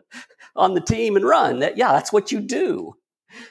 on 0.57 0.75
the 0.75 0.81
team 0.81 1.17
and 1.17 1.25
run. 1.25 1.59
That 1.61 1.77
yeah, 1.77 1.93
that's 1.93 2.13
what 2.13 2.31
you 2.31 2.41
do. 2.41 2.95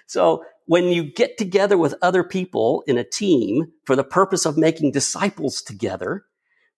So 0.07 0.43
when 0.69 0.83
you 0.83 1.03
get 1.03 1.35
together 1.39 1.79
with 1.79 1.95
other 1.99 2.23
people 2.23 2.83
in 2.85 2.95
a 2.95 3.03
team 3.03 3.71
for 3.85 3.95
the 3.95 4.03
purpose 4.03 4.45
of 4.45 4.55
making 4.55 4.91
disciples 4.91 5.63
together, 5.63 6.25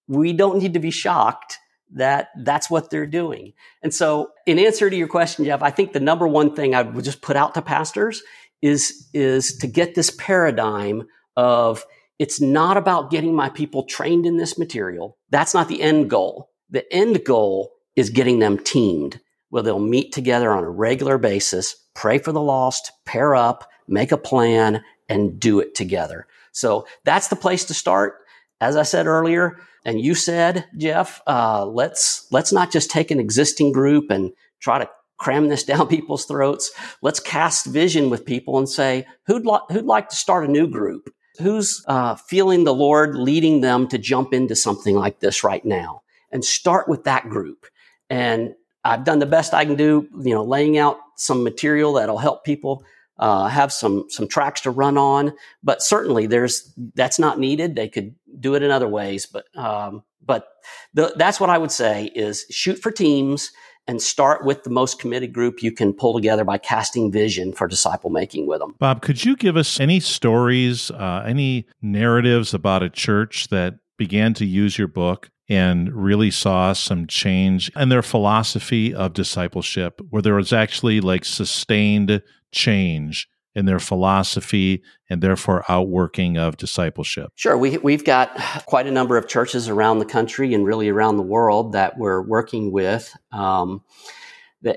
we 0.08 0.32
don't 0.32 0.60
need 0.60 0.74
to 0.74 0.80
be 0.80 0.92
shocked 0.92 1.58
that 1.92 2.30
that's 2.46 2.70
what 2.70 2.90
they're 2.90 3.06
doing. 3.06 3.52
And 3.84 3.94
so 3.94 4.30
in 4.46 4.60
answer 4.60 4.90
to 4.90 4.96
your 4.96 5.10
question, 5.10 5.44
Jeff, 5.44 5.62
I 5.62 5.72
think 5.72 5.92
the 5.92 6.00
number 6.00 6.26
one 6.26 6.56
thing 6.56 6.74
I 6.74 6.84
would 6.84 7.04
just 7.04 7.22
put 7.22 7.36
out 7.36 7.54
to 7.56 7.62
pastors 7.62 8.24
is, 8.62 9.10
is 9.14 9.58
to 9.58 9.68
get 9.68 9.94
this 9.94 10.10
paradigm 10.10 11.04
of 11.36 11.84
it's 12.18 12.40
not 12.40 12.78
about 12.78 13.12
getting 13.12 13.36
my 13.36 13.50
people 13.50 13.84
trained 13.84 14.26
in 14.26 14.38
this 14.38 14.58
material. 14.58 15.18
That's 15.32 15.54
not 15.54 15.68
the 15.68 15.82
end 15.82 16.10
goal. 16.10 16.50
The 16.70 16.86
end 16.94 17.26
goal 17.26 17.74
is 17.98 18.10
getting 18.10 18.40
them 18.40 18.58
teamed 18.58 19.20
where 19.50 19.64
they'll 19.64 19.80
meet 19.80 20.14
together 20.14 20.50
on 20.54 20.64
a 20.64 20.70
regular 20.70 21.18
basis, 21.18 21.76
pray 21.94 22.20
for 22.20 22.32
the 22.32 22.40
lost, 22.40 22.90
pair 23.06 23.36
up, 23.36 23.68
make 23.92 24.12
a 24.12 24.18
plan, 24.18 24.84
and 25.10 25.40
do 25.40 25.60
it 25.60 25.76
together. 25.76 26.26
So 26.52 26.88
that's 27.04 27.28
the 27.28 27.36
place 27.36 27.66
to 27.66 27.74
start. 27.74 28.16
As 28.60 28.76
I 28.76 28.84
said 28.84 29.08
earlier, 29.08 29.60
and 29.84 30.00
you 30.00 30.16
said, 30.16 30.66
Jeff, 30.78 31.22
uh, 31.28 31.66
let's 31.66 32.28
let's 32.32 32.54
not 32.54 32.72
just 32.72 32.92
take 32.92 33.12
an 33.12 33.20
existing 33.20 33.72
group 33.72 34.12
and 34.12 34.32
try 34.60 34.80
to 34.80 34.90
cram 35.18 35.50
this 35.50 35.64
down 35.72 35.88
people's 35.88 36.26
throats. 36.26 36.72
Let's 37.02 37.20
cast 37.20 37.66
vision 37.66 38.10
with 38.10 38.26
people 38.26 38.58
and 38.58 38.70
say, 38.70 39.06
who'd 39.26 39.46
li- 39.46 39.60
who'd 39.70 39.86
like 39.86 40.10
to 40.10 40.16
start 40.16 40.48
a 40.48 40.52
new 40.52 40.68
group? 40.68 41.14
Who's 41.40 41.84
uh, 41.88 42.16
feeling 42.16 42.64
the 42.64 42.74
Lord 42.74 43.16
leading 43.16 43.62
them 43.62 43.88
to 43.88 43.98
jump 43.98 44.34
into 44.34 44.56
something 44.56 44.96
like 44.96 45.20
this 45.20 45.44
right 45.44 45.64
now? 45.66 46.04
And 46.32 46.46
start 46.46 46.88
with 46.88 47.06
that 47.06 47.30
group. 47.30 47.66
And 48.10 48.54
I've 48.84 49.04
done 49.04 49.20
the 49.20 49.26
best 49.26 49.54
I 49.54 49.66
can 49.66 49.76
do, 49.76 50.08
you 50.22 50.34
know, 50.34 50.44
laying 50.44 50.78
out 50.78 50.98
some 51.16 51.44
material 51.44 51.94
that'll 51.94 52.18
help 52.18 52.44
people 52.44 52.84
uh, 53.18 53.48
have 53.48 53.72
some 53.72 54.06
some 54.10 54.28
tracks 54.28 54.62
to 54.62 54.72
run 54.72 54.98
on. 54.98 55.34
But 55.64 55.82
certainly, 55.82 56.28
there's 56.28 56.74
that's 56.96 57.20
not 57.20 57.40
needed. 57.40 57.76
They 57.76 57.90
could 57.90 58.16
do 58.40 58.56
it 58.56 58.64
in 58.64 58.72
other 58.72 58.88
ways. 58.88 59.26
But 59.26 59.46
um, 59.58 60.04
but 60.26 60.48
the, 60.94 61.14
that's 61.16 61.40
what 61.40 61.50
I 61.50 61.58
would 61.58 61.72
say 61.72 62.06
is 62.16 62.46
shoot 62.50 62.80
for 62.80 62.92
teams 62.92 63.52
and 63.88 64.02
start 64.02 64.46
with 64.46 64.64
the 64.64 64.70
most 64.70 65.00
committed 65.00 65.34
group 65.34 65.64
you 65.64 65.72
can 65.72 65.94
pull 65.94 66.14
together 66.14 66.44
by 66.44 66.58
casting 66.58 67.12
vision 67.12 67.52
for 67.52 67.68
disciple 67.68 68.10
making 68.10 68.48
with 68.48 68.60
them. 68.60 68.76
Bob, 68.80 69.02
could 69.02 69.26
you 69.26 69.36
give 69.36 69.58
us 69.58 69.80
any 69.80 70.00
stories, 70.00 70.92
uh, 70.92 71.24
any 71.26 71.66
narratives 71.82 72.54
about 72.54 72.84
a 72.84 72.90
church 72.90 73.48
that 73.50 73.80
began 73.98 74.34
to 74.36 74.46
use 74.46 74.78
your 74.78 74.88
book 74.88 75.30
and 75.50 75.92
really 75.92 76.32
saw 76.32 76.72
some 76.72 77.08
change 77.08 77.70
in 77.76 77.90
their 77.90 78.02
philosophy 78.02 78.94
of 78.94 79.14
discipleship, 79.14 80.00
where 80.10 80.22
there 80.22 80.36
was 80.36 80.54
actually 80.54 81.02
like 81.02 81.26
sustained 81.26 82.22
change 82.52 83.28
in 83.54 83.66
their 83.66 83.80
philosophy 83.80 84.82
and 85.10 85.22
therefore 85.22 85.66
outworking 85.68 86.38
of 86.38 86.58
discipleship? 86.58 87.32
Sure, 87.36 87.58
we, 87.58 87.78
we've 87.80 88.06
got 88.06 88.36
quite 88.66 88.88
a 88.88 88.92
number 88.92 89.18
of 89.18 89.28
churches 89.28 89.68
around 89.68 90.00
the 90.00 90.06
country 90.06 90.54
and 90.54 90.66
really 90.66 90.90
around 90.90 91.18
the 91.18 91.24
world 91.24 91.74
that 91.74 91.98
we're 91.98 92.22
working 92.22 92.72
with. 92.72 93.14
Um, 93.32 93.84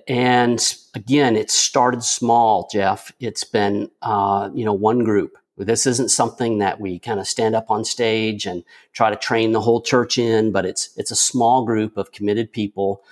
and 0.09 0.77
again, 0.95 1.37
it 1.37 1.51
started 1.51 2.03
small, 2.03 2.68
Jeff. 2.72 3.12
It's 3.20 3.45
been, 3.45 3.91
uh, 4.03 4.51
you 4.55 4.64
know, 4.64 4.72
one 4.72 5.05
group. 5.05 5.37
This 5.57 5.87
isn't 5.87 6.11
something 6.11 6.59
that 6.59 6.81
we 6.81 6.99
kind 6.99 7.20
of 7.20 7.29
stand 7.29 7.55
up 7.55 7.70
on 7.70 7.85
stage 7.85 8.45
and 8.45 8.64
try 8.93 9.11
to 9.11 9.16
train 9.16 9.53
the 9.53 9.61
whole 9.61 9.83
church 9.83 10.18
in, 10.18 10.51
but 10.51 10.66
it's 10.66 10.91
it's 10.97 11.12
a 11.12 11.16
small 11.16 11.64
group 11.64 11.97
of 11.97 12.11
committed 12.11 12.53
people 12.53 13.05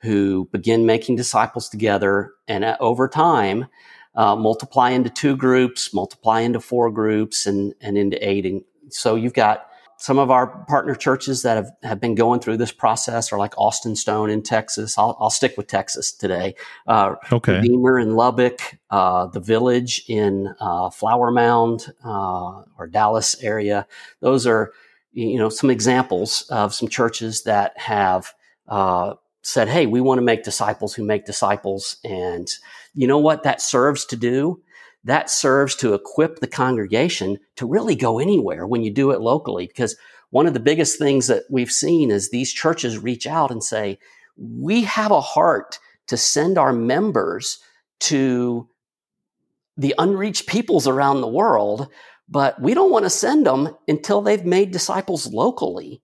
who 0.00 0.48
begin 0.50 0.86
making 0.86 1.16
disciples 1.16 1.68
together, 1.68 2.32
and 2.48 2.64
uh, 2.64 2.76
over 2.80 3.06
time, 3.06 3.66
uh, 4.14 4.36
multiply 4.36 4.90
into 4.90 5.10
two 5.10 5.36
groups, 5.36 5.92
multiply 5.92 6.40
into 6.40 6.60
four 6.60 6.90
groups, 6.90 7.46
and 7.46 7.74
and 7.80 7.96
into 7.98 8.16
eight. 8.26 8.46
And 8.46 8.62
so 8.88 9.14
you've 9.14 9.34
got 9.34 9.66
some 9.96 10.18
of 10.18 10.30
our 10.30 10.46
partner 10.66 10.94
churches 10.94 11.42
that 11.42 11.56
have, 11.56 11.70
have 11.82 12.00
been 12.00 12.14
going 12.14 12.40
through 12.40 12.56
this 12.56 12.72
process 12.72 13.32
are 13.32 13.38
like 13.38 13.56
Austin 13.56 13.96
Stone 13.96 14.28
in 14.28 14.42
Texas. 14.42 14.98
I'll, 14.98 15.16
I'll 15.20 15.30
stick 15.30 15.56
with 15.56 15.66
Texas 15.66 16.12
today. 16.12 16.56
Uh, 16.86 17.14
Okay. 17.32 17.54
Redeemer 17.54 17.98
in 17.98 18.14
Lubbock, 18.14 18.60
uh, 18.90 19.26
the 19.28 19.40
Village 19.40 20.04
in 20.08 20.54
uh, 20.60 20.90
Flower 20.90 21.30
Mound 21.30 21.92
uh, 22.04 22.62
or 22.76 22.86
Dallas 22.90 23.42
area. 23.42 23.86
Those 24.20 24.46
are 24.46 24.72
you 25.12 25.38
know 25.38 25.48
some 25.48 25.70
examples 25.70 26.42
of 26.50 26.74
some 26.74 26.88
churches 26.88 27.44
that 27.44 27.78
have 27.78 28.34
uh, 28.68 29.14
said, 29.42 29.68
"Hey, 29.68 29.86
we 29.86 30.00
want 30.00 30.18
to 30.18 30.22
make 30.22 30.42
disciples 30.42 30.94
who 30.94 31.04
make 31.04 31.24
disciples," 31.24 31.96
and 32.04 32.48
you 32.94 33.06
know 33.06 33.18
what 33.18 33.42
that 33.42 33.60
serves 33.60 34.04
to 34.06 34.16
do? 34.16 34.62
That 35.04 35.28
serves 35.28 35.74
to 35.76 35.94
equip 35.94 36.40
the 36.40 36.46
congregation 36.46 37.38
to 37.56 37.66
really 37.66 37.94
go 37.94 38.18
anywhere 38.18 38.66
when 38.66 38.82
you 38.82 38.90
do 38.90 39.10
it 39.10 39.20
locally. 39.20 39.66
Because 39.66 39.96
one 40.30 40.46
of 40.46 40.54
the 40.54 40.60
biggest 40.60 40.98
things 40.98 41.26
that 41.26 41.44
we've 41.50 41.70
seen 41.70 42.10
is 42.10 42.30
these 42.30 42.52
churches 42.52 42.98
reach 42.98 43.26
out 43.26 43.50
and 43.50 43.62
say, 43.62 43.98
we 44.36 44.82
have 44.82 45.10
a 45.10 45.20
heart 45.20 45.78
to 46.08 46.16
send 46.16 46.58
our 46.58 46.72
members 46.72 47.58
to 48.00 48.68
the 49.76 49.94
unreached 49.98 50.46
peoples 50.46 50.86
around 50.86 51.20
the 51.20 51.28
world, 51.28 51.88
but 52.28 52.60
we 52.60 52.74
don't 52.74 52.90
want 52.90 53.04
to 53.04 53.10
send 53.10 53.46
them 53.46 53.76
until 53.88 54.22
they've 54.22 54.44
made 54.44 54.70
disciples 54.70 55.32
locally. 55.32 56.02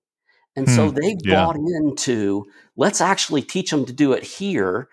And 0.57 0.68
hmm, 0.68 0.74
so 0.74 0.91
they've 0.91 1.18
yeah. 1.24 1.45
bought 1.45 1.57
into 1.57 2.45
let's 2.76 3.01
actually 3.01 3.43
teach 3.43 3.70
them 3.70 3.84
to 3.86 3.93
do 3.93 4.12
it 4.12 4.24
here 4.24 4.88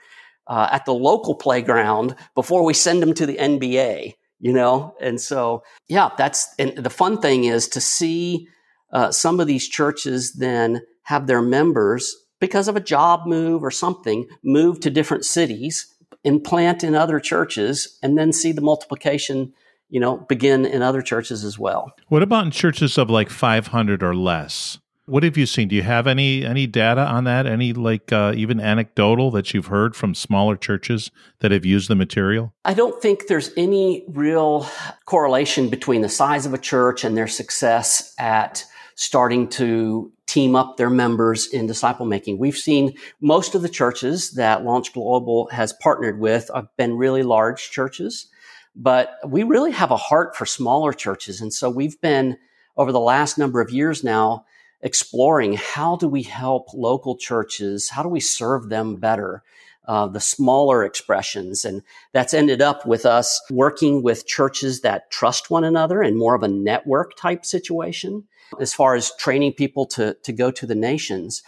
uh, 0.48 0.70
at 0.72 0.86
the 0.86 0.94
local 0.94 1.36
playground 1.36 2.16
before 2.36 2.64
we 2.64 2.74
send 2.74 3.02
them 3.02 3.14
to 3.14 3.26
the 3.26 3.38
NBA, 3.38 4.14
you 4.40 4.54
know? 4.54 4.96
And 5.02 5.20
so, 5.20 5.64
yeah, 5.88 6.10
that's, 6.18 6.48
and 6.58 6.76
the 6.78 6.90
fun 6.90 7.22
thing 7.22 7.46
is 7.46 7.68
to 7.70 7.82
see 7.82 8.48
uh, 8.92 9.12
some 9.12 9.40
of 9.40 9.48
these 9.48 9.68
churches 9.68 10.34
then 10.34 10.82
have 11.04 11.28
their 11.28 11.42
members, 11.42 12.16
because 12.40 12.68
of 12.68 12.76
a 12.76 12.82
job 12.82 13.26
move 13.26 13.64
or 13.64 13.72
something, 13.72 14.28
move 14.44 14.80
to 14.82 14.90
different 14.90 15.26
cities 15.26 15.94
and 16.24 16.44
plant 16.44 16.84
in 16.84 16.96
other 16.96 17.20
churches 17.20 17.98
and 18.04 18.18
then 18.18 18.34
see 18.34 18.52
the 18.52 18.62
multiplication 18.62 19.54
you 19.90 20.00
know 20.00 20.18
begin 20.30 20.66
in 20.66 20.82
other 20.82 21.02
churches 21.02 21.44
as 21.44 21.58
well 21.58 21.94
what 22.08 22.22
about 22.22 22.46
in 22.46 22.52
churches 22.52 22.98
of 22.98 23.10
like 23.10 23.30
500 23.30 24.04
or 24.04 24.16
less 24.16 24.80
what 25.08 25.24
have 25.24 25.38
you 25.38 25.46
seen? 25.46 25.70
Do 25.70 25.76
you 25.76 25.84
have 25.84 26.06
any 26.06 26.46
any 26.46 26.68
data 26.68 27.02
on 27.02 27.24
that? 27.24 27.48
Any 27.48 27.72
like 27.74 28.12
uh, 28.12 28.34
even 28.36 28.60
anecdotal 28.60 29.32
that 29.32 29.54
you've 29.54 29.68
heard 29.68 29.96
from 29.96 30.14
smaller 30.14 30.58
churches 30.58 31.12
that 31.40 31.52
have 31.52 31.66
used 31.66 31.90
the 31.90 31.96
material? 31.96 32.54
I 32.66 32.74
don't 32.74 33.02
think 33.02 33.28
there's 33.28 33.52
any 33.56 34.04
real 34.10 34.68
correlation 35.06 35.70
between 35.70 36.02
the 36.02 36.10
size 36.10 36.46
of 36.46 36.54
a 36.54 36.58
church 36.58 37.06
and 37.06 37.18
their 37.18 37.28
success 37.28 38.14
at 38.20 38.66
starting 38.96 39.48
to 39.48 40.12
team 40.26 40.58
up 40.58 40.76
their 40.76 40.90
members 40.90 41.48
in 41.48 41.68
disciple 41.68 42.06
making. 42.06 42.38
We've 42.38 42.58
seen 42.58 42.94
most 43.22 43.56
of 43.56 43.62
the 43.62 43.70
churches 43.70 44.32
that 44.32 44.66
Launch 44.66 44.92
Global 44.92 45.48
has 45.52 45.72
partnered 45.72 46.20
with 46.20 46.52
have 46.54 46.68
been 46.78 46.98
really 46.98 47.24
large 47.24 47.72
churches, 47.72 48.28
but 48.76 49.16
we 49.26 49.44
really 49.44 49.72
have 49.72 49.92
a 49.92 49.98
heart 49.98 50.36
for 50.36 50.46
smaller 50.46 50.92
churches. 50.92 51.40
And 51.40 51.54
so 51.54 51.70
we've 51.70 52.00
been 52.02 52.38
over 52.76 52.92
the 52.92 53.00
last 53.00 53.38
number 53.38 53.62
of 53.62 53.70
years 53.70 54.04
now 54.04 54.44
exploring 54.82 55.54
how 55.54 55.96
do 55.96 56.08
we 56.08 56.24
help 56.24 56.74
local 56.74 57.18
churches? 57.18 57.90
How 57.90 58.04
do 58.04 58.10
we 58.10 58.20
serve 58.20 58.70
them 58.70 58.96
better? 58.96 59.44
Uh, 59.88 60.06
the 60.06 60.20
smaller 60.20 60.84
expressions. 60.84 61.64
And 61.64 61.82
that's 62.12 62.34
ended 62.34 62.62
up 62.62 62.86
with 62.86 63.06
us 63.06 63.42
working 63.50 64.04
with 64.04 64.28
churches 64.28 64.82
that 64.82 65.10
trust 65.12 65.50
one 65.50 65.64
another 65.64 66.02
and 66.02 66.18
more 66.18 66.36
of 66.36 66.44
a 66.44 66.50
network 66.50 67.16
type 67.16 67.46
situation 67.46 68.26
as 68.60 68.74
far 68.74 68.96
as 68.96 69.16
training 69.18 69.54
people 69.54 69.86
to, 69.86 70.18
to 70.24 70.34
go 70.34 70.52
to 70.52 70.66
the 70.66 70.76
nations. 70.76 71.42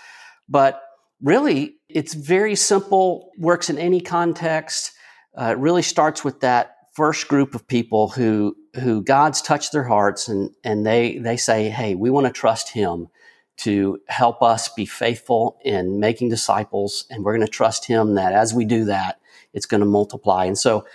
But 0.48 0.82
really, 1.22 1.76
it's 1.90 2.14
very 2.14 2.56
simple, 2.56 3.30
works 3.38 3.70
in 3.70 3.78
any 3.78 4.00
context. 4.00 4.94
Uh, 5.38 5.52
it 5.52 5.58
really 5.58 5.82
starts 5.82 6.24
with 6.24 6.40
that 6.40 6.78
first 6.94 7.28
group 7.28 7.56
of 7.56 7.68
people 7.68 8.10
who 8.10 8.56
who 8.76 9.02
God's 9.02 9.42
touched 9.42 9.72
their 9.72 9.84
hearts 9.84 10.28
and 10.28 10.52
and 10.64 10.86
they 10.86 11.18
they 11.18 11.38
say, 11.38 11.70
"Hey, 11.70 11.96
we 11.96 12.10
want 12.10 12.28
to 12.28 12.32
trust 12.32 12.70
him 12.70 13.08
to 13.60 14.00
help 14.08 14.42
us 14.42 14.70
be 14.70 14.86
faithful 14.86 15.60
in 15.64 16.00
making 16.00 16.30
disciples. 16.30 17.06
And 17.10 17.24
we're 17.24 17.36
going 17.36 17.46
to 17.46 17.52
trust 17.52 17.86
him 17.86 18.16
that 18.16 18.34
as 18.34 18.54
we 18.54 18.66
do 18.66 18.86
that, 18.86 19.20
it's 19.54 19.66
going 19.66 19.82
to 19.82 19.86
multiply. 19.86 20.46
And 20.46 20.58
so 20.58 20.86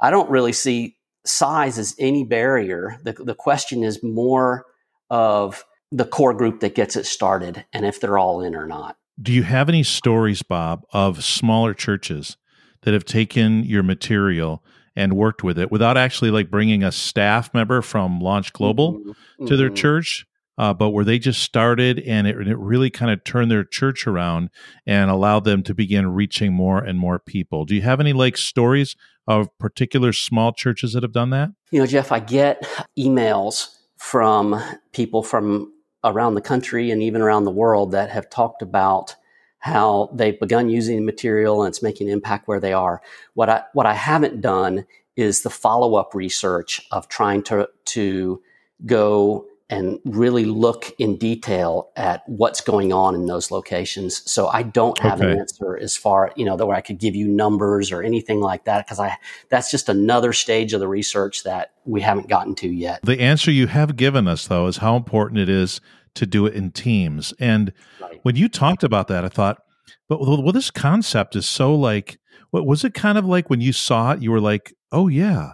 I 0.00 0.10
don't 0.10 0.30
really 0.30 0.52
see 0.52 0.96
size 1.24 1.78
as 1.78 1.94
any 1.98 2.24
barrier. 2.24 2.98
The, 3.04 3.12
the 3.12 3.34
question 3.34 3.84
is 3.84 4.02
more 4.02 4.66
of 5.08 5.64
the 5.92 6.04
core 6.04 6.34
group 6.34 6.60
that 6.60 6.74
gets 6.74 6.96
it 6.96 7.06
started 7.06 7.64
and 7.72 7.84
if 7.84 8.00
they're 8.00 8.18
all 8.18 8.40
in 8.40 8.54
or 8.54 8.66
not. 8.66 8.96
Do 9.20 9.32
you 9.32 9.42
have 9.42 9.68
any 9.68 9.82
stories, 9.82 10.42
Bob, 10.42 10.84
of 10.92 11.22
smaller 11.22 11.74
churches 11.74 12.36
that 12.82 12.94
have 12.94 13.04
taken 13.04 13.64
your 13.64 13.82
material 13.82 14.64
and 14.96 15.12
worked 15.12 15.44
with 15.44 15.58
it 15.58 15.70
without 15.70 15.96
actually 15.96 16.30
like 16.30 16.50
bringing 16.50 16.82
a 16.82 16.90
staff 16.90 17.52
member 17.54 17.82
from 17.82 18.20
Launch 18.20 18.52
Global 18.52 18.94
mm-hmm. 18.94 19.46
to 19.46 19.56
their 19.56 19.68
mm-hmm. 19.68 19.76
church? 19.76 20.26
Uh, 20.60 20.74
but 20.74 20.90
where 20.90 21.06
they 21.06 21.18
just 21.18 21.42
started 21.42 21.98
and 22.00 22.26
it, 22.26 22.36
it 22.46 22.58
really 22.58 22.90
kind 22.90 23.10
of 23.10 23.24
turned 23.24 23.50
their 23.50 23.64
church 23.64 24.06
around 24.06 24.50
and 24.86 25.10
allowed 25.10 25.44
them 25.44 25.62
to 25.62 25.74
begin 25.74 26.12
reaching 26.12 26.52
more 26.52 26.84
and 26.84 26.98
more 26.98 27.18
people. 27.18 27.64
Do 27.64 27.74
you 27.74 27.80
have 27.80 27.98
any 27.98 28.12
like 28.12 28.36
stories 28.36 28.94
of 29.26 29.48
particular 29.56 30.12
small 30.12 30.52
churches 30.52 30.92
that 30.92 31.02
have 31.02 31.14
done 31.14 31.30
that? 31.30 31.48
You 31.70 31.80
know, 31.80 31.86
Jeff, 31.86 32.12
I 32.12 32.20
get 32.20 32.62
emails 32.98 33.68
from 33.96 34.62
people 34.92 35.22
from 35.22 35.72
around 36.04 36.34
the 36.34 36.42
country 36.42 36.90
and 36.90 37.02
even 37.02 37.22
around 37.22 37.46
the 37.46 37.50
world 37.50 37.92
that 37.92 38.10
have 38.10 38.28
talked 38.28 38.60
about 38.60 39.16
how 39.60 40.10
they've 40.12 40.38
begun 40.38 40.68
using 40.68 40.96
the 40.96 41.02
material 41.02 41.62
and 41.62 41.72
it's 41.72 41.82
making 41.82 42.08
an 42.08 42.12
impact 42.12 42.48
where 42.48 42.60
they 42.60 42.74
are. 42.74 43.00
What 43.32 43.48
I 43.48 43.62
what 43.72 43.86
I 43.86 43.94
haven't 43.94 44.42
done 44.42 44.84
is 45.16 45.40
the 45.40 45.48
follow 45.48 45.94
up 45.94 46.14
research 46.14 46.86
of 46.90 47.08
trying 47.08 47.44
to 47.44 47.66
to 47.86 48.42
go 48.84 49.46
and 49.70 50.00
really 50.04 50.44
look 50.44 50.92
in 50.98 51.16
detail 51.16 51.90
at 51.94 52.22
what's 52.26 52.60
going 52.60 52.92
on 52.92 53.14
in 53.14 53.26
those 53.26 53.52
locations. 53.52 54.28
So 54.30 54.48
I 54.48 54.64
don't 54.64 54.98
have 54.98 55.20
okay. 55.20 55.30
an 55.30 55.38
answer 55.38 55.78
as 55.78 55.96
far, 55.96 56.32
you 56.34 56.44
know, 56.44 56.56
that 56.56 56.66
where 56.66 56.76
I 56.76 56.80
could 56.80 56.98
give 56.98 57.14
you 57.14 57.28
numbers 57.28 57.92
or 57.92 58.02
anything 58.02 58.40
like 58.40 58.64
that 58.64 58.84
because 58.84 58.98
I 58.98 59.16
that's 59.48 59.70
just 59.70 59.88
another 59.88 60.32
stage 60.32 60.74
of 60.74 60.80
the 60.80 60.88
research 60.88 61.44
that 61.44 61.70
we 61.84 62.00
haven't 62.00 62.28
gotten 62.28 62.56
to 62.56 62.68
yet. 62.68 63.00
The 63.02 63.20
answer 63.20 63.52
you 63.52 63.68
have 63.68 63.96
given 63.96 64.26
us 64.26 64.48
though 64.48 64.66
is 64.66 64.78
how 64.78 64.96
important 64.96 65.38
it 65.38 65.48
is 65.48 65.80
to 66.14 66.26
do 66.26 66.46
it 66.46 66.54
in 66.54 66.72
teams. 66.72 67.32
And 67.38 67.72
right. 68.00 68.18
when 68.24 68.34
you 68.34 68.48
talked 68.48 68.82
about 68.82 69.06
that, 69.06 69.24
I 69.24 69.28
thought, 69.28 69.62
but 70.08 70.20
well, 70.20 70.52
this 70.52 70.72
concept 70.72 71.36
is 71.36 71.48
so 71.48 71.74
like 71.76 72.18
what 72.50 72.66
was 72.66 72.82
it 72.82 72.92
kind 72.92 73.16
of 73.16 73.24
like 73.24 73.48
when 73.48 73.60
you 73.60 73.72
saw 73.72 74.12
it, 74.12 74.22
you 74.22 74.32
were 74.32 74.40
like, 74.40 74.74
"Oh 74.90 75.06
yeah, 75.06 75.52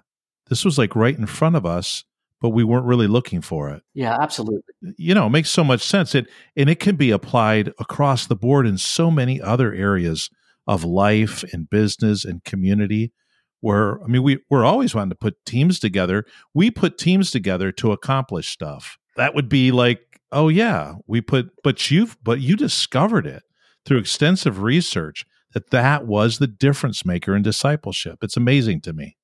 this 0.48 0.64
was 0.64 0.78
like 0.78 0.96
right 0.96 1.16
in 1.16 1.26
front 1.26 1.56
of 1.56 1.66
us." 1.66 2.04
But 2.40 2.50
we 2.50 2.64
weren't 2.64 2.86
really 2.86 3.06
looking 3.06 3.40
for 3.40 3.70
it. 3.70 3.82
Yeah, 3.94 4.16
absolutely. 4.20 4.62
You 4.96 5.14
know, 5.14 5.26
it 5.26 5.30
makes 5.30 5.50
so 5.50 5.64
much 5.64 5.80
sense. 5.82 6.14
It 6.14 6.26
and 6.56 6.68
it 6.68 6.80
can 6.80 6.96
be 6.96 7.10
applied 7.10 7.72
across 7.78 8.26
the 8.26 8.36
board 8.36 8.66
in 8.66 8.78
so 8.78 9.10
many 9.10 9.40
other 9.40 9.72
areas 9.72 10.30
of 10.66 10.84
life 10.84 11.44
and 11.52 11.70
business 11.70 12.24
and 12.24 12.44
community. 12.44 13.12
Where 13.60 14.02
I 14.02 14.06
mean, 14.06 14.22
we 14.22 14.38
we're 14.50 14.64
always 14.64 14.94
wanting 14.94 15.10
to 15.10 15.16
put 15.16 15.44
teams 15.44 15.78
together. 15.78 16.24
We 16.54 16.70
put 16.70 16.98
teams 16.98 17.30
together 17.30 17.72
to 17.72 17.92
accomplish 17.92 18.48
stuff. 18.48 18.98
That 19.16 19.34
would 19.34 19.48
be 19.48 19.72
like, 19.72 20.20
oh 20.30 20.48
yeah, 20.48 20.94
we 21.06 21.20
put. 21.20 21.50
But 21.64 21.90
you've 21.90 22.16
but 22.22 22.40
you 22.40 22.56
discovered 22.56 23.26
it 23.26 23.42
through 23.84 23.98
extensive 23.98 24.60
research 24.62 25.24
that 25.54 25.70
that 25.70 26.06
was 26.06 26.38
the 26.38 26.46
difference 26.46 27.06
maker 27.06 27.34
in 27.34 27.42
discipleship. 27.42 28.18
It's 28.22 28.36
amazing 28.36 28.82
to 28.82 28.92
me. 28.92 29.16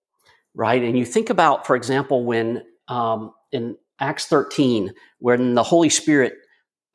Right, 0.54 0.82
and 0.82 0.98
you 0.98 1.04
think 1.04 1.30
about, 1.30 1.66
for 1.66 1.76
example, 1.76 2.24
when 2.24 2.62
um, 2.88 3.32
in 3.52 3.76
Acts 4.00 4.26
13, 4.26 4.92
when 5.18 5.54
the 5.54 5.62
Holy 5.62 5.88
Spirit 5.88 6.34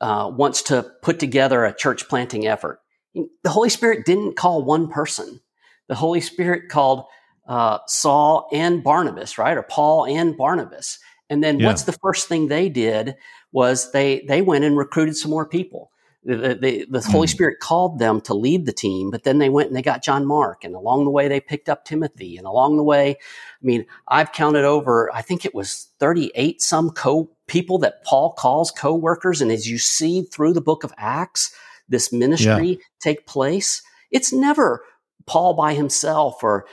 uh, 0.02 0.32
wants 0.34 0.62
to 0.64 0.92
put 1.02 1.20
together 1.20 1.66
a 1.66 1.76
church 1.76 2.08
planting 2.08 2.48
effort. 2.48 2.80
The 3.16 3.50
Holy 3.50 3.70
Spirit 3.70 4.06
didn't 4.06 4.36
call 4.36 4.64
one 4.64 4.90
person. 4.90 5.40
The 5.88 5.96
Holy 5.96 6.22
Spirit 6.22 6.70
called 6.70 7.06
uh, 7.48 7.80
Saul 7.88 8.48
and 8.52 8.84
Barnabas, 8.84 9.38
right? 9.38 9.58
Or 9.58 9.64
Paul 9.64 10.06
and 10.06 10.38
Barnabas. 10.38 11.00
And 11.30 11.44
then 11.44 11.60
yeah. 11.60 11.68
what's 11.68 11.84
the 11.84 11.94
first 11.94 12.28
thing 12.28 12.48
they 12.48 12.70
did 12.70 13.16
was 13.52 13.92
they 13.92 14.24
they 14.28 14.42
went 14.42 14.66
and 14.66 14.78
recruited 14.78 15.16
some 15.16 15.32
more 15.32 15.48
people 15.48 15.92
the, 16.28 16.58
the, 16.60 16.86
the 16.90 17.02
Holy 17.02 17.26
hmm. 17.26 17.32
Spirit 17.32 17.60
called 17.62 18.00
them 18.00 18.20
to 18.22 18.34
lead 18.34 18.66
the 18.66 18.74
team, 18.74 19.10
but 19.10 19.24
then 19.24 19.38
they 19.38 19.48
went 19.48 19.70
and 19.70 19.76
they 19.76 19.82
got 19.82 20.04
John 20.04 20.26
Mark, 20.26 20.66
and 20.66 20.76
along 20.76 21.06
the 21.06 21.10
way 21.10 21.30
they 21.30 21.40
picked 21.40 21.70
up 21.70 21.86
Timothy, 21.86 22.36
and 22.36 22.46
along 22.46 22.76
the 22.76 22.84
way, 22.84 23.12
I 23.12 23.66
mean, 23.66 23.86
I've 24.10 24.34
counted 24.34 24.66
over, 24.66 25.10
I 25.14 25.22
think 25.22 25.46
it 25.46 25.56
was 25.56 25.88
38 26.00 26.62
some 26.62 26.90
co 26.90 27.30
people 27.48 27.78
that 27.80 28.04
Paul 28.04 28.34
calls 28.34 28.72
co-workers, 28.72 29.42
and 29.42 29.52
as 29.54 29.70
you 29.70 29.78
see 29.78 30.24
through 30.24 30.52
the 30.52 30.62
book 30.62 30.84
of 30.84 30.94
Acts, 30.98 31.56
this 31.88 32.12
ministry 32.12 32.68
yeah. 32.68 32.76
take 33.00 33.26
place. 33.26 33.82
It's 34.12 34.34
never 34.34 34.84
Paul 35.26 35.54
by 35.54 35.74
himself 35.74 36.44
or 36.44 36.66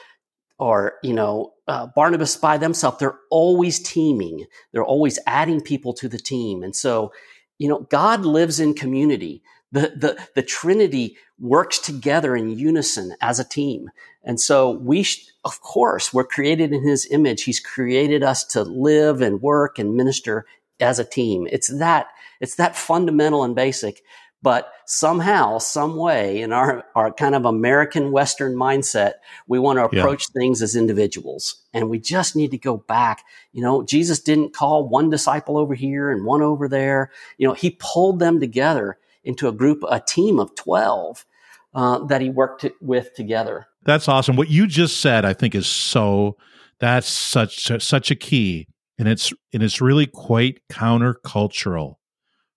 or 0.59 0.95
you 1.05 1.13
know 1.13 1.53
uh, 1.69 1.87
Barnabas 1.95 2.37
by 2.37 2.59
themselves. 2.59 2.99
They're 2.99 3.19
always 3.31 3.79
teaming. 3.79 4.47
They're 4.73 4.85
always 4.85 5.21
adding 5.29 5.61
people 5.61 5.93
to 5.95 6.09
the 6.09 6.19
team, 6.19 6.65
and 6.65 6.75
so 6.75 7.13
you 7.59 7.69
know, 7.69 7.81
God 7.91 8.25
lives 8.25 8.61
in 8.61 8.75
community. 8.75 9.43
The, 9.73 9.93
the, 9.97 10.29
the 10.35 10.43
Trinity 10.43 11.17
works 11.39 11.79
together 11.79 12.37
in 12.37 12.59
unison 12.59 13.15
as 13.21 13.41
a 13.41 13.49
team. 13.49 13.91
And 14.23 14.41
so 14.41 14.71
we, 14.71 15.03
sh- 15.03 15.27
of 15.45 15.61
course, 15.61 16.13
we're 16.13 16.25
created 16.25 16.73
in 16.73 16.87
his 16.87 17.07
image. 17.11 17.43
He's 17.43 17.61
created 17.61 18.23
us 18.23 18.45
to 18.47 18.63
live 18.63 19.21
and 19.21 19.43
work 19.43 19.79
and 19.79 19.97
minister 19.97 20.47
as 20.81 20.99
a 20.99 21.05
team. 21.05 21.49
It's 21.51 21.77
that, 21.79 22.09
it's 22.41 22.57
that 22.57 22.77
fundamental 22.77 23.45
and 23.45 23.55
basic. 23.55 24.03
But 24.45 24.71
somehow, 24.85 25.57
some 25.57 25.97
way, 25.97 26.43
in 26.43 26.53
our, 26.53 26.85
our 26.95 27.11
kind 27.11 27.35
of 27.35 27.47
American 27.47 28.13
Western 28.13 28.55
mindset, 28.55 29.15
we 29.47 29.59
want 29.59 29.79
to 29.79 29.87
approach 29.87 30.27
yeah. 30.29 30.39
things 30.39 30.61
as 30.61 30.77
individuals. 30.77 31.63
And 31.73 31.89
we 31.89 31.99
just 31.99 32.37
need 32.37 32.51
to 32.51 32.59
go 32.59 32.77
back. 32.77 33.25
You 33.53 33.63
know, 33.63 33.83
Jesus 33.85 34.21
didn't 34.21 34.53
call 34.53 34.87
one 34.87 35.09
disciple 35.09 35.57
over 35.57 35.73
here 35.75 36.11
and 36.11 36.27
one 36.27 36.43
over 36.43 36.69
there. 36.69 37.11
You 37.39 37.49
know, 37.49 37.55
he 37.55 37.79
pulled 37.81 38.19
them 38.19 38.39
together 38.39 38.99
into 39.25 39.49
a 39.49 39.53
group, 39.53 39.83
a 39.89 39.99
team 39.99 40.39
of 40.39 40.55
12 40.57 41.25
uh, 41.75 42.05
that 42.05 42.21
he 42.21 42.29
worked 42.29 42.67
with 42.83 43.15
together. 43.15 43.67
That's 43.85 44.09
awesome. 44.09 44.37
What 44.37 44.51
you 44.51 44.67
just 44.67 45.01
said, 45.01 45.25
I 45.25 45.33
think, 45.33 45.55
is 45.55 45.67
so, 45.67 46.37
that's 46.81 47.09
such, 47.09 47.83
such 47.83 48.11
a 48.11 48.15
key. 48.15 48.69
And 48.99 49.09
it's, 49.09 49.33
and 49.55 49.63
it's 49.63 49.81
really 49.81 50.07
quite 50.07 50.61
countercultural 50.71 51.97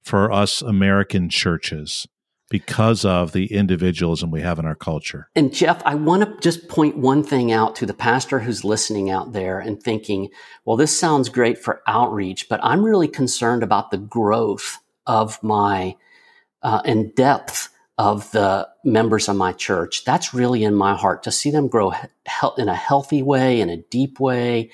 for 0.08 0.32
us 0.32 0.62
American 0.62 1.30
churches 1.30 2.08
because 2.50 3.04
of 3.04 3.34
the 3.34 3.52
individualism 3.52 4.32
we 4.32 4.42
have 4.42 4.58
in 4.58 4.66
our 4.66 4.76
culture. 4.76 5.30
And 5.36 5.54
Jeff, 5.54 5.82
I 5.86 5.96
want 5.96 6.24
to 6.24 6.40
just 6.40 6.70
point 6.70 6.98
one 6.98 7.24
thing 7.24 7.52
out 7.52 7.76
to 7.78 7.86
the 7.86 7.94
pastor 7.94 8.40
who's 8.40 8.64
listening 8.64 9.10
out 9.10 9.34
there 9.34 9.60
and 9.60 9.82
thinking, 9.82 10.30
well, 10.64 10.78
this 10.78 10.98
sounds 10.98 11.28
great 11.28 11.58
for 11.58 11.82
outreach, 11.88 12.48
but 12.48 12.62
I'm 12.64 12.84
really 12.84 13.10
concerned 13.10 13.64
about 13.64 13.92
the 13.92 13.98
growth 13.98 14.78
of 15.06 15.42
my 15.44 15.96
uh, 16.62 16.82
and 16.86 17.14
depth 17.16 17.70
of 17.98 18.32
the 18.32 18.68
members 18.84 19.28
of 19.28 19.36
my 19.36 19.52
church. 19.52 20.06
That's 20.06 20.34
really 20.34 20.64
in 20.64 20.76
my 20.76 20.96
heart 20.96 21.24
to 21.24 21.32
see 21.32 21.52
them 21.52 21.68
grow 21.68 21.90
he- 21.90 22.08
in 22.58 22.70
a 22.70 22.76
healthy 22.76 23.24
way, 23.24 23.60
in 23.60 23.70
a 23.70 23.78
deep 23.78 24.20
way. 24.20 24.72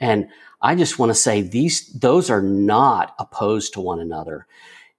And 0.00 0.28
I 0.62 0.76
just 0.76 0.98
want 0.98 1.10
to 1.10 1.14
say 1.14 1.42
these, 1.42 1.88
those 1.88 2.30
are 2.30 2.42
not 2.42 3.14
opposed 3.18 3.74
to 3.74 3.80
one 3.80 4.00
another. 4.00 4.46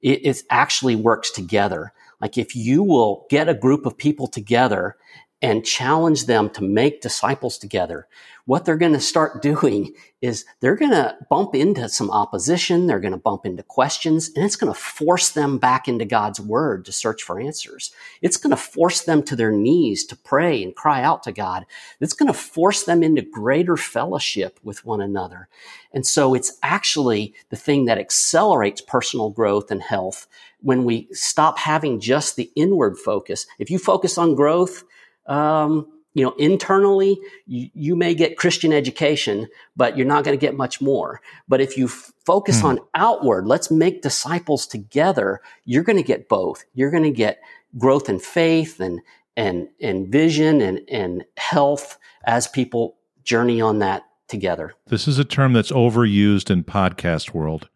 It, 0.02 0.26
it 0.26 0.44
actually 0.50 0.96
works 0.96 1.32
together. 1.32 1.94
Like 2.22 2.38
if 2.38 2.56
you 2.56 2.84
will 2.84 3.26
get 3.30 3.50
a 3.50 3.54
group 3.54 3.86
of 3.86 3.98
people 3.98 4.28
together 4.28 4.98
and 5.44 5.66
challenge 5.66 6.26
them 6.26 6.50
to 6.50 6.64
make 6.64 7.02
disciples 7.02 7.58
together, 7.58 8.08
what 8.46 8.64
they're 8.64 8.78
going 8.78 8.94
to 8.94 9.00
start 9.00 9.42
doing 9.42 9.94
is 10.22 10.46
they're 10.62 10.78
going 10.78 10.92
to 10.92 11.18
bump 11.30 11.54
into 11.54 11.90
some 11.90 12.10
opposition. 12.10 12.88
They're 12.88 13.02
going 13.02 13.12
to 13.12 13.18
bump 13.18 13.46
into 13.46 13.62
questions 13.62 14.32
and 14.36 14.46
it's 14.46 14.56
going 14.56 14.74
to 14.74 14.80
force 14.80 15.32
them 15.32 15.58
back 15.58 15.90
into 15.90 16.06
God's 16.06 16.40
word 16.40 16.86
to 16.86 16.94
search 16.94 17.22
for 17.24 17.42
answers. 17.42 17.92
It's 18.22 18.38
going 18.38 18.52
to 18.52 18.58
force 18.58 19.02
them 19.02 19.22
to 19.24 19.36
their 19.36 19.52
knees 19.52 20.06
to 20.06 20.16
pray 20.16 20.64
and 20.64 20.74
cry 20.74 21.04
out 21.04 21.24
to 21.24 21.34
God. 21.34 21.66
It's 22.00 22.14
going 22.14 22.32
to 22.32 22.38
force 22.38 22.84
them 22.84 23.04
into 23.04 23.22
greater 23.22 23.76
fellowship 23.76 24.62
with 24.64 24.86
one 24.86 25.02
another. 25.02 25.50
And 25.92 26.06
so 26.06 26.34
it's 26.34 26.58
actually 26.64 27.34
the 27.50 27.58
thing 27.58 27.84
that 27.86 27.98
accelerates 27.98 28.80
personal 28.80 29.30
growth 29.30 29.72
and 29.72 29.82
health 29.82 30.26
when 30.62 30.86
we 30.86 31.10
stop 31.12 31.58
having 31.58 32.00
just 32.00 32.38
the 32.38 32.50
inward 32.56 32.98
focus. 32.98 33.46
If 33.60 33.70
you 33.70 33.78
focus 33.78 34.18
on 34.18 34.36
growth, 34.36 34.86
um, 35.28 35.88
you 36.14 36.24
know, 36.24 36.34
internally, 36.38 37.20
you, 37.48 37.70
you, 37.74 37.96
may 37.96 38.14
get 38.14 38.38
Christian 38.38 38.72
education, 38.72 39.48
but 39.76 39.98
you're 39.98 40.08
not 40.08 40.24
going 40.24 40.38
to 40.38 40.42
get 40.42 40.56
much 40.56 40.80
more. 40.80 41.22
But 41.48 41.60
if 41.60 41.78
you 41.78 41.86
f- 41.86 42.12
focus 42.26 42.62
hmm. 42.62 42.68
on 42.68 42.80
outward, 42.94 43.48
let's 43.48 43.72
make 43.72 44.02
disciples 44.02 44.68
together, 44.68 45.42
you're 45.66 45.84
going 45.84 45.98
to 45.98 46.04
get 46.04 46.30
both. 46.30 46.66
You're 46.74 46.92
going 46.92 47.04
to 47.04 47.12
get 47.12 47.40
growth 47.78 48.10
in 48.10 48.20
faith 48.20 48.80
and, 48.80 49.02
and, 49.36 49.68
and 49.82 50.08
vision 50.08 50.62
and, 50.62 50.82
and 50.88 51.26
health 51.38 51.98
as 52.26 52.48
people 52.48 52.96
journey 53.24 53.60
on 53.60 53.80
that 53.80 54.04
together. 54.28 54.74
This 54.88 55.08
is 55.08 55.18
a 55.18 55.26
term 55.26 55.54
that's 55.54 55.72
overused 55.72 56.52
in 56.52 56.64
podcast 56.64 57.34
world, 57.34 57.70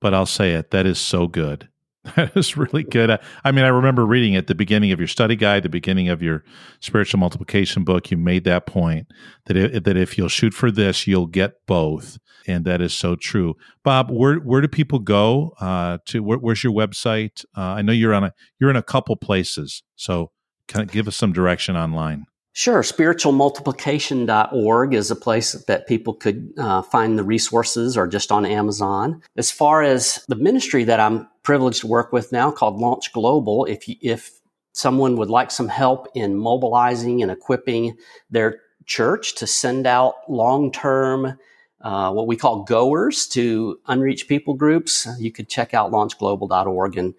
but 0.00 0.12
I'll 0.12 0.26
say 0.26 0.52
it. 0.52 0.70
That 0.72 0.86
is 0.86 0.98
so 0.98 1.28
good. 1.28 1.68
That 2.14 2.36
is 2.36 2.56
really 2.56 2.84
good. 2.84 3.18
I 3.44 3.52
mean, 3.52 3.64
I 3.64 3.68
remember 3.68 4.06
reading 4.06 4.36
at 4.36 4.46
the 4.46 4.54
beginning 4.54 4.92
of 4.92 4.98
your 4.98 5.08
study 5.08 5.36
guide, 5.36 5.62
the 5.62 5.68
beginning 5.68 6.08
of 6.08 6.22
your 6.22 6.44
spiritual 6.80 7.20
multiplication 7.20 7.84
book, 7.84 8.10
you 8.10 8.16
made 8.16 8.44
that 8.44 8.66
point 8.66 9.08
that 9.46 9.56
it, 9.56 9.84
that 9.84 9.96
if 9.96 10.16
you'll 10.16 10.28
shoot 10.28 10.54
for 10.54 10.70
this, 10.70 11.06
you'll 11.06 11.26
get 11.26 11.66
both, 11.66 12.18
and 12.46 12.64
that 12.64 12.80
is 12.80 12.94
so 12.94 13.16
true. 13.16 13.54
Bob, 13.82 14.10
where 14.10 14.36
where 14.36 14.60
do 14.60 14.68
people 14.68 14.98
go 14.98 15.54
uh, 15.60 15.98
to? 16.06 16.22
Where, 16.22 16.38
where's 16.38 16.62
your 16.62 16.72
website? 16.72 17.44
Uh, 17.56 17.60
I 17.60 17.82
know 17.82 17.92
you're 17.92 18.14
on 18.14 18.24
a 18.24 18.32
you're 18.58 18.70
in 18.70 18.76
a 18.76 18.82
couple 18.82 19.16
places, 19.16 19.82
so 19.96 20.30
kind 20.68 20.88
of 20.88 20.92
give 20.92 21.08
us 21.08 21.16
some 21.16 21.32
direction 21.32 21.76
online. 21.76 22.26
Sure. 22.56 22.80
Spiritualmultiplication.org 22.80 24.94
is 24.94 25.10
a 25.10 25.16
place 25.16 25.52
that 25.52 25.86
people 25.86 26.14
could 26.14 26.54
uh, 26.56 26.80
find 26.80 27.18
the 27.18 27.22
resources 27.22 27.98
or 27.98 28.08
just 28.08 28.32
on 28.32 28.46
Amazon. 28.46 29.20
As 29.36 29.50
far 29.50 29.82
as 29.82 30.24
the 30.28 30.36
ministry 30.36 30.84
that 30.84 30.98
I'm 30.98 31.28
privileged 31.46 31.80
to 31.80 31.86
work 31.86 32.12
with 32.12 32.32
now 32.32 32.50
called 32.50 32.76
Launch 32.76 33.12
Global, 33.12 33.64
if, 33.66 33.86
you, 33.86 33.94
if 34.02 34.40
someone 34.72 35.16
would 35.16 35.30
like 35.30 35.52
some 35.52 35.68
help 35.68 36.08
in 36.14 36.36
mobilizing 36.36 37.22
and 37.22 37.30
equipping 37.30 37.96
their 38.28 38.58
church 38.84 39.36
to 39.36 39.46
send 39.46 39.86
out 39.86 40.14
long 40.28 40.72
term, 40.72 41.38
uh, 41.82 42.12
what 42.12 42.26
we 42.26 42.36
call 42.36 42.64
goers 42.64 43.28
to 43.28 43.78
unreached 43.86 44.28
people 44.28 44.54
groups, 44.54 45.06
you 45.20 45.30
could 45.30 45.48
check 45.48 45.72
out 45.72 45.92
launchglobal.org 45.92 46.98
and 46.98 47.14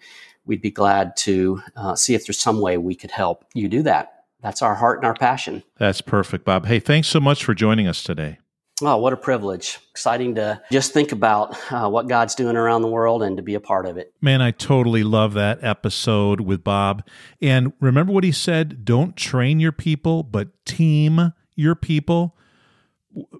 we'd 0.45 0.61
be 0.61 0.71
glad 0.71 1.15
to 1.15 1.61
uh, 1.77 1.95
see 1.95 2.13
if 2.13 2.27
there's 2.27 2.37
some 2.37 2.59
way 2.59 2.77
we 2.77 2.95
could 2.95 3.11
help 3.11 3.45
you 3.53 3.69
do 3.69 3.81
that 3.81 4.17
that's 4.41 4.61
our 4.61 4.75
heart 4.75 4.99
and 4.99 5.05
our 5.05 5.15
passion. 5.15 5.63
That's 5.77 6.01
perfect, 6.01 6.45
Bob. 6.45 6.67
Hey, 6.67 6.79
thanks 6.79 7.07
so 7.07 7.19
much 7.19 7.43
for 7.43 7.53
joining 7.53 7.87
us 7.87 8.03
today. 8.03 8.37
Oh, 8.83 8.97
what 8.97 9.11
a 9.11 9.17
privilege. 9.17 9.79
Exciting 9.89 10.35
to 10.35 10.61
just 10.71 10.93
think 10.93 11.11
about 11.11 11.57
uh, 11.71 11.89
what 11.89 12.07
God's 12.07 12.35
doing 12.35 12.55
around 12.55 12.83
the 12.83 12.87
world 12.87 13.23
and 13.23 13.35
to 13.37 13.43
be 13.43 13.55
a 13.55 13.59
part 13.59 13.87
of 13.87 13.97
it. 13.97 14.13
Man, 14.21 14.39
I 14.39 14.51
totally 14.51 15.03
love 15.03 15.33
that 15.33 15.63
episode 15.63 16.41
with 16.41 16.63
Bob. 16.63 17.03
And 17.41 17.73
remember 17.79 18.13
what 18.13 18.23
he 18.23 18.31
said 18.31 18.85
don't 18.85 19.15
train 19.15 19.59
your 19.59 19.71
people, 19.71 20.21
but 20.21 20.49
team 20.65 21.33
your 21.55 21.73
people. 21.73 22.37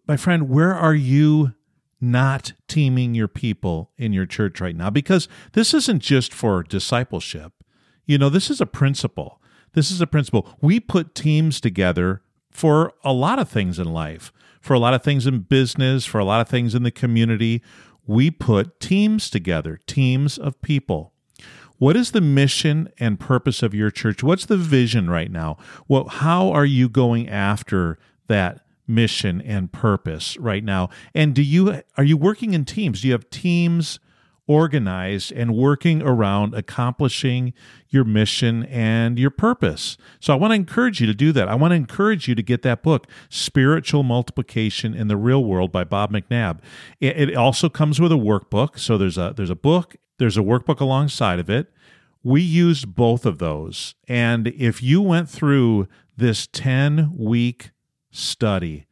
My 0.08 0.18
friend, 0.18 0.50
where 0.50 0.74
are 0.74 0.96
you 0.96 1.54
not 2.02 2.54
teaming 2.68 3.14
your 3.14 3.28
people 3.28 3.92
in 3.96 4.14
your 4.14 4.26
church 4.26 4.60
right 4.60 4.76
now? 4.76 4.90
Because 4.90 5.28
this 5.54 5.72
isn't 5.72 6.02
just 6.02 6.34
for 6.34 6.64
discipleship. 6.64 7.54
You 8.08 8.18
know, 8.18 8.30
this 8.30 8.50
is 8.50 8.60
a 8.60 8.66
principle. 8.66 9.40
This 9.74 9.92
is 9.92 10.02
a 10.02 10.08
principle. 10.08 10.50
We 10.62 10.80
put 10.80 11.14
teams 11.14 11.62
together 11.62 12.24
for 12.50 12.94
a 13.04 13.14
lot 13.14 13.38
of 13.38 13.50
things 13.50 13.78
in 13.78 13.94
life, 13.94 14.34
for 14.68 14.74
a 14.74 14.80
lot 14.80 14.94
of 14.94 15.02
things 15.02 15.26
in 15.26 15.40
business, 15.40 16.06
for 16.06 16.20
a 16.20 16.26
lot 16.26 16.42
of 16.42 16.50
things 16.50 16.76
in 16.76 16.84
the 16.84 16.92
community. 16.92 17.64
We 18.06 18.30
put 18.30 18.82
teams 18.82 19.30
together, 19.30 19.80
teams 19.88 20.38
of 20.38 20.62
people. 20.62 21.14
What 21.78 21.96
is 21.96 22.12
the 22.12 22.20
mission 22.20 22.90
and 23.00 23.18
purpose 23.18 23.64
of 23.64 23.74
your 23.74 23.92
church? 23.92 24.24
What's 24.24 24.46
the 24.46 24.58
vision 24.58 25.10
right 25.10 25.32
now? 25.32 25.58
Well, 25.88 26.10
how 26.10 26.52
are 26.52 26.66
you 26.66 26.90
going 26.90 27.30
after 27.30 27.98
that 28.28 28.66
mission 28.86 29.42
and 29.42 29.72
purpose 29.72 30.36
right 30.38 30.66
now? 30.66 30.90
And 31.16 31.34
do 31.34 31.44
you 31.44 31.82
are 31.96 32.04
you 32.04 32.18
working 32.18 32.54
in 32.54 32.66
teams? 32.66 33.02
Do 33.02 33.08
you 33.08 33.14
have 33.14 33.30
teams 33.30 34.00
organized 34.48 35.32
and 35.32 35.56
working 35.56 36.02
around 36.02 36.54
accomplishing 36.54 37.54
your 37.90 38.04
mission 38.04 38.64
and 38.66 39.20
your 39.20 39.30
purpose. 39.30 39.98
So 40.20 40.34
I 40.34 40.38
want 40.38 40.52
to 40.52 40.56
encourage 40.56 41.00
you 41.02 41.08
to 41.08 41.14
do 41.14 41.32
that. 41.34 41.48
I 41.48 41.56
want 41.56 41.72
to 41.72 41.76
encourage 41.76 42.28
you 42.28 42.36
to 42.36 42.42
get 42.42 42.62
that 42.64 42.82
book, 42.82 43.08
Spiritual 43.30 44.04
Multiplication 44.04 44.94
in 44.94 45.08
the 45.08 45.18
Real 45.18 45.44
World 45.44 45.72
by 45.72 45.84
Bob 45.84 46.12
McNabb. 46.12 46.60
It 47.00 47.36
also 47.36 47.70
comes 47.70 48.00
with 48.00 48.12
a 48.12 48.16
workbook. 48.16 48.80
So 48.80 48.98
there's 48.98 49.18
a 49.18 49.34
there's 49.36 49.50
a 49.50 49.56
book, 49.56 49.98
there's 50.18 50.38
a 50.38 50.42
workbook 50.42 50.80
alongside 50.80 51.40
of 51.40 51.50
it. 51.50 51.72
We 52.24 52.42
used 52.42 52.96
both 52.96 53.26
of 53.26 53.38
those. 53.38 53.96
And 54.08 54.48
if 54.48 54.82
you 54.82 55.02
went 55.02 55.30
through 55.30 55.88
this 56.16 56.48
10 56.48 57.14
week 57.16 57.72
study, 58.12 58.88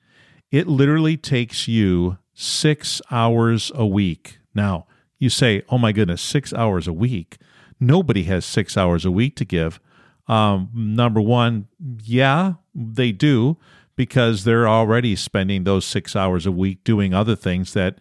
it 0.51 0.67
literally 0.67 1.17
takes 1.17 1.67
you 1.67 2.17
six 2.33 3.01
hours 3.09 3.71
a 3.75 3.85
week. 3.85 4.39
Now, 4.53 4.85
you 5.25 5.29
say, 5.29 5.63
oh 5.69 5.79
my 5.79 5.91
goodness, 5.91 6.21
six 6.21 6.53
hours 6.53 6.87
a 6.87 6.93
week. 6.93 7.37
Nobody 7.79 8.23
has 8.23 8.45
six 8.45 8.77
hours 8.77 9.03
a 9.03 9.11
week 9.11 9.35
to 9.37 9.43
give. 9.43 9.81
Um, 10.27 10.69
number 10.73 11.19
one, 11.19 11.67
yeah, 12.03 12.53
they 12.73 13.11
do 13.11 13.57
because 13.95 14.43
they're 14.43 14.67
already 14.67 15.15
spending 15.15 15.63
those 15.63 15.83
six 15.83 16.15
hours 16.15 16.45
a 16.45 16.51
week 16.51 16.83
doing 16.83 17.13
other 17.13 17.35
things 17.35 17.73
that 17.73 17.97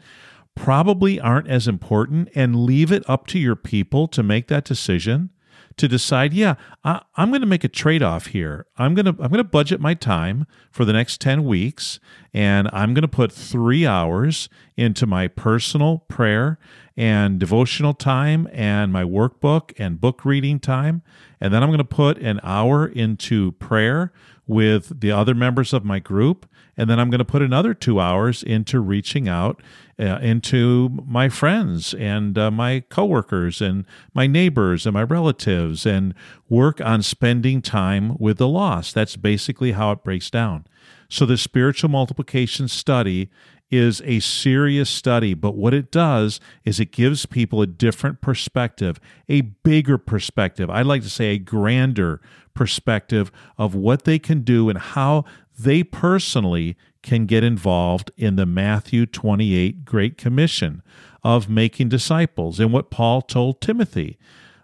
probably 0.54 1.18
aren't 1.18 1.48
as 1.48 1.66
important 1.66 2.28
and 2.34 2.64
leave 2.64 2.92
it 2.92 3.02
up 3.08 3.26
to 3.28 3.38
your 3.38 3.56
people 3.56 4.06
to 4.08 4.22
make 4.22 4.48
that 4.48 4.64
decision 4.64 5.30
to 5.76 5.88
decide, 5.88 6.32
yeah, 6.32 6.54
I, 6.84 7.02
am 7.16 7.30
going 7.30 7.40
to 7.40 7.46
make 7.46 7.64
a 7.64 7.68
trade 7.68 8.02
off 8.02 8.26
here. 8.26 8.66
I'm 8.76 8.94
going 8.94 9.06
to 9.06 9.10
I'm 9.22 9.30
going 9.30 9.38
to 9.38 9.44
budget 9.44 9.80
my 9.80 9.94
time 9.94 10.46
for 10.70 10.84
the 10.84 10.92
next 10.92 11.20
10 11.20 11.44
weeks 11.44 12.00
and 12.32 12.68
I'm 12.72 12.94
going 12.94 13.02
to 13.02 13.08
put 13.08 13.32
3 13.32 13.86
hours 13.86 14.48
into 14.76 15.06
my 15.06 15.28
personal 15.28 15.98
prayer 16.08 16.58
and 16.96 17.40
devotional 17.40 17.94
time 17.94 18.48
and 18.52 18.92
my 18.92 19.02
workbook 19.02 19.72
and 19.78 20.00
book 20.00 20.24
reading 20.24 20.60
time 20.60 21.02
and 21.40 21.52
then 21.52 21.62
I'm 21.62 21.68
going 21.68 21.78
to 21.78 21.84
put 21.84 22.18
an 22.18 22.40
hour 22.42 22.86
into 22.86 23.52
prayer 23.52 24.12
with 24.46 25.00
the 25.00 25.10
other 25.10 25.34
members 25.34 25.72
of 25.72 25.84
my 25.84 25.98
group. 25.98 26.46
And 26.76 26.90
then 26.90 26.98
I'm 26.98 27.10
going 27.10 27.18
to 27.18 27.24
put 27.24 27.42
another 27.42 27.74
two 27.74 28.00
hours 28.00 28.42
into 28.42 28.80
reaching 28.80 29.28
out 29.28 29.62
uh, 29.98 30.18
into 30.20 30.88
my 31.06 31.28
friends 31.28 31.94
and 31.94 32.36
uh, 32.36 32.50
my 32.50 32.80
coworkers 32.88 33.60
and 33.60 33.84
my 34.12 34.26
neighbors 34.26 34.86
and 34.86 34.94
my 34.94 35.02
relatives 35.02 35.86
and 35.86 36.14
work 36.48 36.80
on 36.80 37.02
spending 37.02 37.62
time 37.62 38.16
with 38.18 38.38
the 38.38 38.48
lost. 38.48 38.94
That's 38.94 39.16
basically 39.16 39.72
how 39.72 39.92
it 39.92 40.04
breaks 40.04 40.30
down. 40.30 40.66
So 41.08 41.26
the 41.26 41.36
spiritual 41.36 41.90
multiplication 41.90 42.66
study 42.66 43.30
is 43.70 44.02
a 44.04 44.20
serious 44.20 44.90
study, 44.90 45.34
but 45.34 45.56
what 45.56 45.74
it 45.74 45.90
does 45.90 46.38
is 46.64 46.78
it 46.78 46.92
gives 46.92 47.26
people 47.26 47.62
a 47.62 47.66
different 47.66 48.20
perspective, 48.20 49.00
a 49.28 49.40
bigger 49.40 49.98
perspective. 49.98 50.70
I'd 50.70 50.86
like 50.86 51.02
to 51.02 51.10
say 51.10 51.26
a 51.26 51.38
grander 51.38 52.20
perspective 52.54 53.32
of 53.58 53.74
what 53.74 54.04
they 54.04 54.18
can 54.18 54.42
do 54.42 54.68
and 54.68 54.78
how 54.78 55.24
they 55.58 55.82
personally 55.82 56.76
can 57.02 57.26
get 57.26 57.44
involved 57.44 58.10
in 58.16 58.36
the 58.36 58.46
Matthew 58.46 59.06
28 59.06 59.84
Great 59.84 60.18
Commission 60.18 60.82
of 61.22 61.48
making 61.48 61.88
disciples 61.88 62.58
and 62.60 62.72
what 62.72 62.90
Paul 62.90 63.22
told 63.22 63.60
Timothy. 63.60 64.18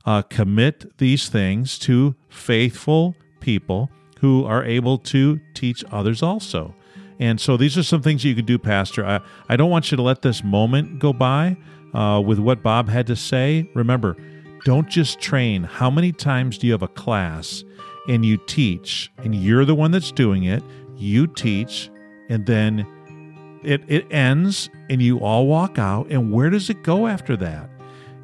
Uh, 0.06 0.22
commit 0.22 0.96
these 0.96 1.28
things 1.28 1.78
to 1.78 2.14
faithful 2.30 3.14
people 3.40 3.90
who 4.20 4.44
are 4.46 4.64
able 4.64 4.96
to 4.96 5.40
teach 5.52 5.84
others 5.90 6.22
also. 6.22 6.74
And 7.18 7.38
so 7.38 7.58
these 7.58 7.76
are 7.76 7.82
some 7.82 8.00
things 8.00 8.24
you 8.24 8.34
can 8.34 8.46
do, 8.46 8.58
Pastor. 8.58 9.04
I, 9.04 9.20
I 9.48 9.56
don't 9.56 9.70
want 9.70 9.90
you 9.90 9.96
to 9.96 10.02
let 10.02 10.22
this 10.22 10.42
moment 10.42 10.98
go 10.98 11.12
by 11.12 11.58
uh, 11.92 12.22
with 12.24 12.38
what 12.38 12.62
Bob 12.62 12.88
had 12.88 13.06
to 13.08 13.16
say. 13.16 13.70
Remember, 13.74 14.16
don't 14.64 14.88
just 14.88 15.20
train. 15.20 15.64
How 15.64 15.90
many 15.90 16.12
times 16.12 16.56
do 16.56 16.66
you 16.66 16.72
have 16.72 16.82
a 16.82 16.88
class 16.88 17.62
and 18.08 18.24
you 18.24 18.36
teach, 18.36 19.10
and 19.18 19.34
you're 19.34 19.64
the 19.64 19.74
one 19.74 19.90
that's 19.90 20.12
doing 20.12 20.44
it? 20.44 20.62
You 20.96 21.26
teach, 21.26 21.90
and 22.28 22.46
then 22.46 22.86
it, 23.62 23.82
it 23.88 24.06
ends, 24.12 24.70
and 24.88 25.02
you 25.02 25.18
all 25.18 25.46
walk 25.46 25.78
out. 25.78 26.08
And 26.10 26.32
where 26.32 26.50
does 26.50 26.70
it 26.70 26.82
go 26.82 27.06
after 27.06 27.36
that? 27.38 27.68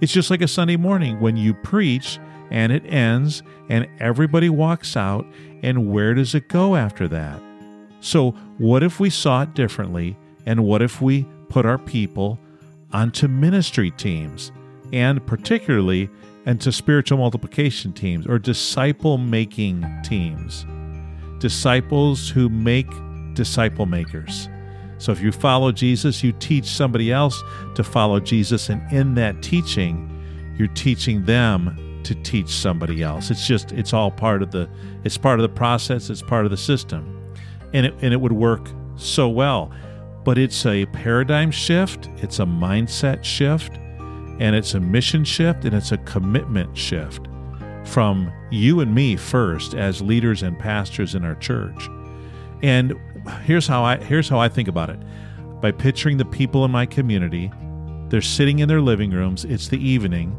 It's 0.01 0.13
just 0.13 0.31
like 0.31 0.43
a 0.43 0.49
Sunday 0.49 0.77
morning 0.77 1.21
when 1.21 1.37
you 1.37 1.55
preach 1.55 2.19
and 2.51 2.71
it 2.71 2.85
ends, 2.87 3.43
and 3.69 3.89
everybody 3.99 4.49
walks 4.49 4.97
out. 4.97 5.27
And 5.63 5.91
where 5.91 6.15
does 6.15 6.35
it 6.35 6.49
go 6.49 6.77
after 6.77 7.09
that? 7.09 7.43
So, 8.01 8.31
what 8.59 8.83
if 8.83 9.01
we 9.01 9.11
saw 9.11 9.43
it 9.43 9.55
differently? 9.55 10.17
And 10.45 10.65
what 10.65 10.81
if 10.81 11.03
we 11.03 11.27
put 11.49 11.67
our 11.67 11.79
people 11.79 12.39
onto 12.93 13.27
ministry 13.27 13.91
teams 13.93 14.53
and 14.93 15.25
particularly 15.27 16.09
into 16.47 16.73
spiritual 16.73 17.19
multiplication 17.19 17.93
teams 17.93 18.27
or 18.27 18.39
disciple 18.39 19.19
making 19.19 19.85
teams? 20.03 20.65
Disciples 21.39 22.29
who 22.29 22.49
make 22.49 22.89
disciple 23.35 23.87
makers. 23.87 24.49
So, 24.99 25.13
if 25.13 25.21
you 25.21 25.31
follow 25.31 25.73
Jesus, 25.73 26.25
you 26.25 26.33
teach 26.33 26.65
somebody 26.65 27.13
else 27.13 27.43
to 27.75 27.85
follow 27.85 28.19
Jesus, 28.19 28.71
and 28.71 28.81
in 28.91 29.15
that 29.17 29.43
teaching, 29.43 30.11
you're 30.57 30.69
teaching 30.69 31.27
them 31.27 32.01
to 32.05 32.15
teach 32.15 32.49
somebody 32.49 33.03
else. 33.03 33.31
It's 33.31 33.47
just, 33.47 33.73
it's 33.73 33.93
all 33.93 34.11
part 34.11 34.43
of 34.43 34.53
the, 34.53 34.71
it's 35.05 35.19
part 35.19 35.39
of 35.39 35.43
the 35.43 35.55
process, 35.55 36.09
it's 36.09 36.23
part 36.23 36.47
of 36.47 36.51
the 36.51 36.57
system 36.57 37.17
and 37.73 37.87
it, 37.87 37.95
and 38.01 38.13
it 38.13 38.21
would 38.21 38.33
work 38.33 38.71
so 38.97 39.29
well. 39.29 39.71
But 40.25 40.39
it's 40.39 40.67
a 40.67 40.87
paradigm 40.87 41.51
shift, 41.51 42.09
it's 42.17 42.41
a 42.41 42.45
mindset 42.45 43.23
shift, 43.23 43.79
and 44.39 44.55
it's 44.55 44.75
a 44.75 44.81
mission 44.81 45.25
shift, 45.25 45.65
and 45.65 45.75
it's 45.75 45.93
a 45.93 45.99
commitment 45.99 46.77
shift 46.77 47.29
from 47.85 48.33
you 48.51 48.81
and 48.81 48.95
me 48.95 49.17
first 49.17 49.75
as 49.75 50.03
leaders 50.03 50.43
and 50.43 50.59
pastors 50.59 51.15
in 51.15 51.25
our 51.25 51.37
church. 51.37 51.89
And 52.63 52.95
here's 53.45 53.67
how 53.67 53.85
I 53.85 53.97
here's 53.97 54.29
how 54.29 54.39
I 54.39 54.49
think 54.49 54.69
about 54.69 54.91
it. 54.91 54.99
By 55.61 55.73
picturing 55.73 56.17
the 56.17 56.25
people 56.25 56.65
in 56.65 56.71
my 56.71 56.87
community, 56.87 57.51
they're 58.09 58.21
sitting 58.21 58.59
in 58.59 58.69
their 58.69 58.81
living 58.81 59.11
rooms, 59.11 59.45
it's 59.45 59.69
the 59.69 59.79
evening, 59.79 60.37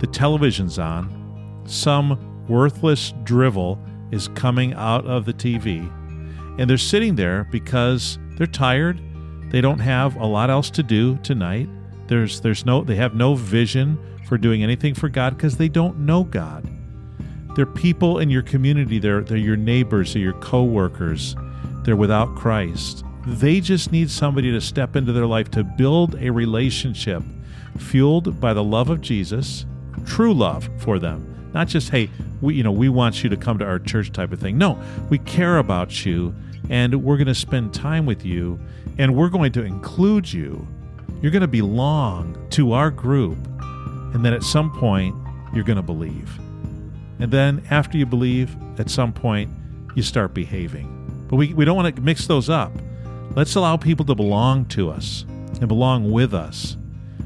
the 0.00 0.06
television's 0.06 0.78
on, 0.78 1.62
some 1.66 2.46
worthless 2.48 3.14
drivel 3.24 3.78
is 4.10 4.28
coming 4.28 4.74
out 4.74 5.06
of 5.06 5.24
the 5.24 5.32
TV 5.32 5.90
and 6.60 6.68
they're 6.68 6.76
sitting 6.76 7.14
there 7.14 7.44
because 7.50 8.18
they're 8.36 8.46
tired. 8.46 9.00
They 9.50 9.60
don't 9.60 9.78
have 9.78 10.16
a 10.16 10.26
lot 10.26 10.50
else 10.50 10.68
to 10.70 10.82
do 10.82 11.16
tonight. 11.22 11.68
There's 12.10 12.40
there's 12.40 12.66
no 12.66 12.82
they 12.82 12.96
have 12.96 13.14
no 13.14 13.36
vision 13.36 13.96
for 14.26 14.36
doing 14.36 14.64
anything 14.64 14.94
for 14.94 15.08
God 15.08 15.36
because 15.36 15.56
they 15.56 15.68
don't 15.68 16.00
know 16.00 16.24
God. 16.24 16.68
They're 17.54 17.64
people 17.64 18.18
in 18.18 18.30
your 18.30 18.42
community, 18.42 18.98
they're 18.98 19.20
they're 19.20 19.36
your 19.38 19.56
neighbors, 19.56 20.12
they're 20.12 20.22
your 20.22 20.32
co-workers. 20.34 21.36
They're 21.84 21.94
without 21.94 22.34
Christ. 22.34 23.04
They 23.28 23.60
just 23.60 23.92
need 23.92 24.10
somebody 24.10 24.50
to 24.50 24.60
step 24.60 24.96
into 24.96 25.12
their 25.12 25.26
life 25.26 25.52
to 25.52 25.62
build 25.62 26.16
a 26.16 26.30
relationship 26.30 27.22
fueled 27.78 28.40
by 28.40 28.54
the 28.54 28.64
love 28.64 28.90
of 28.90 29.00
Jesus, 29.00 29.64
true 30.04 30.34
love 30.34 30.68
for 30.78 30.98
them. 30.98 31.50
Not 31.54 31.68
just, 31.68 31.90
hey, 31.90 32.10
we 32.40 32.54
you 32.54 32.64
know, 32.64 32.72
we 32.72 32.88
want 32.88 33.22
you 33.22 33.30
to 33.30 33.36
come 33.36 33.56
to 33.58 33.64
our 33.64 33.78
church 33.78 34.10
type 34.10 34.32
of 34.32 34.40
thing. 34.40 34.58
No, 34.58 34.82
we 35.10 35.18
care 35.18 35.58
about 35.58 36.04
you 36.04 36.34
and 36.70 37.04
we're 37.04 37.18
going 37.18 37.28
to 37.28 37.36
spend 37.36 37.72
time 37.72 38.04
with 38.04 38.24
you 38.24 38.58
and 38.98 39.14
we're 39.14 39.28
going 39.28 39.52
to 39.52 39.62
include 39.62 40.32
you. 40.32 40.66
You're 41.22 41.32
going 41.32 41.42
to 41.42 41.48
belong 41.48 42.46
to 42.50 42.72
our 42.72 42.90
group. 42.90 43.38
And 44.14 44.24
then 44.24 44.32
at 44.32 44.42
some 44.42 44.72
point, 44.72 45.14
you're 45.54 45.64
going 45.64 45.76
to 45.76 45.82
believe. 45.82 46.38
And 47.18 47.30
then 47.30 47.62
after 47.70 47.98
you 47.98 48.06
believe, 48.06 48.56
at 48.78 48.88
some 48.88 49.12
point, 49.12 49.50
you 49.94 50.02
start 50.02 50.32
behaving. 50.32 51.26
But 51.28 51.36
we, 51.36 51.52
we 51.54 51.64
don't 51.64 51.76
want 51.76 51.94
to 51.94 52.02
mix 52.02 52.26
those 52.26 52.48
up. 52.48 52.72
Let's 53.36 53.54
allow 53.54 53.76
people 53.76 54.04
to 54.06 54.14
belong 54.14 54.64
to 54.66 54.90
us 54.90 55.24
and 55.60 55.68
belong 55.68 56.10
with 56.10 56.34
us 56.34 56.76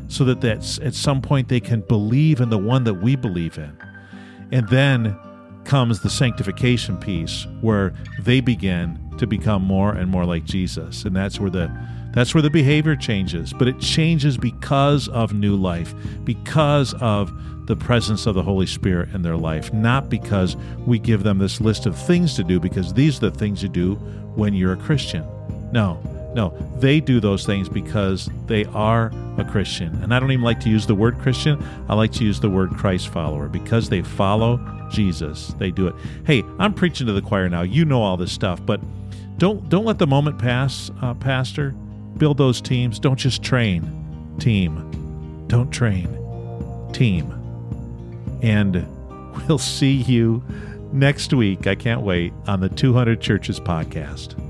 so 0.08 0.24
that 0.24 0.40
that's, 0.40 0.78
at 0.80 0.94
some 0.94 1.22
point 1.22 1.48
they 1.48 1.60
can 1.60 1.80
believe 1.82 2.40
in 2.40 2.50
the 2.50 2.58
one 2.58 2.84
that 2.84 2.94
we 2.94 3.16
believe 3.16 3.56
in. 3.56 3.76
And 4.52 4.68
then 4.68 5.16
comes 5.64 6.00
the 6.00 6.10
sanctification 6.10 6.96
piece 6.98 7.46
where 7.60 7.94
they 8.20 8.40
begin 8.40 8.98
to 9.18 9.26
become 9.26 9.62
more 9.62 9.92
and 9.92 10.10
more 10.10 10.24
like 10.24 10.44
Jesus. 10.44 11.04
And 11.04 11.16
that's 11.16 11.40
where 11.40 11.50
the 11.50 11.72
that's 12.14 12.34
where 12.34 12.42
the 12.42 12.50
behavior 12.50 12.96
changes, 12.96 13.52
but 13.52 13.68
it 13.68 13.78
changes 13.80 14.36
because 14.36 15.08
of 15.08 15.34
new 15.34 15.56
life, 15.56 15.94
because 16.24 16.94
of 16.94 17.32
the 17.66 17.76
presence 17.76 18.26
of 18.26 18.34
the 18.34 18.42
Holy 18.42 18.66
Spirit 18.66 19.08
in 19.14 19.22
their 19.22 19.36
life, 19.36 19.72
not 19.72 20.08
because 20.08 20.56
we 20.86 20.98
give 20.98 21.22
them 21.22 21.38
this 21.38 21.60
list 21.60 21.86
of 21.86 21.98
things 21.98 22.34
to 22.36 22.44
do 22.44 22.60
because 22.60 22.92
these 22.92 23.16
are 23.18 23.30
the 23.30 23.38
things 23.38 23.62
you 23.62 23.68
do 23.68 23.94
when 24.34 24.54
you're 24.54 24.74
a 24.74 24.76
Christian. 24.76 25.24
No, 25.72 25.98
no, 26.34 26.50
they 26.78 27.00
do 27.00 27.20
those 27.20 27.46
things 27.46 27.68
because 27.68 28.28
they 28.46 28.64
are 28.66 29.12
a 29.38 29.44
Christian. 29.44 29.94
And 30.02 30.14
I 30.14 30.20
don't 30.20 30.30
even 30.30 30.44
like 30.44 30.60
to 30.60 30.68
use 30.68 30.86
the 30.86 30.94
word 30.94 31.18
Christian, 31.18 31.64
I 31.88 31.94
like 31.94 32.12
to 32.12 32.24
use 32.24 32.38
the 32.38 32.50
word 32.50 32.70
Christ 32.70 33.08
follower 33.08 33.48
because 33.48 33.88
they 33.88 34.02
follow 34.02 34.60
Jesus. 34.90 35.54
They 35.58 35.70
do 35.70 35.88
it. 35.88 35.94
Hey, 36.26 36.44
I'm 36.58 36.74
preaching 36.74 37.06
to 37.06 37.12
the 37.12 37.22
choir 37.22 37.48
now. 37.48 37.62
You 37.62 37.84
know 37.84 38.02
all 38.02 38.16
this 38.16 38.32
stuff, 38.32 38.64
but 38.64 38.80
don't 39.38 39.68
don't 39.68 39.84
let 39.84 39.98
the 39.98 40.06
moment 40.06 40.38
pass, 40.38 40.90
uh, 41.02 41.14
Pastor. 41.14 41.74
Build 42.16 42.38
those 42.38 42.60
teams. 42.60 42.98
Don't 42.98 43.18
just 43.18 43.42
train. 43.42 44.36
Team. 44.38 45.44
Don't 45.48 45.70
train. 45.70 46.08
Team. 46.92 47.30
And 48.42 48.86
we'll 49.48 49.58
see 49.58 49.92
you 49.92 50.42
next 50.92 51.32
week. 51.32 51.66
I 51.66 51.74
can't 51.74 52.02
wait 52.02 52.32
on 52.46 52.60
the 52.60 52.68
200 52.68 53.20
Churches 53.20 53.58
podcast. 53.60 54.40